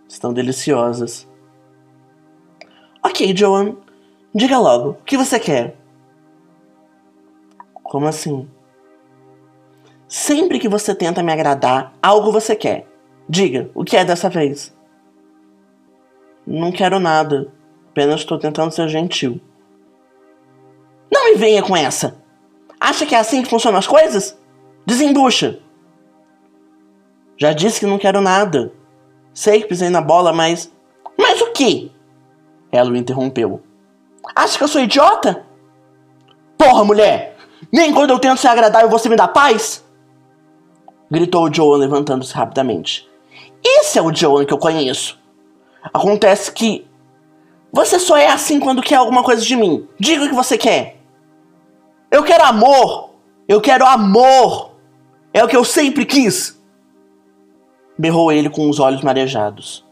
Estão 0.07 0.33
deliciosas. 0.33 1.29
Ok, 3.03 3.37
Joan. 3.37 3.75
Diga 4.33 4.59
logo, 4.59 4.91
o 4.91 5.03
que 5.03 5.17
você 5.17 5.39
quer? 5.39 5.75
Como 7.83 8.07
assim? 8.07 8.47
Sempre 10.07 10.59
que 10.59 10.69
você 10.69 10.93
tenta 10.93 11.23
me 11.23 11.31
agradar, 11.31 11.93
algo 12.01 12.31
você 12.31 12.55
quer. 12.55 12.87
Diga, 13.27 13.69
o 13.73 13.83
que 13.83 13.97
é 13.97 14.05
dessa 14.05 14.29
vez? 14.29 14.75
Não 16.45 16.71
quero 16.71 16.99
nada. 16.99 17.51
Apenas 17.89 18.21
estou 18.21 18.37
tentando 18.37 18.71
ser 18.71 18.87
gentil. 18.87 19.41
Não 21.11 21.31
me 21.31 21.35
venha 21.35 21.63
com 21.63 21.75
essa! 21.75 22.17
Acha 22.79 23.05
que 23.05 23.15
é 23.15 23.19
assim 23.19 23.41
que 23.41 23.49
funcionam 23.49 23.79
as 23.79 23.87
coisas? 23.87 24.39
Desembucha! 24.85 25.59
Já 27.35 27.51
disse 27.51 27.79
que 27.79 27.85
não 27.85 27.97
quero 27.97 28.21
nada. 28.21 28.71
Sei 29.33 29.61
que 29.61 29.67
pisei 29.67 29.89
na 29.89 30.01
bola, 30.01 30.31
mas. 30.31 30.71
Mas 31.17 31.41
o 31.41 31.51
que? 31.51 31.91
Ela 32.71 32.91
o 32.91 32.95
interrompeu. 32.95 33.61
Acha 34.35 34.57
que 34.57 34.63
eu 34.63 34.67
sou 34.67 34.81
idiota? 34.81 35.45
Porra, 36.57 36.83
mulher! 36.83 37.37
Nem 37.71 37.93
quando 37.93 38.11
eu 38.11 38.19
tento 38.19 38.39
ser 38.39 38.47
agradável 38.47 38.89
você 38.89 39.09
me 39.09 39.15
dá 39.15 39.27
paz? 39.27 39.83
Gritou 41.11 41.53
Joan 41.53 41.77
levantando-se 41.77 42.33
rapidamente. 42.33 43.07
Esse 43.63 43.99
é 43.99 44.01
o 44.01 44.13
Joan 44.13 44.45
que 44.45 44.53
eu 44.53 44.57
conheço. 44.57 45.19
Acontece 45.93 46.51
que. 46.51 46.87
Você 47.71 47.99
só 47.99 48.17
é 48.17 48.27
assim 48.27 48.59
quando 48.59 48.81
quer 48.81 48.95
alguma 48.95 49.23
coisa 49.23 49.43
de 49.43 49.55
mim. 49.55 49.87
Diga 49.99 50.25
o 50.25 50.29
que 50.29 50.35
você 50.35 50.57
quer. 50.57 50.99
Eu 52.11 52.23
quero 52.23 52.43
amor! 52.43 53.11
Eu 53.47 53.61
quero 53.61 53.85
amor! 53.85 54.71
É 55.31 55.43
o 55.43 55.47
que 55.47 55.55
eu 55.55 55.63
sempre 55.63 56.05
quis! 56.05 56.59
Berrou 57.97 58.31
ele 58.31 58.49
com 58.49 58.67
os 58.69 58.79
olhos 58.79 59.01
marejados. 59.01 59.85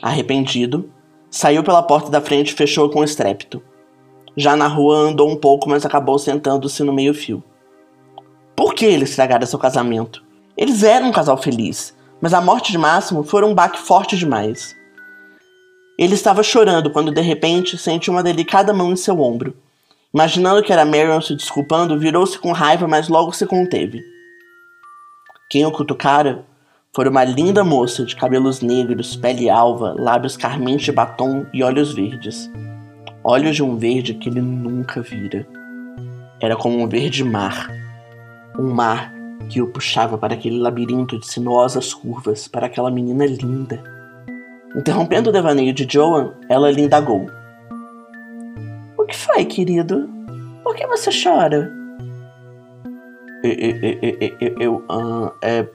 Arrependido, 0.00 0.92
saiu 1.34 1.64
pela 1.64 1.82
porta 1.82 2.08
da 2.08 2.20
frente 2.20 2.50
e 2.50 2.54
fechou 2.54 2.88
com 2.88 3.02
estrépito. 3.02 3.60
Já 4.36 4.54
na 4.54 4.68
rua 4.68 4.98
andou 4.98 5.28
um 5.28 5.34
pouco, 5.34 5.68
mas 5.68 5.84
acabou 5.84 6.16
sentando-se 6.16 6.84
no 6.84 6.92
meio-fio. 6.92 7.42
Por 8.54 8.72
que 8.72 8.84
eles 8.84 9.10
estragaram 9.10 9.44
seu 9.44 9.58
casamento? 9.58 10.22
Eles 10.56 10.84
eram 10.84 11.08
um 11.08 11.12
casal 11.12 11.36
feliz, 11.36 11.92
mas 12.20 12.32
a 12.32 12.40
morte 12.40 12.70
de 12.70 12.78
Máximo 12.78 13.24
foi 13.24 13.44
um 13.44 13.52
baque 13.52 13.80
forte 13.80 14.16
demais. 14.16 14.76
Ele 15.98 16.14
estava 16.14 16.40
chorando 16.44 16.92
quando 16.92 17.10
de 17.10 17.20
repente 17.20 17.76
sentiu 17.76 18.12
uma 18.12 18.22
delicada 18.22 18.72
mão 18.72 18.92
em 18.92 18.96
seu 18.96 19.20
ombro. 19.20 19.56
Imaginando 20.14 20.62
que 20.62 20.72
era 20.72 20.84
Marion 20.84 21.20
se 21.20 21.34
desculpando, 21.34 21.98
virou-se 21.98 22.38
com 22.38 22.52
raiva, 22.52 22.86
mas 22.86 23.08
logo 23.08 23.32
se 23.32 23.44
conteve. 23.44 24.00
Quem 25.50 25.66
o 25.66 25.72
cutucara 25.72 26.46
foi 26.94 27.08
uma 27.08 27.24
linda 27.24 27.64
moça 27.64 28.04
de 28.04 28.14
cabelos 28.14 28.60
negros, 28.60 29.16
pele 29.16 29.50
alva, 29.50 29.94
lábios 29.98 30.36
carmins 30.36 30.82
de 30.82 30.92
batom 30.92 31.44
e 31.52 31.62
olhos 31.62 31.92
verdes 31.92 32.50
olhos 33.24 33.56
de 33.56 33.62
um 33.62 33.76
verde 33.78 34.12
que 34.12 34.28
ele 34.28 34.42
nunca 34.42 35.00
vira. 35.00 35.46
Era 36.40 36.54
como 36.54 36.78
um 36.78 36.86
verde 36.86 37.24
mar, 37.24 37.70
um 38.58 38.70
mar 38.70 39.12
que 39.48 39.62
o 39.62 39.66
puxava 39.66 40.18
para 40.18 40.34
aquele 40.34 40.58
labirinto 40.58 41.18
de 41.18 41.26
sinuosas 41.26 41.94
curvas, 41.94 42.46
para 42.46 42.66
aquela 42.66 42.90
menina 42.90 43.24
linda. 43.24 43.82
Interrompendo 44.76 45.30
o 45.30 45.32
devaneio 45.32 45.72
de 45.72 45.86
Joan, 45.90 46.34
ela 46.48 46.70
lhe 46.70 46.82
indagou. 46.82 47.26
O 48.98 49.04
que 49.04 49.16
foi, 49.16 49.44
querido? 49.44 50.08
Por 50.62 50.74
que 50.74 50.86
você 50.86 51.10
chora? 51.10 51.72
Eu. 53.42 53.52
eu, 53.52 54.34
eu, 54.40 54.56
eu 54.60 54.74
uh, 54.90 55.32
é. 55.42 55.66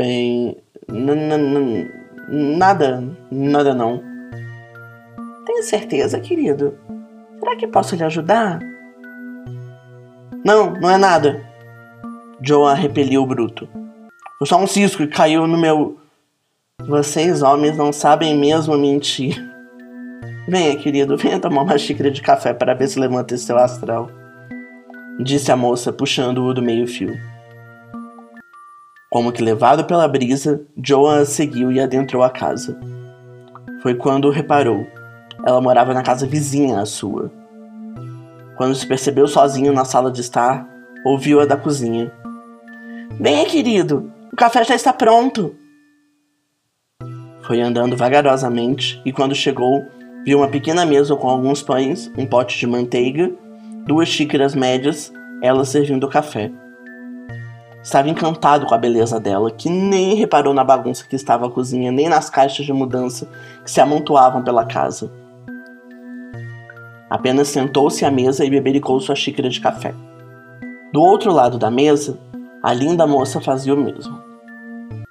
Bem. 0.00 0.56
Nada, 2.28 3.04
nada 3.30 3.74
não. 3.74 4.02
Tem 5.44 5.62
certeza, 5.62 6.18
querido? 6.18 6.74
Será 7.38 7.56
que 7.56 7.66
posso 7.66 7.94
lhe 7.94 8.04
ajudar? 8.04 8.60
Não, 10.42 10.72
não 10.72 10.90
é 10.90 10.96
nada. 10.96 11.44
Joa 12.40 12.72
repeliu 12.72 13.22
o 13.22 13.26
bruto. 13.26 13.68
Foi 14.38 14.46
só 14.46 14.58
um 14.58 14.66
cisco 14.66 15.06
que 15.06 15.14
caiu 15.14 15.46
no 15.46 15.58
meu. 15.58 15.98
Vocês, 16.86 17.42
homens, 17.42 17.76
não 17.76 17.92
sabem 17.92 18.34
mesmo 18.38 18.78
mentir. 18.78 19.36
Venha, 20.48 20.74
querido, 20.76 21.18
venha 21.18 21.38
tomar 21.38 21.62
uma 21.62 21.76
xícara 21.76 22.10
de 22.10 22.22
café 22.22 22.54
para 22.54 22.72
ver 22.72 22.88
se 22.88 22.98
levanta 22.98 23.34
esse 23.34 23.44
seu 23.44 23.58
astral. 23.58 24.10
Disse 25.22 25.52
a 25.52 25.56
moça, 25.56 25.92
puxando-o 25.92 26.54
do 26.54 26.62
meio-fio. 26.62 27.12
Como 29.10 29.32
que 29.32 29.42
levado 29.42 29.84
pela 29.84 30.06
brisa, 30.08 30.62
Joan 30.82 31.24
seguiu 31.24 31.70
e 31.72 31.80
adentrou 31.80 32.22
a 32.22 32.30
casa. 32.30 32.78
Foi 33.82 33.94
quando 33.94 34.30
reparou 34.30 34.86
ela 35.44 35.60
morava 35.60 35.94
na 35.94 36.02
casa 36.02 36.26
vizinha 36.26 36.80
à 36.80 36.86
sua. 36.86 37.30
Quando 38.56 38.74
se 38.74 38.86
percebeu 38.86 39.26
sozinho 39.26 39.72
na 39.72 39.84
sala 39.84 40.10
de 40.10 40.20
estar, 40.20 40.68
ouviu-a 41.04 41.46
da 41.46 41.56
cozinha. 41.56 42.12
Venha, 43.18 43.46
querido, 43.46 44.12
o 44.32 44.36
café 44.36 44.64
já 44.64 44.74
está 44.74 44.92
pronto. 44.92 45.54
Foi 47.42 47.60
andando 47.60 47.96
vagarosamente 47.96 49.00
e, 49.04 49.12
quando 49.12 49.34
chegou, 49.34 49.82
viu 50.24 50.38
uma 50.38 50.48
pequena 50.48 50.84
mesa 50.84 51.16
com 51.16 51.28
alguns 51.28 51.62
pães, 51.62 52.12
um 52.16 52.26
pote 52.26 52.58
de 52.58 52.66
manteiga, 52.66 53.32
duas 53.86 54.08
xícaras 54.08 54.54
médias, 54.54 55.12
ela 55.42 55.64
servindo 55.64 56.06
café. 56.08 56.52
Estava 57.90 58.08
encantado 58.08 58.66
com 58.66 58.74
a 58.76 58.78
beleza 58.78 59.18
dela, 59.18 59.50
que 59.50 59.68
nem 59.68 60.14
reparou 60.14 60.54
na 60.54 60.62
bagunça 60.62 61.04
que 61.04 61.16
estava 61.16 61.48
a 61.48 61.50
cozinha, 61.50 61.90
nem 61.90 62.08
nas 62.08 62.30
caixas 62.30 62.64
de 62.64 62.72
mudança 62.72 63.28
que 63.64 63.70
se 63.70 63.80
amontoavam 63.80 64.44
pela 64.44 64.64
casa. 64.64 65.10
Apenas 67.10 67.48
sentou-se 67.48 68.04
à 68.04 68.10
mesa 68.12 68.44
e 68.44 68.50
bebericou 68.50 69.00
sua 69.00 69.16
xícara 69.16 69.48
de 69.48 69.60
café. 69.60 69.92
Do 70.92 71.02
outro 71.02 71.32
lado 71.32 71.58
da 71.58 71.68
mesa, 71.68 72.16
a 72.62 72.72
linda 72.72 73.08
moça 73.08 73.40
fazia 73.40 73.74
o 73.74 73.76
mesmo. 73.76 74.22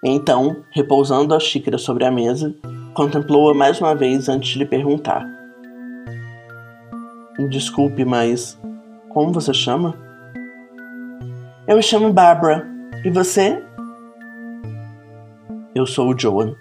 Então, 0.02 0.64
repousando 0.72 1.36
a 1.36 1.40
xícara 1.42 1.78
sobre 1.78 2.06
a 2.06 2.12
mesa, 2.12 2.56
contemplou-a 2.94 3.54
mais 3.54 3.82
uma 3.82 3.94
vez 3.94 4.30
antes 4.30 4.52
de 4.52 4.60
lhe 4.60 4.66
perguntar: 4.66 5.28
Desculpe, 7.50 8.06
mas 8.06 8.58
como 9.10 9.34
você 9.34 9.54
chama? 9.54 10.08
Eu 11.70 11.76
me 11.76 11.84
chamo 11.84 12.12
Barbara. 12.12 12.68
E 13.06 13.12
você? 13.12 13.64
Eu 15.76 15.86
sou 15.86 16.12
o 16.12 16.20
Joan. 16.20 16.56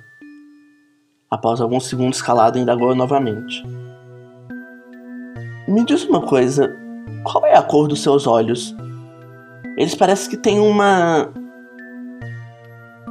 Após 1.30 1.62
alguns 1.62 1.88
segundos 1.88 2.20
calado, 2.20 2.58
indagou 2.58 2.94
novamente. 2.94 3.64
Me 5.66 5.82
diz 5.86 6.04
uma 6.04 6.20
coisa, 6.20 6.76
qual 7.24 7.46
é 7.46 7.56
a 7.56 7.62
cor 7.62 7.88
dos 7.88 8.02
seus 8.02 8.26
olhos? 8.26 8.76
Eles 9.78 9.94
parecem 9.94 10.28
que 10.28 10.36
têm 10.36 10.60
uma. 10.60 11.32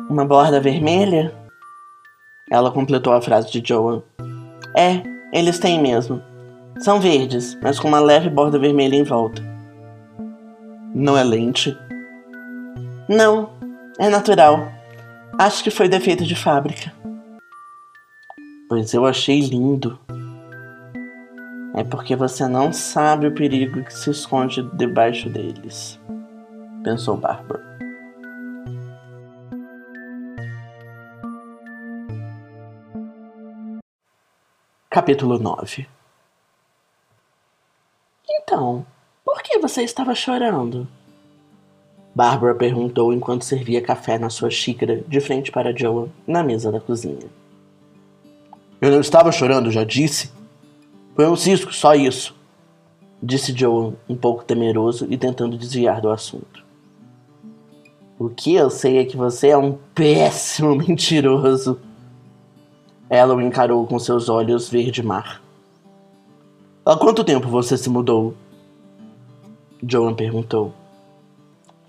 Uma 0.08 0.24
borda 0.24 0.62
vermelha? 0.62 1.34
Ela 2.52 2.70
completou 2.70 3.12
a 3.12 3.22
frase 3.24 3.52
de 3.52 3.68
Joan. 3.68 4.04
É, 4.76 5.02
eles 5.34 5.58
têm 5.58 5.82
mesmo. 5.82 6.22
São 6.78 7.00
verdes, 7.00 7.58
mas 7.60 7.80
com 7.80 7.88
uma 7.88 8.00
leve 8.00 8.30
borda 8.30 8.60
vermelha 8.60 8.96
em 8.96 9.04
volta. 9.04 9.42
Não 10.94 11.18
é 11.18 11.24
lente? 11.24 11.76
Não, 13.10 13.50
é 13.98 14.10
natural. 14.10 14.70
Acho 15.40 15.64
que 15.64 15.72
foi 15.72 15.88
defeito 15.88 16.26
de 16.26 16.36
fábrica. 16.36 16.94
Pois 18.68 18.94
eu 18.94 19.06
achei 19.06 19.40
lindo. 19.40 19.98
É 21.74 21.86
porque 21.86 22.18
você 22.18 22.46
não 22.50 22.74
sabe 22.74 23.28
o 23.28 23.34
perigo 23.34 23.82
que 23.82 23.94
se 23.94 24.10
esconde 24.10 24.62
debaixo 24.76 25.30
deles, 25.30 25.98
pensou 26.84 27.16
Bárbara. 27.16 27.66
Capítulo 34.90 35.38
9 35.40 35.88
Então, 38.30 38.86
por 39.24 39.42
que 39.44 39.60
você 39.60 39.84
estava 39.84 40.14
chorando? 40.16 40.88
Bárbara 42.18 42.56
perguntou 42.56 43.14
enquanto 43.14 43.46
servia 43.46 43.80
café 43.80 44.18
na 44.18 44.32
sua 44.32 44.50
xícara 44.50 45.04
de 45.08 45.22
frente 45.22 45.52
para 45.52 45.72
Joan 45.72 46.08
na 46.26 46.42
mesa 46.42 46.72
da 46.72 46.80
cozinha. 46.80 47.28
Eu 48.82 48.90
não 48.90 49.02
estava 49.02 49.32
chorando, 49.32 49.70
já 49.70 49.84
disse, 49.84 50.32
foi 51.16 51.28
um 51.30 51.36
cisco, 51.36 51.72
só 51.72 51.94
isso, 51.94 52.36
disse 53.22 53.56
Joe, 53.56 53.94
um 54.10 54.16
pouco 54.16 54.44
temeroso 54.44 55.06
e 55.12 55.16
tentando 55.16 55.60
desviar 55.60 56.02
do 56.02 56.10
assunto. 56.10 56.66
O 58.18 58.30
que 58.30 58.56
eu 58.56 58.72
sei 58.72 58.98
é 58.98 59.06
que 59.06 59.16
você 59.16 59.50
é 59.50 59.58
um 59.58 59.78
péssimo 59.94 60.74
mentiroso. 60.76 61.80
Ela 63.08 63.36
o 63.36 63.42
encarou 63.42 63.86
com 63.86 64.00
seus 64.00 64.28
olhos 64.28 64.70
verde-mar. 64.70 65.40
Há 66.84 66.98
quanto 66.98 67.24
tempo 67.24 67.48
você 67.48 67.78
se 67.78 67.92
mudou? 67.92 68.34
Joan 69.88 70.16
perguntou. 70.16 70.74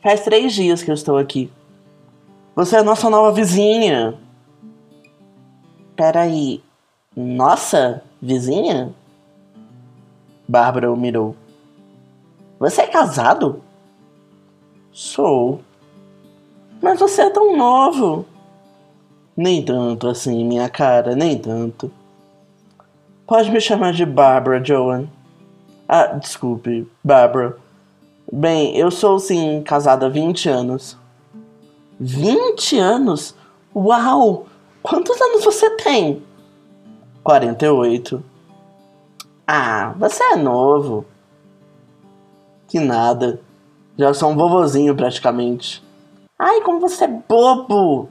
Faz 0.03 0.21
três 0.23 0.53
dias 0.53 0.83
que 0.83 0.91
eu 0.91 0.95
estou 0.95 1.19
aqui. 1.19 1.51
Você 2.55 2.77
é 2.77 2.79
a 2.81 2.85
nossa 2.85 3.11
nova 3.11 3.33
vizinha. 3.33 4.15
Peraí. 5.97 6.63
Nossa 7.17 8.03
vizinha? 8.23 8.95
Bárbara 10.47 10.93
o 10.93 10.97
mirou. 10.97 11.35
Você 12.59 12.83
é 12.83 12.87
casado? 12.87 13.63
Sou. 14.93 15.61
Mas 16.81 16.99
você 17.01 17.23
é 17.23 17.31
tão 17.31 17.57
novo. 17.57 18.25
Nem 19.37 19.65
tanto 19.65 20.09
assim, 20.09 20.45
minha 20.45 20.69
cara, 20.69 21.15
nem 21.15 21.39
tanto. 21.39 21.91
Pode 23.27 23.51
me 23.51 23.61
chamar 23.61 23.93
de 23.93 24.07
Barbara, 24.07 24.65
Joan. 24.65 25.07
Ah, 25.89 26.07
desculpe, 26.07 26.91
Barbara. 27.05 27.57
Bem, 28.31 28.77
eu 28.77 28.91
sou 28.91 29.19
sim 29.19 29.63
casada 29.63 30.05
há 30.05 30.09
20 30.11 30.51
anos. 30.51 30.99
20 31.99 32.79
anos? 32.79 33.35
Uau! 33.75 34.47
Quantos 34.83 35.19
anos 35.19 35.45
você 35.45 35.71
tem? 35.77 36.23
48. 37.25 38.23
Ah, 39.47 39.95
você 39.99 40.23
é 40.23 40.37
novo. 40.37 41.07
Que 42.69 42.79
nada. 42.79 43.41
Já 43.97 44.13
sou 44.13 44.31
um 44.31 44.37
vovozinho 44.37 44.95
praticamente. 44.95 45.83
Ai, 46.39 46.61
como 46.61 46.81
você 46.81 47.05
é 47.05 47.09
bobo! 47.09 48.11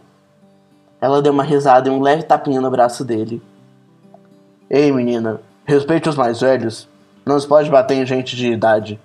Ela 1.00 1.22
deu 1.22 1.32
uma 1.32 1.44
risada 1.44 1.90
e 1.90 1.92
um 1.92 2.02
leve 2.02 2.24
tapinha 2.24 2.60
no 2.60 2.72
braço 2.72 3.06
dele. 3.06 3.40
Ei, 4.68 4.92
menina, 4.92 5.40
respeite 5.64 6.10
os 6.10 6.16
mais 6.16 6.42
velhos. 6.42 6.90
Não 7.24 7.40
se 7.40 7.48
pode 7.48 7.70
bater 7.70 7.96
em 7.96 8.06
gente 8.06 8.36
de 8.36 8.52
idade. 8.52 9.00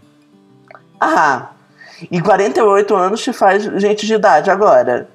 Ah, 1.04 1.50
e 2.12 2.22
48 2.22 2.94
anos 2.94 3.20
te 3.20 3.32
faz 3.32 3.64
gente 3.64 4.06
de 4.06 4.14
idade 4.14 4.52
agora. 4.52 5.08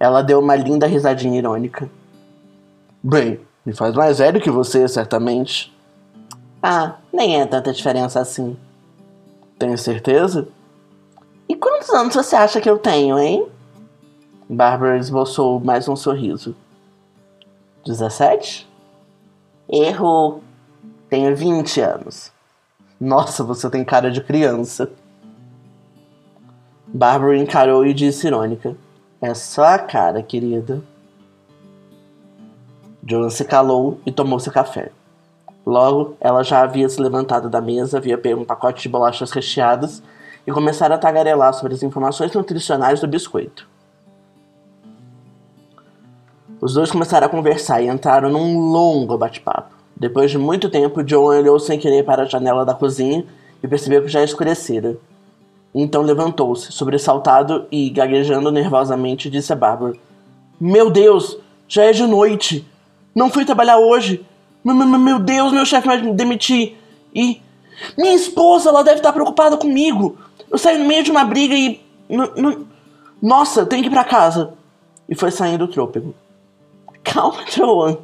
Ela 0.00 0.22
deu 0.22 0.40
uma 0.40 0.56
linda 0.56 0.86
risadinha 0.86 1.36
irônica. 1.36 1.90
Bem, 3.02 3.38
me 3.66 3.74
faz 3.74 3.94
mais 3.94 4.16
velho 4.16 4.40
que 4.40 4.50
você, 4.50 4.88
certamente. 4.88 5.76
Ah, 6.62 6.94
nem 7.12 7.38
é 7.38 7.44
tanta 7.44 7.70
diferença 7.70 8.18
assim. 8.18 8.56
Tem 9.58 9.76
certeza? 9.76 10.48
E 11.46 11.54
quantos 11.54 11.90
anos 11.90 12.14
você 12.14 12.34
acha 12.34 12.58
que 12.58 12.70
eu 12.70 12.78
tenho, 12.78 13.18
hein? 13.18 13.46
Bárbara 14.48 14.96
esboçou 14.96 15.60
mais 15.60 15.86
um 15.86 15.96
sorriso. 15.96 16.56
17? 17.84 18.66
Errou. 19.68 20.42
Tenho 21.10 21.36
20 21.36 21.78
anos. 21.82 22.37
Nossa, 23.00 23.44
você 23.44 23.70
tem 23.70 23.84
cara 23.84 24.10
de 24.10 24.20
criança. 24.20 24.90
Bárbara 26.86 27.36
encarou 27.36 27.86
e 27.86 27.94
disse 27.94 28.26
irônica. 28.26 28.76
É 29.20 29.34
só 29.34 29.64
a 29.64 29.78
cara, 29.78 30.22
querida. 30.22 30.82
Joan 33.08 33.30
se 33.30 33.44
calou 33.44 34.00
e 34.04 34.10
tomou 34.10 34.40
seu 34.40 34.52
café. 34.52 34.90
Logo, 35.64 36.16
ela 36.20 36.42
já 36.42 36.62
havia 36.62 36.88
se 36.88 37.00
levantado 37.00 37.48
da 37.48 37.60
mesa, 37.60 37.98
havia 37.98 38.18
pego 38.18 38.40
um 38.40 38.44
pacote 38.44 38.82
de 38.82 38.88
bolachas 38.88 39.30
recheadas 39.30 40.02
e 40.46 40.50
começara 40.50 40.94
a 40.94 40.98
tagarelar 40.98 41.52
sobre 41.52 41.74
as 41.74 41.82
informações 41.82 42.32
nutricionais 42.32 43.00
do 43.00 43.06
biscoito. 43.06 43.68
Os 46.60 46.74
dois 46.74 46.90
começaram 46.90 47.26
a 47.26 47.30
conversar 47.30 47.80
e 47.80 47.86
entraram 47.86 48.30
num 48.30 48.58
longo 48.58 49.16
bate-papo. 49.16 49.77
Depois 49.98 50.30
de 50.30 50.38
muito 50.38 50.70
tempo, 50.70 51.02
John 51.02 51.24
olhou 51.24 51.58
sem 51.58 51.78
querer 51.78 52.04
para 52.04 52.22
a 52.22 52.26
janela 52.26 52.64
da 52.64 52.74
cozinha 52.74 53.24
e 53.62 53.66
percebeu 53.66 54.02
que 54.02 54.08
já 54.08 54.22
escurecera. 54.22 54.96
Então 55.74 56.02
levantou-se, 56.02 56.72
sobressaltado 56.72 57.66
e, 57.70 57.90
gaguejando 57.90 58.50
nervosamente, 58.50 59.28
disse 59.28 59.52
a 59.52 59.56
Bárbara: 59.56 59.94
Meu 60.60 60.90
Deus, 60.90 61.36
já 61.66 61.84
é 61.84 61.92
de 61.92 62.06
noite. 62.06 62.66
Não 63.14 63.28
fui 63.28 63.44
trabalhar 63.44 63.78
hoje. 63.78 64.24
Meu 64.64 65.18
Deus, 65.18 65.52
meu 65.52 65.66
chefe 65.66 65.86
vai 65.86 66.00
me 66.00 66.12
demitir. 66.12 66.76
E. 67.14 67.40
Minha 67.96 68.14
esposa, 68.14 68.70
ela 68.70 68.82
deve 68.82 68.96
estar 68.96 69.12
preocupada 69.12 69.56
comigo. 69.56 70.16
Eu 70.50 70.58
saí 70.58 70.78
no 70.78 70.84
meio 70.84 71.02
de 71.02 71.10
uma 71.10 71.24
briga 71.24 71.54
e. 71.54 71.80
Nossa, 73.20 73.66
tenho 73.66 73.82
que 73.82 73.88
ir 73.88 73.92
pra 73.92 74.04
casa. 74.04 74.54
E 75.08 75.14
foi 75.14 75.30
saindo 75.30 75.64
o 75.64 75.68
trôpego. 75.68 76.14
Calma, 77.02 77.44
Joan. 77.50 77.98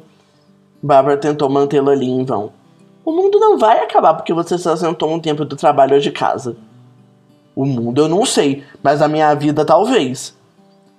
Bárbara 0.85 1.17
tentou 1.17 1.49
mantê-lo 1.49 1.89
ali 1.89 2.07
em 2.07 2.23
vão. 2.23 2.53
O 3.03 3.11
mundo 3.11 3.39
não 3.39 3.57
vai 3.57 3.79
acabar 3.79 4.13
porque 4.13 4.31
você 4.31 4.55
se 4.55 4.69
assentou 4.69 5.11
um 5.11 5.19
tempo 5.19 5.43
do 5.43 5.55
trabalho 5.55 5.99
de 5.99 6.11
casa. 6.11 6.55
O 7.55 7.65
mundo 7.65 8.03
eu 8.03 8.07
não 8.07 8.23
sei, 8.23 8.63
mas 8.83 9.01
a 9.01 9.07
minha 9.07 9.33
vida 9.33 9.65
talvez. 9.65 10.37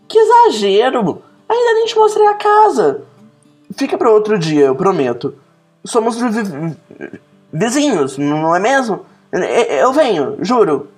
Que 0.08 0.18
exagero! 0.18 1.22
Ainda 1.48 1.74
nem 1.74 1.86
te 1.86 1.96
mostrei 1.96 2.26
a 2.26 2.34
casa. 2.34 3.02
Fica 3.76 3.96
para 3.96 4.10
outro 4.10 4.36
dia, 4.36 4.66
eu 4.66 4.74
prometo. 4.74 5.34
Somos 5.84 6.16
vi 6.16 6.30
vi 6.30 6.76
vizinhos, 7.52 8.18
não 8.18 8.56
é 8.56 8.58
mesmo? 8.58 9.06
Eu 9.30 9.92
venho, 9.92 10.36
juro. 10.40 10.90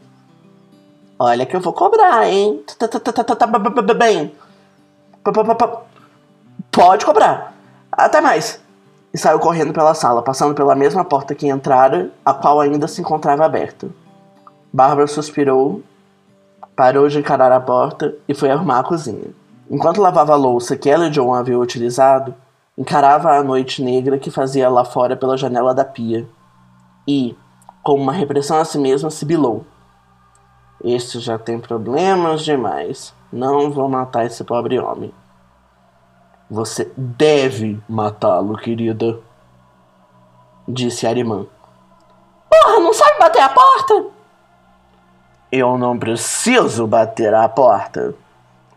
Olha 1.18 1.44
que 1.44 1.54
eu 1.54 1.60
vou 1.60 1.74
cobrar, 1.74 2.26
hein? 2.26 2.64
Bem. 3.98 4.32
Pode 6.70 7.04
cobrar. 7.04 7.54
Até 7.92 8.22
mais. 8.22 8.66
E 9.12 9.18
saiu 9.18 9.38
correndo 9.38 9.72
pela 9.72 9.94
sala, 9.94 10.22
passando 10.22 10.54
pela 10.54 10.74
mesma 10.74 11.04
porta 11.04 11.34
que 11.34 11.48
entrara, 11.48 12.10
a 12.24 12.34
qual 12.34 12.60
ainda 12.60 12.86
se 12.86 13.00
encontrava 13.00 13.44
aberta. 13.44 13.88
Bárbara 14.72 15.06
suspirou, 15.06 15.82
parou 16.76 17.08
de 17.08 17.18
encarar 17.18 17.50
a 17.50 17.60
porta 17.60 18.14
e 18.28 18.34
foi 18.34 18.50
arrumar 18.50 18.80
a 18.80 18.84
cozinha. 18.84 19.30
Enquanto 19.70 20.00
lavava 20.00 20.32
a 20.32 20.36
louça 20.36 20.76
que 20.76 20.88
ela 20.88 21.06
e 21.06 21.10
John 21.10 21.34
haviam 21.34 21.60
utilizado, 21.60 22.34
encarava 22.76 23.32
a 23.32 23.42
noite 23.42 23.82
negra 23.82 24.18
que 24.18 24.30
fazia 24.30 24.68
lá 24.68 24.84
fora 24.84 25.16
pela 25.16 25.36
janela 25.36 25.74
da 25.74 25.84
pia. 25.84 26.26
E, 27.06 27.36
com 27.82 27.94
uma 27.94 28.12
repressão 28.12 28.58
a 28.58 28.64
si 28.64 28.78
mesma, 28.78 29.10
sibilou. 29.10 29.64
Este 30.84 31.18
já 31.18 31.38
tem 31.38 31.58
problemas 31.58 32.42
demais. 32.44 33.12
Não 33.32 33.70
vou 33.70 33.88
matar 33.88 34.24
esse 34.26 34.44
pobre 34.44 34.78
homem. 34.78 35.12
Você 36.50 36.90
deve 36.96 37.78
matá-lo, 37.88 38.56
querida. 38.56 39.18
Disse 40.66 41.06
Arimã. 41.06 41.46
Porra, 42.48 42.80
não 42.80 42.92
sabe 42.92 43.18
bater 43.18 43.42
a 43.42 43.48
porta? 43.50 44.06
Eu 45.52 45.76
não 45.76 45.98
preciso 45.98 46.86
bater 46.86 47.34
a 47.34 47.48
porta. 47.48 48.14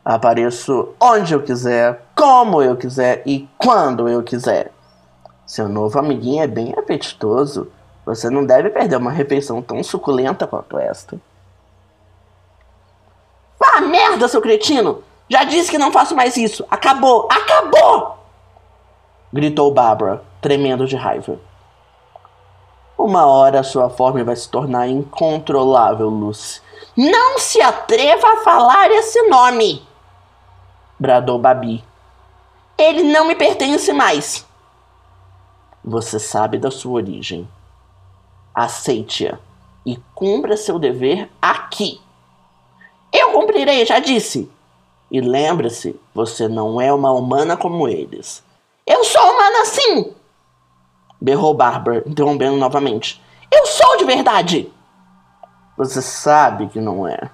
Apareço 0.04 0.90
onde 1.00 1.34
eu 1.34 1.44
quiser, 1.44 2.06
como 2.16 2.62
eu 2.62 2.76
quiser 2.76 3.22
e 3.26 3.48
quando 3.58 4.10
eu 4.10 4.22
quiser. 4.24 4.72
Seu 5.46 5.70
novo 5.70 5.98
amiguinho 6.00 6.44
é 6.44 6.48
bem 6.48 6.74
apetitoso. 6.78 7.72
Você 8.06 8.30
não 8.30 8.46
deve 8.46 8.70
perder 8.70 8.98
uma 8.98 9.12
refeição 9.12 9.62
tão 9.62 9.82
suculenta 9.84 10.48
quanto 10.48 10.78
esta. 10.78 11.20
Vá 13.60 13.78
ah, 13.78 13.82
merda, 13.82 14.28
seu 14.28 14.42
cretino! 14.42 15.04
Já 15.32 15.46
disse 15.46 15.72
que 15.72 15.78
não 15.78 15.94
faço 15.94 16.14
mais 16.14 16.36
isso! 16.36 16.66
Acabou! 16.70 17.26
Acabou! 17.32 18.18
Gritou 19.32 19.74
Barbara, 19.74 20.22
tremendo 20.42 20.86
de 20.86 20.98
raiva. 20.98 21.40
Uma 22.98 23.26
hora 23.26 23.64
sua 23.64 23.90
forma 23.90 24.22
vai 24.26 24.36
se 24.36 24.50
tornar 24.50 24.90
incontrolável, 24.90 26.10
Lucy. 26.10 26.62
Não 26.98 27.40
se 27.40 27.62
atreva 27.62 28.28
a 28.28 28.38
falar 28.44 28.92
esse 28.92 29.22
nome! 29.30 29.82
bradou 31.00 31.40
Babi. 31.40 31.82
Ele 32.78 33.04
não 33.04 33.24
me 33.26 33.34
pertence 33.34 33.94
mais. 33.94 34.46
Você 35.82 36.20
sabe 36.20 36.58
da 36.58 36.70
sua 36.70 36.92
origem. 36.92 37.48
Aceite-a 38.54 39.40
e 39.86 39.96
cumpra 40.14 40.58
seu 40.58 40.78
dever 40.78 41.30
aqui. 41.42 42.02
Eu 43.14 43.32
cumprirei, 43.32 43.86
já 43.86 43.98
disse. 44.00 44.52
E 45.12 45.20
lembre-se, 45.20 46.00
você 46.16 46.48
não 46.48 46.80
é 46.80 46.92
uma 46.94 47.12
humana 47.12 47.58
como 47.58 47.86
eles. 47.86 48.42
Eu 48.88 49.04
sou 49.04 49.22
humana 49.22 49.66
sim! 49.66 50.16
Berrou 51.20 51.54
Barbara, 51.54 52.02
interrompendo 52.08 52.56
novamente. 52.56 53.22
Eu 53.52 53.66
sou 53.66 53.98
de 53.98 54.06
verdade! 54.06 54.72
Você 55.78 56.02
sabe 56.02 56.70
que 56.70 56.80
não 56.80 57.06
é. 57.06 57.30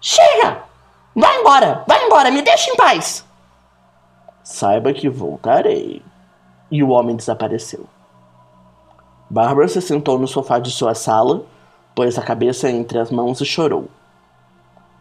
Chega! 0.00 0.64
Vai 1.14 1.40
embora! 1.40 1.84
Vai 1.86 2.04
embora! 2.04 2.28
Me 2.28 2.42
deixe 2.42 2.72
em 2.72 2.76
paz! 2.76 3.24
Saiba 4.42 4.92
que 4.92 5.08
voltarei. 5.08 6.02
E 6.72 6.82
o 6.82 6.88
homem 6.88 7.14
desapareceu. 7.14 7.86
Bárbara 9.28 9.68
se 9.68 9.80
sentou 9.80 10.18
no 10.18 10.26
sofá 10.26 10.58
de 10.58 10.72
sua 10.72 10.96
sala, 10.96 11.44
pôs 11.94 12.18
a 12.18 12.22
cabeça 12.22 12.68
entre 12.68 12.98
as 12.98 13.12
mãos 13.12 13.40
e 13.40 13.44
chorou. 13.44 13.88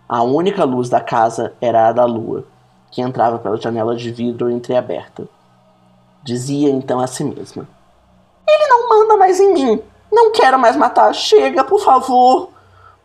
A 0.10 0.24
única 0.24 0.64
luz 0.64 0.90
da 0.90 1.00
casa 1.00 1.54
era 1.62 1.88
a 1.88 1.92
da 1.92 2.04
lua, 2.04 2.44
que 2.90 3.00
entrava 3.00 3.38
pela 3.38 3.58
janela 3.58 3.96
de 3.96 4.10
vidro 4.10 4.50
entreaberta. 4.50 5.30
Dizia 6.24 6.72
então 6.72 7.00
a 7.00 7.06
si 7.06 7.24
mesma: 7.24 7.68
Ele 8.48 8.68
não 8.68 8.90
manda 8.90 9.18
mais 9.18 9.40
em 9.40 9.54
mim. 9.54 9.84
Não 10.12 10.32
quero 10.32 10.58
mais 10.58 10.76
matar. 10.76 11.14
Chega, 11.14 11.64
por 11.64 11.80
favor. 11.82 12.50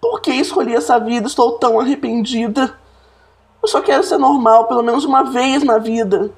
Por 0.01 0.23
que 0.23 0.33
escolhi 0.33 0.75
essa 0.75 0.99
vida? 0.99 1.27
Estou 1.27 1.59
tão 1.59 1.79
arrependida. 1.79 2.75
Eu 3.63 3.69
só 3.69 3.83
quero 3.83 4.03
ser 4.03 4.17
normal 4.17 4.65
pelo 4.65 4.83
menos 4.83 5.05
uma 5.05 5.25
vez 5.25 5.63
na 5.63 5.77
vida. 5.77 6.31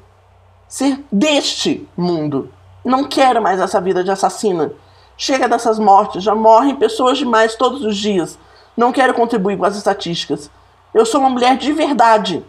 Ser 0.66 1.00
deste 1.12 1.88
mundo. 1.96 2.50
Não 2.84 3.04
quero 3.04 3.40
mais 3.40 3.60
essa 3.60 3.80
vida 3.80 4.02
de 4.02 4.10
assassina. 4.10 4.72
Chega 5.16 5.48
dessas 5.48 5.78
mortes, 5.78 6.24
já 6.24 6.34
morrem 6.34 6.74
pessoas 6.74 7.18
demais 7.18 7.54
todos 7.54 7.84
os 7.84 7.96
dias. 7.96 8.36
Não 8.76 8.92
quero 8.92 9.14
contribuir 9.14 9.56
com 9.56 9.64
as 9.64 9.76
estatísticas. 9.76 10.50
Eu 10.92 11.06
sou 11.06 11.20
uma 11.20 11.30
mulher 11.30 11.56
de 11.56 11.72
verdade. 11.72 12.44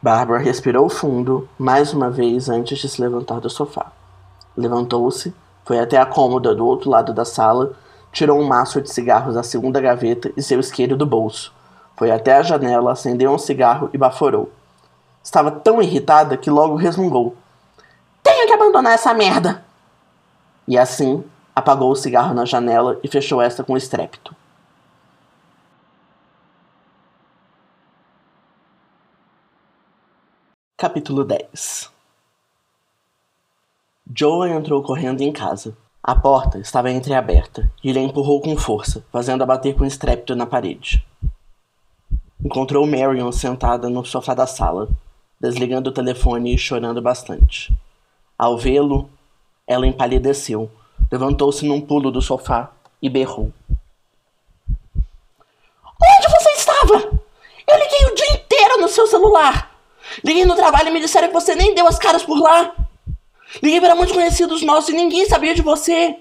Barbara 0.00 0.38
respirou 0.38 0.88
fundo, 0.88 1.48
mais 1.58 1.92
uma 1.92 2.10
vez 2.10 2.48
antes 2.48 2.78
de 2.78 2.88
se 2.88 3.00
levantar 3.00 3.40
do 3.40 3.50
sofá. 3.50 3.90
Levantou-se, 4.56 5.34
foi 5.64 5.80
até 5.80 5.98
a 5.98 6.06
cômoda 6.06 6.54
do 6.54 6.64
outro 6.64 6.90
lado 6.90 7.12
da 7.12 7.24
sala, 7.24 7.72
tirou 8.12 8.38
um 8.38 8.46
maço 8.46 8.80
de 8.80 8.92
cigarros 8.92 9.34
da 9.34 9.42
segunda 9.42 9.80
gaveta 9.80 10.30
e 10.36 10.42
seu 10.42 10.60
isqueiro 10.60 10.96
do 10.96 11.06
bolso. 11.06 11.52
Foi 11.96 12.10
até 12.10 12.36
a 12.36 12.42
janela, 12.42 12.92
acendeu 12.92 13.32
um 13.32 13.38
cigarro 13.38 13.90
e 13.92 13.98
baforou. 13.98 14.52
Estava 15.22 15.50
tão 15.50 15.82
irritada 15.82 16.36
que 16.36 16.50
logo 16.50 16.76
resmungou. 16.76 17.34
Tenho 18.22 18.46
que 18.46 18.52
abandonar 18.52 18.92
essa 18.92 19.12
merda! 19.14 19.64
E 20.68 20.78
assim, 20.78 21.24
apagou 21.56 21.90
o 21.90 21.96
cigarro 21.96 22.34
na 22.34 22.44
janela 22.44 22.98
e 23.02 23.08
fechou 23.08 23.40
esta 23.40 23.64
com 23.64 23.76
estrépito. 23.76 24.34
Capítulo 30.84 31.24
10 31.24 31.90
Joan 34.14 34.50
entrou 34.50 34.82
correndo 34.82 35.22
em 35.22 35.32
casa. 35.32 35.74
A 36.02 36.14
porta 36.14 36.58
estava 36.58 36.90
entreaberta 36.90 37.72
e 37.82 37.88
ele 37.88 38.00
a 38.00 38.02
empurrou 38.02 38.38
com 38.42 38.54
força, 38.54 39.02
fazendo-a 39.10 39.46
bater 39.46 39.74
com 39.74 39.86
estrépito 39.86 40.36
na 40.36 40.44
parede. 40.44 41.02
Encontrou 42.38 42.86
Marion 42.86 43.32
sentada 43.32 43.88
no 43.88 44.04
sofá 44.04 44.34
da 44.34 44.46
sala, 44.46 44.90
desligando 45.40 45.88
o 45.88 45.92
telefone 45.94 46.54
e 46.54 46.58
chorando 46.58 47.00
bastante. 47.00 47.74
Ao 48.38 48.58
vê-lo, 48.58 49.08
ela 49.66 49.86
empalideceu, 49.86 50.70
levantou-se 51.10 51.66
num 51.66 51.80
pulo 51.80 52.10
do 52.10 52.20
sofá 52.20 52.70
e 53.00 53.08
berrou. 53.08 53.50
Onde 55.98 56.28
você 56.28 56.50
estava? 56.50 57.20
Eu 57.66 57.78
liguei 57.78 58.06
o 58.06 58.14
dia 58.14 58.34
inteiro 58.34 58.82
no 58.82 58.88
seu 58.88 59.06
celular. 59.06 59.73
Liguei 60.22 60.44
no 60.44 60.54
trabalho 60.54 60.92
me 60.92 61.00
disseram 61.00 61.28
que 61.28 61.34
você 61.34 61.54
nem 61.54 61.74
deu 61.74 61.86
as 61.86 61.98
caras 61.98 62.22
por 62.22 62.38
lá. 62.38 62.74
Liguei 63.62 63.80
para 63.80 63.94
muitos 63.94 64.14
conhecidos 64.14 64.62
nossos 64.62 64.90
e 64.90 64.96
ninguém 64.96 65.26
sabia 65.26 65.54
de 65.54 65.62
você. 65.62 66.16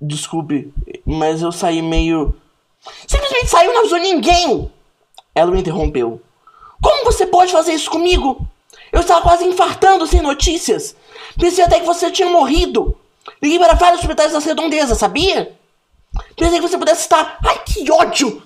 Desculpe, 0.00 0.72
mas 1.04 1.42
eu 1.42 1.50
saí 1.52 1.82
meio. 1.82 2.34
Simplesmente 3.06 3.48
saiu 3.48 3.70
e 3.70 3.74
não 3.74 3.80
avisou 3.80 3.98
ninguém! 3.98 4.70
Ela 5.34 5.50
o 5.50 5.56
interrompeu. 5.56 6.20
Como 6.80 7.04
você 7.04 7.26
pode 7.26 7.52
fazer 7.52 7.72
isso 7.72 7.90
comigo? 7.90 8.46
Eu 8.92 9.00
estava 9.00 9.22
quase 9.22 9.44
infartando 9.44 10.06
sem 10.06 10.20
notícias. 10.22 10.94
Pensei 11.38 11.64
até 11.64 11.80
que 11.80 11.86
você 11.86 12.10
tinha 12.10 12.28
morrido. 12.28 12.96
Liguei 13.42 13.58
para 13.58 13.74
vários 13.74 14.00
hospitais 14.00 14.32
das 14.32 14.44
redondezas, 14.44 14.98
sabia? 14.98 15.56
Pensei 16.36 16.60
que 16.60 16.68
você 16.68 16.78
pudesse 16.78 17.02
estar. 17.02 17.38
Ai, 17.44 17.58
que 17.64 17.90
ódio! 17.90 18.42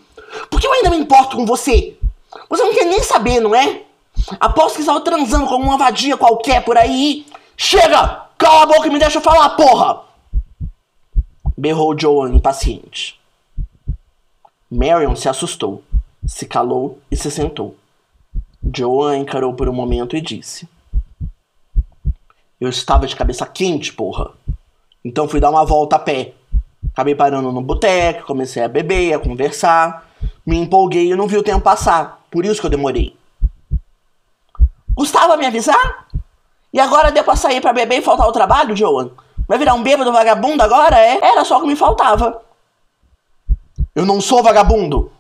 Porque 0.49 0.67
eu 0.67 0.73
ainda 0.73 0.91
me 0.91 0.97
importo 0.97 1.37
com 1.37 1.45
você. 1.45 1.97
Você 2.49 2.63
não 2.63 2.75
quer 2.75 2.85
nem 2.85 3.03
saber, 3.03 3.41
não 3.41 3.55
é? 3.55 3.83
Aposto 4.39 4.77
que 4.77 4.81
estava 4.83 5.01
transando 5.01 5.47
com 5.47 5.57
uma 5.57 5.79
vadia 5.79 6.17
qualquer 6.17 6.65
por 6.65 6.77
aí. 6.77 7.27
Chega! 7.57 8.27
Cala 8.39 8.63
a 8.63 8.67
boca 8.67 8.87
e 8.87 8.91
me 8.91 8.99
deixa 8.99 9.21
falar, 9.21 9.51
porra! 9.51 10.03
Berrou 11.57 11.99
Joan 11.99 12.35
impaciente. 12.35 13.21
Marion 14.71 15.17
se 15.17 15.29
assustou, 15.29 15.83
se 16.27 16.47
calou 16.47 16.99
e 17.11 17.17
se 17.17 17.31
sentou. 17.31 17.77
Joan 18.75 19.19
encarou 19.19 19.53
por 19.55 19.69
um 19.69 19.73
momento 19.73 20.17
e 20.17 20.21
disse: 20.21 20.69
Eu 22.61 22.69
estava 22.69 23.07
de 23.07 23.17
cabeça 23.17 23.45
quente, 23.47 23.93
porra. 23.93 24.31
Então 25.05 25.29
fui 25.29 25.41
dar 25.41 25.51
uma 25.51 25.65
volta 25.65 25.97
a 25.97 25.99
pé. 25.99 26.35
Acabei 26.93 27.15
parando 27.15 27.51
no 27.53 27.63
boteco, 27.63 28.27
comecei 28.27 28.63
a 28.63 28.69
beber, 28.69 29.15
a 29.15 29.19
conversar. 29.19 30.09
Me 30.47 30.57
empolguei 30.57 31.11
e 31.11 31.17
não 31.17 31.27
vi 31.27 31.37
o 31.37 31.43
tempo 31.43 31.61
passar. 31.61 32.20
Por 32.31 32.45
isso 32.45 32.61
que 32.61 32.67
eu 32.67 32.71
demorei. 32.71 33.17
Gustava 34.95 35.37
me 35.37 35.47
avisar? 35.47 36.09
E 36.73 36.79
agora 36.79 37.11
deu 37.11 37.25
pra 37.25 37.37
sair 37.37 37.61
pra 37.61 37.73
beber 37.73 37.99
e 37.99 38.03
faltar 38.03 38.27
ao 38.27 38.33
trabalho, 38.33 38.77
Joan? 38.77 39.11
Vai 39.49 39.59
virar 39.59 39.75
um 39.75 39.83
bêbado 39.83 40.13
vagabundo 40.13 40.63
agora, 40.63 40.99
é? 40.99 41.19
Era 41.23 41.45
só 41.45 41.59
o 41.59 41.63
que 41.63 41.67
me 41.67 41.75
faltava. 41.75 42.43
Eu 43.95 44.07
não 44.07 44.21
sou 44.21 44.43
vagabundo! 44.43 45.11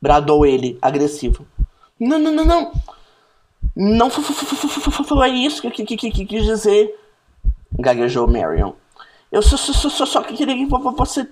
Bradou 0.00 0.46
ele, 0.46 0.78
agressivo. 0.80 1.46
Não, 2.00 2.18
não, 2.18 2.32
não, 2.32 2.44
não. 2.44 2.72
Não 3.76 4.10
foi 4.10 5.30
isso 5.30 5.60
que, 5.60 5.84
quis 5.84 6.44
dizer. 6.44 6.98
Gaguejou 7.78 8.26
Marion. 8.26 8.72
Eu 9.30 9.42
só, 9.42 9.56
só 9.56 10.22
queria 10.22 10.54
que 10.54 10.66
você. 10.66 11.28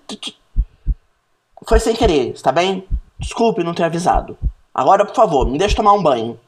Foi 1.66 1.80
sem 1.80 1.96
querer, 1.96 2.32
está 2.32 2.52
bem? 2.52 2.86
Desculpe 3.18 3.64
não 3.64 3.74
ter 3.74 3.84
avisado. 3.84 4.36
Agora, 4.76 5.06
por 5.06 5.14
favor, 5.14 5.46
me 5.46 5.56
deixe 5.56 5.74
tomar 5.74 5.94
um 5.94 6.02
banho. 6.02 6.38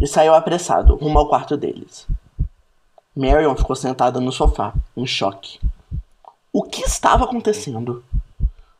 E 0.00 0.06
saiu 0.06 0.34
apressado, 0.34 0.96
rumo 0.96 1.18
ao 1.18 1.28
quarto 1.28 1.54
deles. 1.54 2.06
Marion 3.14 3.54
ficou 3.54 3.76
sentada 3.76 4.18
no 4.20 4.32
sofá, 4.32 4.72
em 4.96 5.06
choque. 5.06 5.60
O 6.50 6.62
que 6.62 6.80
estava 6.80 7.24
acontecendo? 7.24 8.02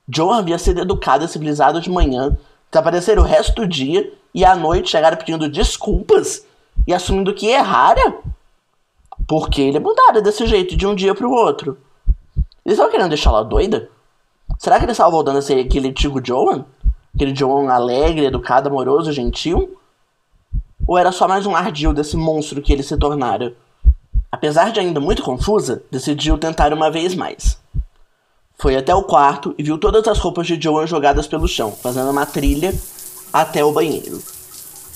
Joe 0.08 0.38
havia 0.38 0.58
sido 0.58 0.80
educado 0.80 1.22
e 1.22 1.28
civilizado 1.28 1.82
de 1.82 1.90
manhã, 1.90 2.34
desaparecer 2.70 3.18
o 3.18 3.22
resto 3.22 3.56
do 3.56 3.68
dia 3.68 4.10
e 4.32 4.42
à 4.42 4.56
noite 4.56 4.88
chegar 4.88 5.14
pedindo 5.18 5.46
desculpas 5.46 6.46
e 6.86 6.94
assumindo 6.94 7.34
que 7.34 7.48
errara? 7.48 8.20
Por 9.26 9.50
que 9.50 9.60
ele 9.60 9.80
mudara 9.80 10.22
desse 10.22 10.46
jeito 10.46 10.78
de 10.78 10.86
um 10.86 10.94
dia 10.94 11.14
para 11.14 11.28
o 11.28 11.32
outro? 11.32 11.76
Eles 12.64 12.78
estavam 12.78 12.90
querendo 12.90 13.10
deixá-la 13.10 13.42
doida? 13.42 13.90
Será 14.58 14.78
que 14.78 14.86
ele 14.86 14.92
estava 14.92 15.10
voltando 15.10 15.40
a 15.40 15.42
ser 15.42 15.60
aquele 15.60 15.88
antigo 15.88 16.24
Joan? 16.24 16.64
Aquele 17.18 17.34
Joan 17.34 17.68
alegre, 17.68 18.26
educado, 18.26 18.68
amoroso, 18.68 19.10
gentil? 19.10 19.76
Ou 20.86 20.96
era 20.96 21.10
só 21.10 21.26
mais 21.26 21.46
um 21.46 21.56
ardil 21.56 21.92
desse 21.92 22.16
monstro 22.16 22.62
que 22.62 22.72
ele 22.72 22.84
se 22.84 22.96
tornara? 22.96 23.56
Apesar 24.30 24.70
de 24.70 24.78
ainda 24.78 25.00
muito 25.00 25.24
confusa, 25.24 25.82
decidiu 25.90 26.38
tentar 26.38 26.72
uma 26.72 26.92
vez 26.92 27.16
mais. 27.16 27.58
Foi 28.56 28.76
até 28.76 28.94
o 28.94 29.02
quarto 29.02 29.52
e 29.58 29.64
viu 29.64 29.78
todas 29.78 30.06
as 30.06 30.16
roupas 30.20 30.46
de 30.46 30.62
Joan 30.62 30.86
jogadas 30.86 31.26
pelo 31.26 31.48
chão, 31.48 31.72
fazendo 31.72 32.08
uma 32.08 32.24
trilha 32.24 32.72
até 33.32 33.64
o 33.64 33.72
banheiro. 33.72 34.22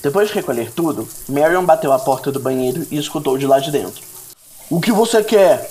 Depois 0.00 0.28
de 0.28 0.34
recolher 0.34 0.70
tudo, 0.70 1.08
Marion 1.28 1.64
bateu 1.64 1.92
a 1.92 1.98
porta 1.98 2.30
do 2.30 2.38
banheiro 2.38 2.86
e 2.88 2.98
escutou 2.98 3.36
de 3.36 3.48
lá 3.48 3.58
de 3.58 3.72
dentro. 3.72 4.00
O 4.70 4.80
que 4.80 4.92
você 4.92 5.24
quer? 5.24 5.68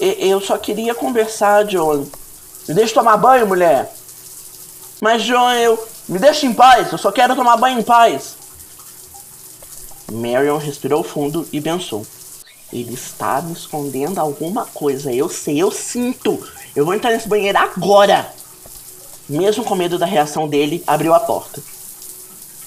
E 0.00 0.28
eu 0.30 0.40
só 0.40 0.56
queria 0.56 0.94
conversar, 0.94 1.68
Joan. 1.68 2.04
Me 2.68 2.74
deixe 2.74 2.94
tomar 2.94 3.16
banho, 3.16 3.44
mulher. 3.44 3.92
Mas, 5.04 5.22
Joan, 5.22 5.52
eu. 5.56 5.86
Me 6.08 6.18
deixe 6.18 6.46
em 6.46 6.54
paz, 6.54 6.90
eu 6.90 6.96
só 6.96 7.12
quero 7.12 7.36
tomar 7.36 7.58
banho 7.58 7.78
em 7.78 7.82
paz. 7.82 8.36
Marion 10.10 10.56
respirou 10.56 11.04
fundo 11.04 11.46
e 11.52 11.60
pensou. 11.60 12.06
Ele 12.72 12.94
está 12.94 13.42
me 13.42 13.52
escondendo 13.52 14.18
alguma 14.18 14.64
coisa. 14.64 15.12
Eu 15.12 15.28
sei, 15.28 15.60
eu 15.60 15.70
sinto. 15.70 16.42
Eu 16.74 16.86
vou 16.86 16.94
entrar 16.94 17.10
nesse 17.10 17.28
banheiro 17.28 17.58
agora. 17.58 18.32
Mesmo 19.28 19.62
com 19.62 19.74
medo 19.74 19.98
da 19.98 20.06
reação 20.06 20.48
dele, 20.48 20.82
abriu 20.86 21.12
a 21.12 21.20
porta. 21.20 21.62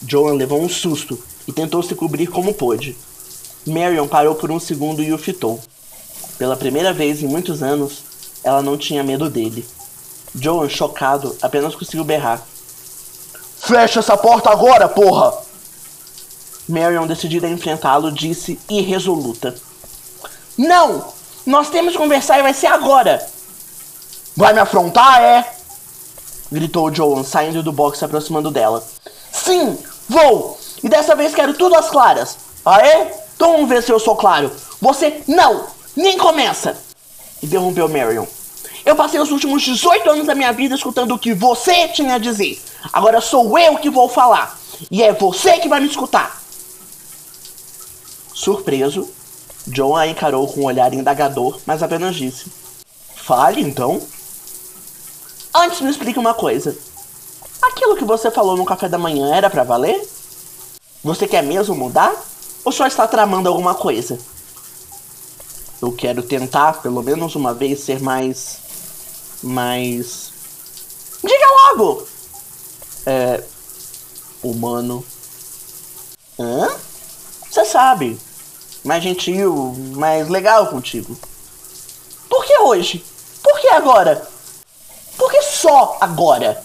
Joan 0.08 0.34
levou 0.34 0.62
um 0.62 0.70
susto 0.70 1.20
e 1.48 1.52
tentou 1.52 1.82
se 1.82 1.96
cobrir 1.96 2.28
como 2.28 2.54
pôde. 2.54 2.96
Marion 3.66 4.08
parou 4.08 4.36
por 4.36 4.52
um 4.52 4.60
segundo 4.60 5.02
e 5.02 5.12
o 5.12 5.18
fitou. 5.18 5.60
Pela 6.38 6.56
primeira 6.56 6.94
vez 6.94 7.24
em 7.24 7.28
muitos 7.28 7.64
anos, 7.64 8.04
ela 8.44 8.62
não 8.62 8.78
tinha 8.78 9.04
medo 9.04 9.28
dele. 9.28 9.66
Joan, 10.40 10.70
chocado, 10.70 11.36
apenas 11.42 11.76
conseguiu 11.76 12.04
berrar. 12.04 12.42
Fecha 13.60 14.00
essa 14.00 14.16
porta 14.16 14.50
agora, 14.50 14.88
porra! 14.88 15.34
Marion, 16.70 17.08
decidida 17.08 17.48
a 17.48 17.50
enfrentá-lo, 17.50 18.12
disse 18.12 18.60
irresoluta. 18.70 19.56
Não! 20.58 21.14
Nós 21.46 21.70
temos 21.70 21.94
que 21.94 21.98
conversar 21.98 22.40
e 22.40 22.44
vai 22.44 22.54
ser 22.54 22.68
agora! 22.68 23.26
Vai 24.36 24.54
me 24.54 24.60
afrontar, 24.60 25.22
é? 25.22 25.54
Gritou 26.52 26.94
Joan, 26.94 27.24
saindo 27.24 27.64
do 27.64 27.72
box 27.72 27.98
e 27.98 28.00
se 28.00 28.06
aproximando 28.06 28.52
dela. 28.52 28.86
Sim, 29.32 29.78
vou! 30.08 30.60
E 30.84 30.88
dessa 30.88 31.16
vez 31.16 31.34
quero 31.34 31.54
tudo 31.56 31.76
às 31.76 31.90
claras. 31.90 32.38
É? 32.84 33.26
Então 33.36 33.54
vamos 33.54 33.70
ver 33.70 33.82
se 33.82 33.92
eu 33.92 34.00
sou 34.00 34.16
claro. 34.16 34.52
Você 34.82 35.24
não! 35.28 35.66
Nem 35.96 36.18
começa! 36.18 36.78
Interrompeu 37.42 37.90
Marion. 37.90 38.26
Eu 38.88 38.96
passei 38.96 39.20
os 39.20 39.32
últimos 39.32 39.64
18 39.64 40.10
anos 40.10 40.28
da 40.28 40.34
minha 40.34 40.54
vida 40.54 40.74
escutando 40.74 41.14
o 41.14 41.20
que 41.20 41.34
você 41.34 41.90
tinha 41.90 42.16
a 42.16 42.18
dizer. 42.18 42.58
Agora 42.94 43.20
sou 43.20 43.60
eu 43.60 43.76
que 43.76 43.90
vou 43.90 44.08
falar. 44.08 44.58
E 44.90 45.04
é 45.04 45.12
você 45.12 45.60
que 45.60 45.68
vai 45.68 45.82
me 45.82 45.88
escutar. 45.88 46.42
Surpreso, 48.34 49.06
John 49.68 49.94
a 49.94 50.08
encarou 50.08 50.48
com 50.48 50.62
um 50.62 50.66
olhar 50.68 50.94
indagador, 50.94 51.60
mas 51.66 51.84
apenas 51.84 52.16
disse: 52.16 52.50
Fale 53.14 53.60
então. 53.60 54.02
Antes 55.54 55.82
me 55.82 55.90
explique 55.90 56.18
uma 56.18 56.34
coisa. 56.34 56.74
Aquilo 57.62 57.98
que 57.98 58.06
você 58.06 58.32
falou 58.32 58.56
no 58.56 58.64
café 58.64 58.88
da 58.88 58.98
manhã 58.98 59.36
era 59.36 59.50
para 59.50 59.66
valer? 59.66 60.02
Você 61.04 61.28
quer 61.28 61.44
mesmo 61.44 61.76
mudar? 61.76 62.16
Ou 62.64 62.72
só 62.72 62.88
está 62.88 63.06
tramando 63.06 63.50
alguma 63.50 63.76
coisa? 63.76 64.18
Eu 65.82 65.92
quero 65.92 66.24
tentar, 66.24 66.82
pelo 66.82 67.04
menos 67.04 67.36
uma 67.36 67.54
vez, 67.54 67.82
ser 67.82 68.02
mais. 68.02 68.66
Mais. 69.44 70.32
Diga 71.24 71.46
logo! 71.70 72.08
É. 73.06 73.44
humano. 74.44 75.06
Hã? 76.40 76.70
Você 77.50 77.66
sabe. 77.66 78.20
Mais 78.84 79.04
gentil, 79.04 79.76
mais 79.96 80.30
legal 80.30 80.68
contigo. 80.68 81.18
Por 82.30 82.46
que 82.46 82.58
hoje? 82.60 83.04
Por 83.42 83.60
que 83.60 83.68
agora? 83.70 84.28
Por 85.18 85.32
que 85.32 85.42
só 85.42 85.98
agora? 86.00 86.64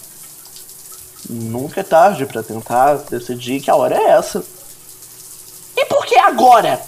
Nunca 1.29 1.79
é 1.79 1.83
tarde 1.83 2.25
para 2.25 2.43
tentar 2.43 2.95
decidir 3.09 3.61
que 3.61 3.71
a 3.71 3.75
hora 3.75 3.95
é 3.95 4.11
essa. 4.11 4.43
E 5.75 5.85
por 5.85 6.05
que 6.05 6.17
agora? 6.17 6.79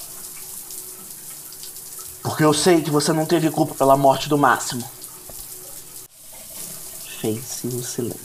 Porque 2.22 2.44
eu 2.44 2.54
sei 2.54 2.82
que 2.82 2.90
você 2.92 3.14
não 3.14 3.26
teve 3.26 3.50
culpa 3.50 3.74
pela 3.76 3.98
morte 3.98 4.28
do 4.28 4.38
Máximo. 4.38 4.84
Fez-se 7.26 7.68
silêncio. 7.82 8.25